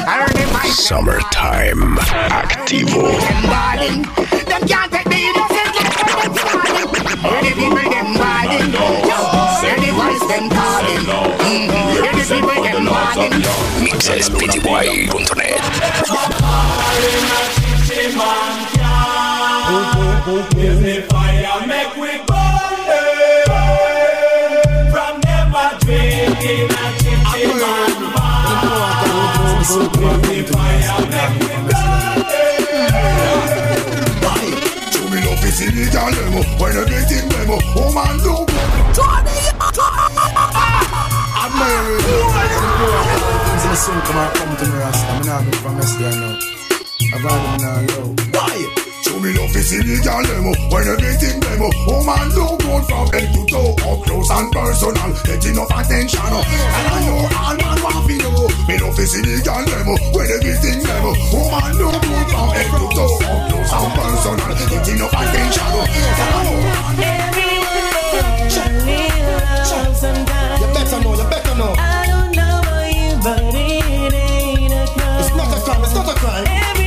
I 0.07 0.26
heard 0.26 0.36
Summertime, 0.76 1.97
activo. 2.30 3.13
Mixespty.net. 13.86 15.61
Give 20.55 20.82
me 20.82 21.01
fire, 21.01 21.68
make 21.68 21.95
we 21.95 22.18
burn. 22.26 23.45
From 24.91 25.22
them 25.22 25.53
a 25.55 25.78
drinking 25.80 26.72
a 26.72 26.86
chichi 26.99 27.43
man 27.53 27.99
man. 28.13 28.45
Give 29.93 30.22
me 30.30 30.38
fire, 30.43 30.99
make 31.09 31.39
we 31.39 31.47
burn 31.70 31.74
To 35.56 35.72
me 35.72 35.72
love 35.72 35.80
is 35.80 35.86
in 35.86 35.86
the 35.86 35.91
girl 35.91 36.12
demo 36.12 36.41
When 36.60 36.76
everything 36.76 37.30
demo 37.30 37.56
Woman 37.76 38.18
do 38.20 38.43
Admire 41.39 41.95
Things 43.45 43.64
in 43.64 43.70
the 43.70 43.76
soul 43.76 44.01
come 44.01 44.18
and 44.18 44.36
come 44.36 44.58
to 44.58 44.66
me, 44.66 44.78
Rasta. 44.80 45.08
I'm 45.08 45.26
not 45.26 45.43
going 45.43 45.53
from 45.53 45.78
yesterday 45.78 46.20
now. 46.20 46.64
I've 47.16 47.24
them 47.24 47.55
now, 47.63 47.80
yo. 47.80 48.11
Why? 48.36 48.59
To 49.07 49.16
oh, 49.16 49.20
me 49.24 49.32
love 49.39 49.55
is 49.55 49.72
in 49.72 49.88
the 49.88 50.03
girl 50.03 50.20
demo 50.20 50.51
When 50.68 50.84
everything 50.84 51.39
demo 51.39 51.72
Woman 51.88 52.28
do 52.36 52.43
good 52.59 52.84
from 52.91 53.07
head 53.16 53.32
to 53.32 53.41
toe 53.47 53.72
Up 53.88 54.03
close 54.03 54.28
and 54.36 54.51
personal 54.51 55.16
Get 55.24 55.45
enough 55.47 55.72
attention 55.72 56.20
oh. 56.28 56.43
And 56.43 56.88
I 56.91 56.99
know 57.07 57.24
all 57.32 57.55
man 57.55 57.80
want 57.80 58.03
to 58.03 58.20
know 58.20 58.51
Me 58.68 58.76
love 58.84 58.99
is 58.99 59.16
in 59.16 59.24
the 59.24 59.39
girl 59.47 59.63
demo 59.63 59.95
When 60.11 60.28
everything 60.28 60.84
demo 60.84 61.16
Woman 61.32 61.72
do 61.80 61.88
good 61.88 62.28
from 62.36 62.51
head 62.51 62.68
to 62.68 62.84
toe 62.91 63.16
Up 63.32 63.47
close 63.47 63.72
and 63.72 63.91
personal 63.95 64.51
Get 64.68 64.84
enough 64.91 65.16
attention 65.16 65.72
oh. 65.72 65.88
And 65.88 66.20
I 66.20 66.43
know 66.43 66.68
all 66.68 66.95
You 70.59 70.68
better 70.76 70.99
know, 70.99 71.16
you 71.16 71.24
better 71.32 71.55
know. 71.55 71.72
I 71.80 72.11
don't 72.11 72.36
know 72.36 72.59
about 72.59 72.91
you, 72.91 73.16
but 73.24 73.39
it 73.55 74.11
ain't 74.11 74.74
a 74.74 74.84
crime. 74.91 75.20
It's 75.24 75.32
not 75.32 75.55
a 75.55 75.61
crime, 75.63 75.84
it's 75.84 75.93
not 75.95 76.09
a 76.09 76.20
crime. 76.20 76.45
Everyone 76.47 76.84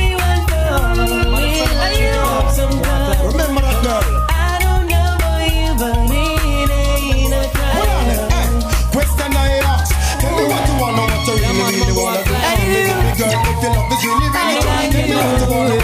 Remember 3.29 3.61
that 3.61 3.79
girl. 3.81 4.05
I 4.29 4.61
don't 4.61 4.85
know 4.85 5.17
about 5.17 5.41
you, 5.49 5.73
but 5.81 5.97
it 6.13 6.69
ain't 6.69 7.33
a 7.33 7.49
crime. 7.57 8.61
Question 8.93 9.33
I 9.33 9.65
ask. 9.65 9.89
Tell 10.21 10.29
me 10.37 10.43
what 10.45 10.61
you 10.69 10.75
wanna, 10.77 11.09
what 11.09 11.25
you 11.25 11.41
really, 11.41 11.73
really 11.73 11.89
do. 11.89 11.97
Tell 11.97 12.61
me, 12.61 12.85
girl, 12.85 13.01
if 13.09 13.17
your 13.17 13.73
love 13.73 13.89
is 13.89 14.01
really, 14.05 14.29
really 14.29 14.53
true. 14.61 14.77
Tell 14.93 15.05
me 15.09 15.15
what 15.17 15.41
you 15.41 15.49
wanna, 15.49 15.78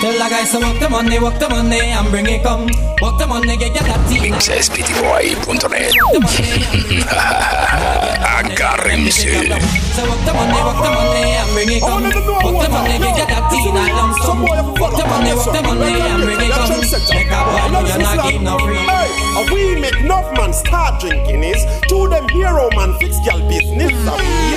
Tell 0.00 0.12
the 0.12 0.28
guys 0.30 0.52
to 0.52 0.60
walk 0.60 0.78
the 0.78 0.88
money, 0.88 1.18
walk 1.18 1.38
the 1.40 1.48
money, 1.48 1.80
and 1.80 2.08
bring 2.10 2.26
it 2.26 2.42
come. 2.44 2.70
Walk 3.02 3.18
the 3.18 3.26
money, 3.26 3.56
get 3.56 3.74
your 3.74 3.82
that 3.82 3.98
tea. 4.06 4.30
Mixespty.net. 4.30 5.90
Agárrense. 8.22 9.26
So 9.98 10.06
walk 10.06 10.22
the 10.22 10.32
money, 10.38 10.54
walk 10.54 10.78
the 10.86 10.90
money, 10.94 11.34
and 11.34 11.50
bring 11.50 11.70
it 11.74 11.82
come. 11.82 12.02
Walk 12.06 12.62
the 12.62 12.70
money, 12.70 12.98
get 12.98 13.18
your 13.18 13.26
that 13.26 13.50
tea, 13.50 13.66
and 13.74 13.90
lump 13.98 14.14
sum. 14.22 14.42
Walk 14.78 14.94
the 14.94 15.02
money, 15.02 15.34
walk 15.34 15.50
the 15.50 15.62
money, 15.66 15.98
and 15.98 16.22
bring 16.22 16.46
it 16.46 16.52
come. 16.54 16.78
Make 16.78 17.34
a 17.34 17.42
boy 17.42 17.66
know 17.74 17.82
you're 17.82 17.98
not 17.98 18.30
give 18.30 18.42
no 18.42 18.54
free. 18.58 18.78
Hey, 18.78 19.10
we 19.50 19.80
make 19.80 19.98
enough 19.98 20.30
man 20.38 20.52
start 20.52 21.00
drinking 21.00 21.42
is 21.42 21.62
to 21.88 22.08
them 22.08 22.28
hero 22.30 22.68
man 22.74 22.94
fix 22.98 23.18
girl 23.26 23.38
business 23.48 23.92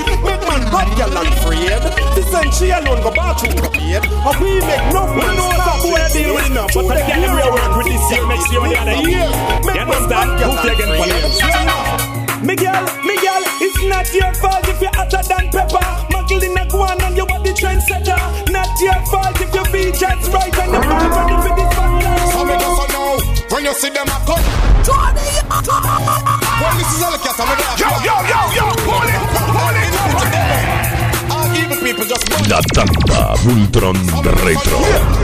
we 0.02 0.14
make 0.26 0.42
man 0.46 0.62
got 0.70 0.90
girl 0.98 1.18
unafraid. 1.18 1.82
This 2.16 2.34
and 2.34 2.54
she 2.54 2.70
alone 2.72 3.02
go 3.02 3.12
bathroom 3.14 3.56
go 3.58 3.70
bed. 3.70 4.06
A 4.06 4.32
we 4.42 4.60
make 4.62 4.86
enough 4.90 5.14
man 5.16 5.31
start 5.40 5.82
boy 5.84 6.02
deal 6.12 6.36
with 6.36 6.50
enough, 6.52 6.74
but 6.74 6.98
I 6.98 7.02
can't 7.08 7.24
hero 7.24 7.48
man 7.56 7.72
with 7.78 7.88
this 7.88 8.04
year 8.12 8.26
next 8.28 8.48
year 8.52 8.62
the 8.62 8.78
other 8.82 8.98
year. 9.08 9.30
Make 9.66 9.88
man 9.88 10.04
got 10.10 10.28
girl 10.40 10.56
unafraid. 10.58 12.12
Miguel, 12.42 12.84
Miguel, 13.06 13.44
it's 13.62 13.78
not 13.86 14.10
your 14.18 14.34
fault 14.42 14.68
if 14.68 14.82
you're 14.82 14.90
hotter 14.98 15.22
than 15.30 15.46
pepper. 15.54 15.86
Muggle 16.10 16.42
in 16.42 16.58
a 16.58 16.66
guan 16.66 16.98
and 17.06 17.16
you 17.16 17.24
are 17.30 17.42
the 17.46 17.54
trendsetter. 17.54 18.18
Not 18.50 18.74
your 18.82 18.98
fault 19.14 19.40
if 19.40 19.54
your 19.54 19.66
feet 19.70 19.94
just 19.94 20.32
right 20.34 20.50
and 20.50 20.74
you're 20.74 20.82
not 20.90 21.06
ready 21.14 21.38
for 21.38 21.54
this 21.54 21.70
one. 21.78 22.02
So 22.34 22.42
me 22.46 22.58
just 22.58 22.90
know 22.90 23.22
when 23.54 23.62
you 23.66 23.74
see 23.78 23.92
them 23.94 24.10
a 24.10 24.18
come. 24.26 24.42
When 26.62 26.74
this 26.78 26.90
is 26.98 27.04
all 27.04 27.12
the 27.14 27.20
cat, 27.22 27.38
I'm 27.38 27.46
gonna 27.46 27.62
Yo, 27.78 27.90
yo, 28.02 28.16
yo, 28.26 28.40
yo, 28.58 28.66
hold 28.90 29.06
it, 29.06 29.22
hold 29.22 29.38
it, 29.38 29.41
people 31.92 32.08
just 32.08 32.24
run. 32.32 32.44
La 32.48 32.60
Tampa 32.72 33.36
Vultron 33.44 33.98
Retro. 34.44 34.80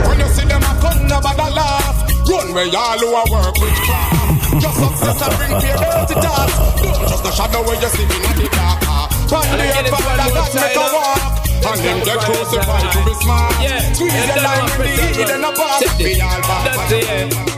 When 0.08 0.20
you 0.20 0.28
see 0.28 0.44
them 0.44 0.62
a 0.62 0.72
come, 0.80 1.06
nobody 1.08 1.48
laugh. 1.54 1.96
Run 2.28 2.52
where 2.52 2.66
y'all 2.66 2.98
who 2.98 3.08
a 3.08 3.22
work 3.32 3.56
with 3.56 3.74
craft. 3.88 4.60
Just 4.60 4.76
success 4.76 5.22
and 5.24 5.34
bring 5.38 5.54
fear 5.60 5.76
dirty 5.76 6.16
thoughts. 6.20 6.54
Don't 6.82 7.08
just 7.08 7.22
the 7.24 7.32
shadow 7.32 7.62
where 7.64 7.80
you 7.80 7.88
see 7.88 8.04
me 8.04 8.16
in 8.16 8.36
the 8.36 8.48
dark. 8.52 8.80
Find 9.28 9.48
the 9.48 9.90
father 9.92 10.28
that 10.36 10.52
make 10.60 10.76
a 10.76 10.86
walk. 10.92 11.20
And 11.58 11.80
then 11.80 11.98
get 12.04 12.18
crucified 12.20 12.92
to 12.92 13.00
be 13.04 13.14
smart. 13.22 13.52
Squeeze 13.96 14.26
your 14.28 14.42
line 14.44 14.64
with 14.64 14.92
the 14.96 15.06
heat 15.16 15.30
and 15.30 15.44
a 15.44 15.52
pass. 15.52 15.98
Be 15.98 16.20
all 16.20 16.40
That's 16.40 16.92
it. 16.92 17.57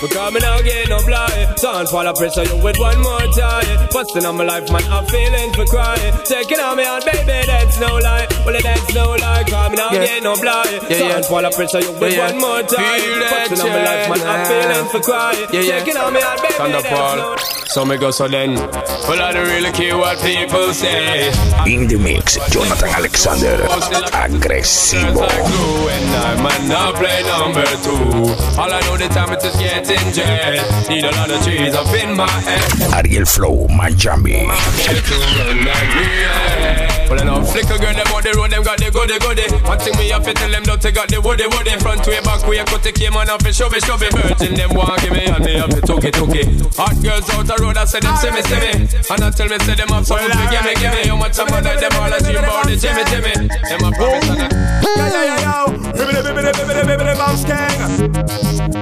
Because 0.00 0.32
me 0.32 0.40
now 0.40 0.60
get 0.62 0.88
no 0.88 0.98
blind 1.04 1.58
Sound 1.58 1.88
fall 1.88 2.06
of 2.06 2.16
pressure 2.16 2.44
you 2.44 2.56
with 2.62 2.78
one 2.78 3.00
more 3.00 3.20
time 3.36 3.88
Busting 3.92 4.24
on 4.24 4.36
my 4.36 4.44
life 4.44 4.70
man 4.72 4.82
I'm 4.88 5.04
feeling 5.06 5.52
for 5.52 5.66
crying 5.66 6.14
Taking 6.24 6.58
on 6.60 6.76
me 6.76 6.84
out 6.84 7.04
baby 7.04 7.44
that's 7.46 7.78
no 7.78 7.98
lie 7.98 8.26
Well 8.46 8.56
that's 8.62 8.94
no 8.94 9.12
lie 9.20 9.44
Cause 9.44 9.70
me 9.70 9.76
now 9.76 9.92
Yeah. 9.92 10.04
get 10.06 10.22
no 10.22 10.34
blind 10.40 10.70
Yeah, 10.88 10.88
yeah. 10.88 11.20
Sound 11.20 11.24
fall 11.26 11.44
of 11.44 11.52
pressure 11.52 11.80
you 11.80 11.92
with 12.00 12.12
Yeah, 12.16 12.28
yeah. 12.28 12.32
one 12.32 12.40
more 12.40 12.62
time 12.64 13.00
Feel 13.00 13.18
that 13.20 13.48
Busting 13.50 13.60
on 13.60 13.68
my 13.68 13.84
life 13.84 14.08
man 14.08 14.20
I'm 14.24 14.42
feeling 14.48 14.88
for 14.88 15.00
crying 15.04 15.46
Yeah, 15.52 15.60
yeah. 15.60 15.78
Taking 15.84 15.96
on 16.00 16.12
me 16.14 16.22
out 16.22 16.40
baby 16.40 16.54
that's 16.56 16.86
Thunderfall. 16.88 17.16
no 17.16 17.36
So 17.70 17.84
me 17.84 17.96
go 17.98 18.10
so 18.10 18.26
then. 18.26 18.54
Well, 18.56 19.22
I 19.22 19.30
don't 19.30 19.46
really 19.46 19.70
care 19.70 19.96
what 19.96 20.18
people 20.26 20.74
say. 20.74 21.30
In 21.70 21.86
the 21.86 21.98
mix, 22.02 22.34
Jonathan 22.50 22.88
Alexander, 22.88 23.62
agresivo. 24.10 25.22
And 25.22 26.10
I 26.18 26.42
might 26.42 26.64
not 26.66 26.94
play 26.98 27.22
number 27.22 27.62
two. 27.86 28.26
All 28.58 28.72
I 28.72 28.80
know 28.86 28.96
the 28.96 29.06
time 29.14 29.30
it 29.32 29.44
is 29.44 29.54
getting 29.54 29.89
jet. 30.12 30.88
Need 30.88 31.04
a 31.04 31.10
lot 31.12 31.30
of 31.30 31.42
trees 31.42 31.74
up 31.74 31.92
in 31.94 32.16
my 32.16 32.28
head. 32.28 32.62
Ariel 32.94 33.24
Flow, 33.24 33.66
Miami. 33.68 34.46
Get 34.86 35.04
to 35.04 35.16
run 35.38 35.64
like 35.64 35.90
me, 35.96 36.06
yeah. 36.22 37.08
Well, 37.10 37.18
I 37.18 37.24
know 37.24 37.42
flicker 37.42 37.74
girl, 37.74 37.90
them 37.90 38.06
on 38.14 38.22
the 38.22 38.30
road, 38.38 38.50
them 38.54 38.62
got 38.62 38.78
the 38.78 38.86
goody 38.86 39.18
goody. 39.18 39.50
One 39.66 39.78
thing 39.82 39.98
me 39.98 40.14
have 40.14 40.22
to 40.22 40.32
tell 40.32 40.50
them, 40.50 40.62
don't 40.62 40.80
take 40.80 40.96
out 40.96 41.08
the 41.10 41.18
woody 41.20 41.42
woody. 41.50 41.74
Front 41.82 42.06
way, 42.06 42.22
back 42.22 42.46
way, 42.46 42.62
cut 42.62 42.82
the 42.86 42.92
came 42.94 43.18
on 43.18 43.28
off 43.28 43.42
and 43.42 43.50
shove 43.50 43.74
it, 43.74 43.82
shove 43.82 44.02
it. 44.02 44.14
Virgin, 44.14 44.54
them 44.54 44.70
want 44.78 44.94
give 45.02 45.10
me, 45.10 45.26
and 45.26 45.42
me 45.42 45.58
have 45.58 45.74
to 45.74 45.80
took 45.82 46.04
it, 46.06 46.14
took 46.14 46.30
it. 46.30 46.46
Hot 46.78 46.94
girls 47.02 47.26
out 47.34 47.50
the 47.50 47.58
road, 47.58 47.74
I 47.74 47.84
say 47.84 47.98
them 47.98 48.14
see 48.14 48.30
me, 48.30 48.42
see 48.46 48.62
me. 48.62 48.86
And 49.10 49.26
I 49.26 49.30
tell 49.34 49.50
me, 49.50 49.58
say 49.58 49.74
them 49.74 49.90
have 49.90 50.06
something 50.06 50.30
to 50.30 50.44
give 50.54 50.62
me, 50.62 50.72
give 50.78 50.94
me. 50.94 51.02
How 51.10 51.18
much 51.18 51.34
I'm 51.34 51.50
on 51.50 51.66
them 51.66 51.92
all, 51.98 52.14
I 52.14 52.18
dream 52.22 52.46
about 52.46 52.70
the 52.70 52.78
Jimmy, 52.78 53.02
Jimmy. 53.10 53.34
Them 53.42 53.82
a 53.82 53.90
promise 53.90 54.30
and 54.30 54.46
I. 54.46 54.70
Yo, 54.86 55.02
yo, 55.10 55.22
yo, 55.26 55.34
yo. 55.42 55.54
Bibbidi, 55.90 56.22
bibbidi, 56.22 56.50
bibbidi, 56.54 56.82
bibbidi, 56.86 57.14
bum 57.18 57.34
skang. 57.34 57.74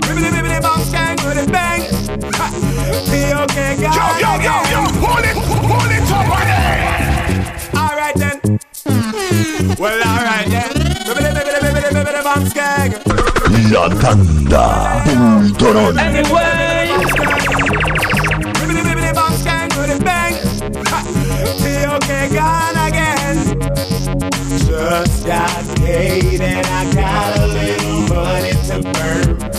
Bibbidi, 0.05 0.29
bibbidi, 0.29 0.38
and 1.39 1.53
bang. 1.53 1.81
be 3.11 3.33
okay, 3.33 3.77
guys. 3.81 3.95
Yo, 3.97 4.07
yo, 4.19 4.31
yo, 4.43 4.55
yo, 4.73 4.81
pull 4.99 5.25
it, 5.25 5.37
pull 5.63 5.91
it 5.97 6.11
up, 6.11 6.27
honey. 6.35 6.59
All 7.79 7.95
right 7.97 8.17
then. 8.17 8.37
well, 9.79 10.09
all 10.09 10.25
right 10.25 10.49
then. 10.49 10.79
La 13.71 13.89
tanda 13.91 15.03
del 15.05 15.53
Torón. 15.59 15.99
Anyway. 15.99 16.89
P.O.K. 21.59 22.29
gone 22.35 22.77
again. 22.89 23.37
Just 24.67 25.27
got 25.27 25.77
paid 25.77 26.41
and 26.41 26.67
I 26.67 26.95
got 26.95 27.39
a 27.39 27.47
little 27.47 28.01
money 28.15 28.53
to 28.69 28.83
burn. 28.93 29.58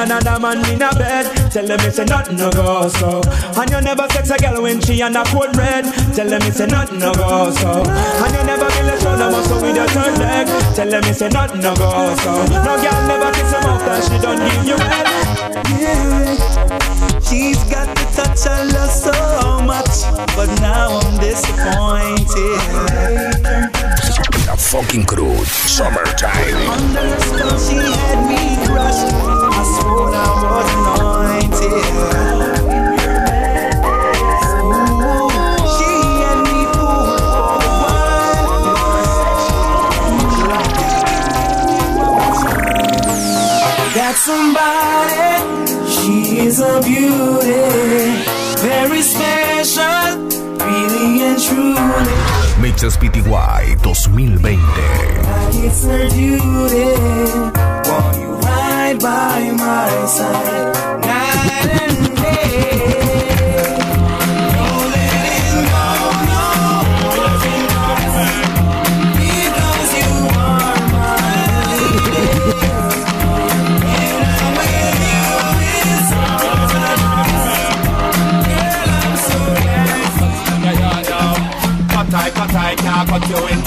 Another 0.00 0.40
man 0.40 0.64
in 0.72 0.80
a 0.80 0.88
bed. 0.94 1.26
Tell 1.52 1.66
them 1.66 1.78
it's 1.80 1.98
a 1.98 2.04
nothing 2.06 2.36
no 2.36 2.50
go 2.50 2.88
so. 2.88 3.20
And 3.60 3.70
you 3.70 3.80
never 3.82 4.08
sex 4.08 4.30
a 4.30 4.38
girl 4.38 4.62
when 4.62 4.80
she 4.80 5.02
on 5.02 5.14
a 5.14 5.22
cold 5.24 5.54
red. 5.56 5.84
Tell 6.14 6.26
them 6.26 6.40
it's 6.42 6.58
a 6.58 6.66
nothing 6.66 6.98
no 7.00 7.12
go 7.12 7.50
so. 7.50 7.84
And 7.84 8.34
you 8.34 8.42
never 8.44 8.70
feel 8.70 8.88
a 8.88 8.98
shoulder 8.98 9.30
muscle 9.30 9.60
with 9.60 9.76
your 9.76 9.86
third 9.88 10.18
leg. 10.18 10.46
Tell 10.74 10.88
them 10.88 11.04
it's 11.04 11.20
a 11.20 11.28
nothing 11.28 11.60
no 11.60 11.74
go 11.76 12.14
so. 12.16 12.32
No 12.48 12.80
girl 12.80 13.00
never 13.06 13.30
kiss 13.32 13.52
him 13.52 13.64
after 13.68 14.00
she 14.08 14.18
done 14.22 14.40
give 14.40 14.64
you 14.66 14.78
head. 14.78 15.06
Yeah, 15.78 17.20
she's 17.20 17.62
got 17.64 17.94
the 17.94 18.04
touch 18.16 18.46
I 18.46 18.64
love 18.72 18.90
so 18.90 19.60
much, 19.60 19.89
but 20.36 20.48
now 20.60 20.98
I'm 20.98 21.18
disappointed. 21.18 22.60
The 24.46 24.56
fucking 24.56 25.04
crew, 25.06 25.36
summertime. 25.44 26.54
Under 26.68 27.00
her 27.00 27.20
spell, 27.20 27.58
she 27.58 27.76
had 27.76 28.20
me 28.28 28.56
crushed. 28.66 29.08
I 29.12 29.62
swore 29.74 30.14
I 30.14 30.16
was 30.42 30.68
anointed. 30.76 31.84
Ooh, 34.62 35.30
she 35.76 35.90
had 36.22 36.38
me 36.46 36.60
fooled 36.74 37.22
for 37.40 37.58
the. 37.64 38.70
Got 43.94 44.14
somebody, 44.16 45.28
she 45.90 46.38
is 46.46 46.60
a 46.60 46.80
beauty, 46.82 48.24
very 48.62 49.02
special, 49.02 49.19
Mixes 52.60 52.96
PTY 52.96 53.76
2020. 53.82 54.58
It's 55.64 55.84
her 55.84 56.08
can't 83.08 83.28
you 83.28 83.40
in 83.48 83.60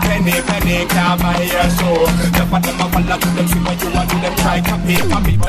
penny, 0.00 0.36
penny 0.48 0.86
can't 0.86 1.20
buy 1.20 1.42
your 1.42 1.68
soul. 1.70 2.06
The 2.36 2.42
a 2.50 2.88
them 3.36 3.46
see 3.48 3.60
what 3.60 3.82
you 3.82 3.90
want 3.92 4.10
to 4.10 4.16
them 4.16 4.34
try 4.36 4.60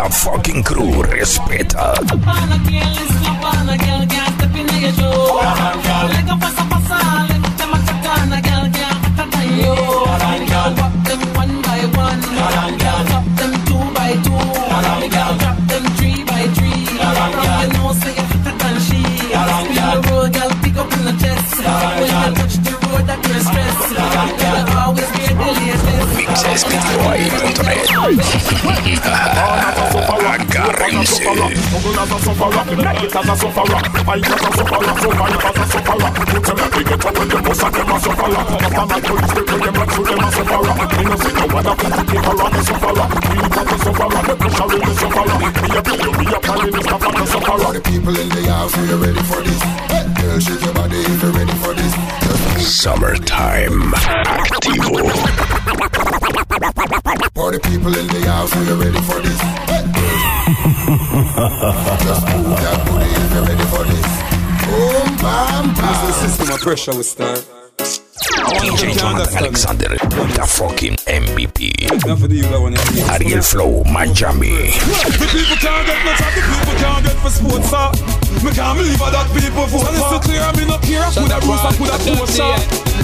The 0.01 0.09
fucking 0.09 0.63
crew 0.63 1.03
respeta 1.03 1.95
Up 9.71 9.90
Agárrense. 30.31 31.23
The 47.71 47.79
people 47.85 48.19
in 48.19 48.27
the 48.27 48.51
house, 48.51 48.75
are 48.77 48.97
ready 48.97 49.30
in 58.61 58.67
the 58.67 58.73
house, 58.73 58.73
are 58.73 58.73
you 58.73 58.75
ready 58.75 59.01
for 59.01 59.19
this? 59.21 59.39
Just 62.05 62.23
move 62.27 62.57
that 62.61 62.77
booty 62.85 63.09
if 63.09 63.31
you're 63.33 63.45
ready 63.45 63.65
for 63.69 63.83
this. 63.83 64.09
Boom, 64.65 65.09
bam, 65.17 65.73
bam. 65.73 65.85
This 65.85 65.97
is 65.97 66.07
the 66.07 66.13
system 66.27 66.47
of 66.53 66.59
pressure 66.61 66.95
we 66.95 67.03
start 67.03 67.45
DJ 68.61 68.93
Jonathan 68.97 69.37
Alexander, 69.37 69.87
the 69.89 70.45
fucking 70.47 70.95
MVP. 71.07 71.89
Ariel 73.09 73.41
Flow, 73.41 73.83
Miami. 73.85 74.69
The 75.09 75.27
people 75.31 75.57
can't 75.57 75.85
get 75.87 76.05
much 76.05 76.21
of 76.21 76.31
the 76.35 76.41
people 76.45 76.75
can't 76.77 77.01
get 77.05 77.17
for 77.17 77.31
sports 77.31 77.69
sir. 77.69 77.89
Me 78.45 78.51
can't 78.53 78.77
believe 78.77 78.99
that 78.99 79.27
people 79.33 79.65
vote 79.65 79.81
for. 79.81 79.87
And 79.87 79.97
it's 79.97 80.09
so 80.09 80.19
clear 80.19 80.45
me 80.53 80.65
not 80.67 80.81
care. 80.83 81.01
I 81.01 81.09
coulda 81.09 81.39
bruise, 81.41 81.65
I 81.65 81.73
coulda 81.73 81.97
post 81.97 82.37
sir. 82.37 82.53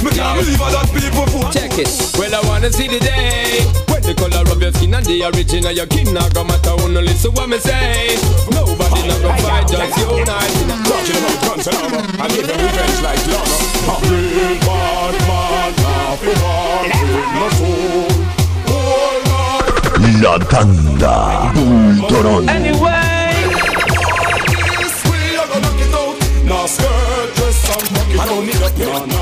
Me 0.03 0.09
can't 0.11 0.37
believe 0.37 0.59
that 0.59 0.87
people 0.93 1.25
vote. 1.25 1.53
Check 1.53 1.73
it. 1.79 1.89
Well, 2.19 2.35
I 2.35 2.41
wanna 2.47 2.71
see 2.71 2.87
the 2.87 2.99
day 2.99 3.65
when 3.86 3.86
the 4.07 4.15
color 4.15 4.39
of 4.39 4.55
your 4.61 4.71
skin 4.71 4.93
and 4.93 5.05
the 5.05 5.25
origin 5.25 5.65
of 5.67 5.73
your 5.75 5.85
king 5.87 6.13
not 6.13 6.33
gonna 6.33 6.47
matter. 6.47 6.73
Wanna 6.79 7.01
listen 7.01 7.33
what 7.33 7.49
me 7.49 7.59
say. 7.59 8.15
Nobody 8.55 9.01
not 9.03 9.19
gonna 9.19 9.35
fight, 9.43 9.67
just 9.67 9.97
unite. 9.99 10.55
Talking 10.87 11.19
about 11.19 11.43
guns 11.43 11.67
and 11.67 11.75
armor, 11.83 11.99
and 12.23 12.31
even 12.31 12.55
revenge 12.55 13.03
like 13.03 13.19
llama. 13.27 13.91
A 13.91 13.99
real 14.07 14.55
bad 14.63 15.11
man, 15.27 15.75
nothing 15.83 16.39
wrong 16.39 16.87
with 16.87 17.35
my 17.35 17.51
soul. 17.59 18.07
La 20.23 20.39
tanda 20.39 21.51
Pultorón. 21.53 22.47
Now 26.47 26.63
skirt, 26.65 27.35
dress 27.35 27.59
and 27.75 27.83
fuck 27.91 28.07
it 28.07 28.15
I 28.17 28.23
don't 28.25 28.45
need 28.45 28.55
a 28.55 28.69
na 29.05 29.17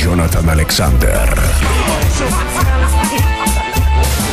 Jonathan 0.00 0.48
Alexander. 0.48 1.28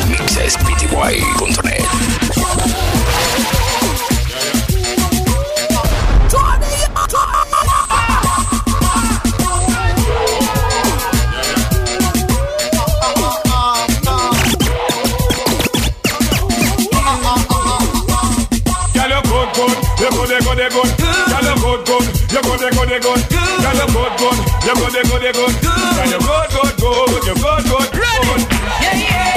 Mixes 0.08 0.56
mixespty.net. 0.56 2.77
good, 22.28 22.42
good, 22.44 22.60
you 22.60 22.70
good, 22.70 22.90
you 22.90 23.00
good, 23.00 23.18
you 23.18 23.28
good. 23.28 23.48
Girl, 23.62 23.74
you 23.74 23.86
good, 23.92 24.12
good, 24.18 24.38
you 24.64 24.74
good, 24.74 24.92
you 24.94 25.02
good, 25.04 25.22
you 25.22 25.32
good. 25.32 25.52
Girl, 25.62 26.08
you 26.08 26.18
good, 26.18 26.48
good, 26.52 26.74
good, 26.78 27.24
you 27.24 27.34
good, 27.34 27.64
good, 27.64 27.88
good. 27.92 28.42
Yeah, 28.80 28.94
yeah, 28.94 29.32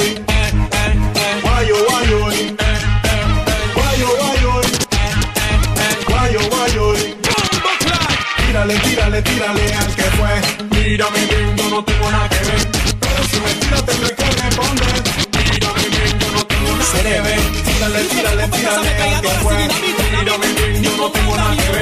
Tírale, 8.47 8.79
tírale, 8.79 9.23
tírale 9.23 9.75
al 9.75 9.95
que 9.95 10.03
fue. 10.03 10.41
Mírame 10.71 11.27
bien, 11.27 11.57
yo 11.57 11.69
no 11.69 11.85
tengo 11.85 12.11
nada 12.11 12.29
que 12.29 12.37
ver. 12.37 12.69
Pero 13.01 13.25
si 13.31 13.41
me 13.41 13.55
tiras 13.55 13.85
tendré 13.85 14.15
que 14.15 14.25
responder. 14.25 15.03
Mírame 15.51 15.89
bien, 15.89 16.19
yo 16.21 16.31
no 16.33 16.47
tengo 16.47 16.77
nada 16.77 17.03
que 17.03 17.21
ver. 17.21 17.41
Tírale, 17.65 18.05
tírale, 18.05 18.49
tírale 18.49 19.03
al 19.03 19.21
que 19.21 19.29
fue. 19.43 19.69
Mírame 20.17 20.49
bien, 20.55 20.83
yo 20.83 20.97
no 20.97 21.11
tengo 21.11 21.37
nada 21.37 21.57
que 21.57 21.71
ver. 21.73 21.82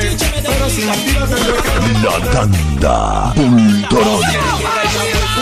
La 2.02 2.16
tanda 2.32 3.32
Pultorón. 3.34 4.22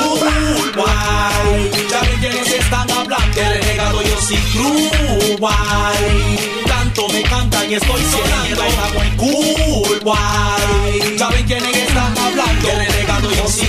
Uruguay, 0.03 1.71
ya 1.91 2.01
ven 2.01 2.21
que 2.21 2.57
están 2.59 2.91
hablando, 2.91 3.35
que 3.35 3.41
le 3.41 3.61
he 3.61 3.65
negado 3.65 4.03
yo 4.03 4.21
sin 4.21 4.41
Uruguay 4.61 6.59
me 7.07 7.23
cantan 7.23 7.71
y 7.71 7.75
estoy 7.75 8.01
sonando 8.03 8.65
en 8.65 9.17
Ya 11.17 11.29
ven 11.29 11.47
quiénes 11.47 11.77
están 11.77 12.19
hablando? 12.19 12.67
Que 12.67 12.75
le 12.75 12.87
regalo 12.87 13.31
yo 13.31 13.49
sin 13.49 13.69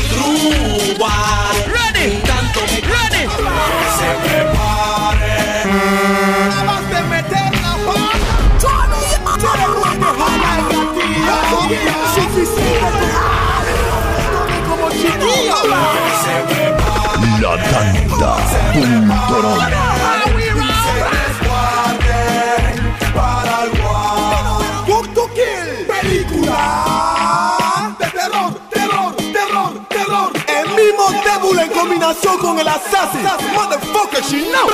La 17.42 17.56
tanda. 17.72 18.36
Película 25.88 27.56
de 28.00 28.06
terror, 28.08 28.54
terror, 28.70 29.16
terror, 29.32 29.72
terror. 29.90 30.32
El 30.48 30.68
mismo 30.76 31.10
Devil 31.24 31.60
en 31.60 31.70
combinación 31.72 32.38
con 32.40 32.60
el 32.60 32.68
Assassin. 32.68 33.24
Motherfucker, 33.54 34.24
she 34.24 34.50
know. 34.50 34.68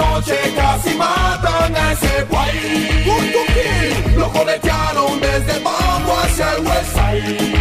Ay, 0.00 0.06
anoche 0.06 0.54
casi 0.54 0.94
matan 0.96 1.76
a 1.76 1.92
ese 1.92 2.24
guay. 2.28 3.04
Book 3.04 3.24
to 3.32 3.42
Kill. 3.52 4.18
Lo 4.18 4.28
coletearon 4.32 5.20
desde 5.20 5.52
el 5.56 5.62
hacia 5.66 6.52
el 6.56 6.66
West 6.66 6.94
Side. 6.94 7.60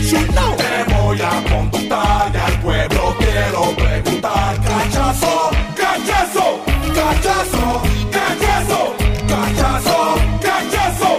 You 0.00 0.26
know. 0.32 0.56
Te 0.56 0.84
voy 0.94 1.20
a 1.20 1.42
conductar 1.52 2.32
y 2.32 2.36
al 2.38 2.60
pueblo 2.60 3.14
quiero 3.18 3.76
preguntar. 3.76 4.56
Cachazo, 4.62 5.50
cachazo, 5.76 6.60
cachazo, 6.94 7.82
cachazo, 8.10 8.96
cachazo, 9.28 9.98
cachazo, 10.40 11.10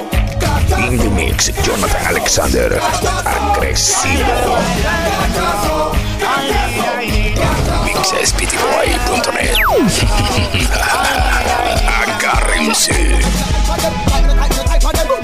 cachazo. 0.42 0.88
In 0.88 0.98
the 0.98 1.10
mix, 1.12 1.52
Jonathan 1.64 2.06
Alexander. 2.08 2.80
Agresivo. 3.26 4.62
Mixespty.net. 8.02 9.58
Agárrense. 12.02 13.20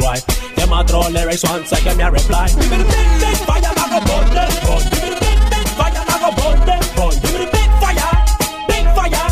boy. 0.00 0.16
Them 0.56 0.72
a 0.72 0.82
throw 0.84 1.08
lyrics 1.08 1.44
one 1.44 1.66
second 1.66 1.98
me 1.98 2.04
a 2.04 2.10
reply. 2.10 2.48
Give 2.48 2.70
me 2.70 2.78
the 2.78 2.84
big 2.84 3.08
big 3.20 3.36
fire, 3.44 3.68
I 3.68 3.84
go 3.92 4.00
burn 4.08 4.26
them. 4.32 4.48
Give 4.88 5.02
me 5.04 5.10
the 5.12 5.20
big 5.20 5.38
big 5.52 5.68
fire, 5.76 5.92
I 5.92 6.16
go 6.24 6.30
burn 6.40 6.58
them. 6.64 6.80
Give 7.20 7.32
me 7.36 7.44
the 7.44 7.50
big 7.52 7.70
fire, 7.76 8.10
big 8.64 8.86
fire. 8.96 9.28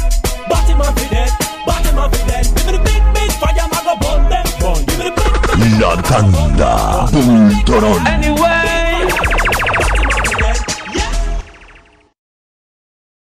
Body 0.51 0.75
man 0.77 0.93
fi 0.93 1.09
dead, 1.09 1.33
body 1.65 1.91
man 1.97 2.11
fi 2.13 2.21
dead. 2.29 2.45
Give 2.53 2.67
me 2.67 2.73
the 2.77 2.83
big 2.85 3.03
big 3.17 3.31
fire, 3.41 3.65
I 3.65 3.81
go 3.81 3.95
burn 3.97 4.29
them 4.29 4.47
gun. 4.61 4.85
Give 4.85 4.99
me 5.01 5.09
the 5.09 5.13
big 5.17 5.81
La 5.81 5.97
tanda 6.03 7.09
Pultrón. 7.13 8.36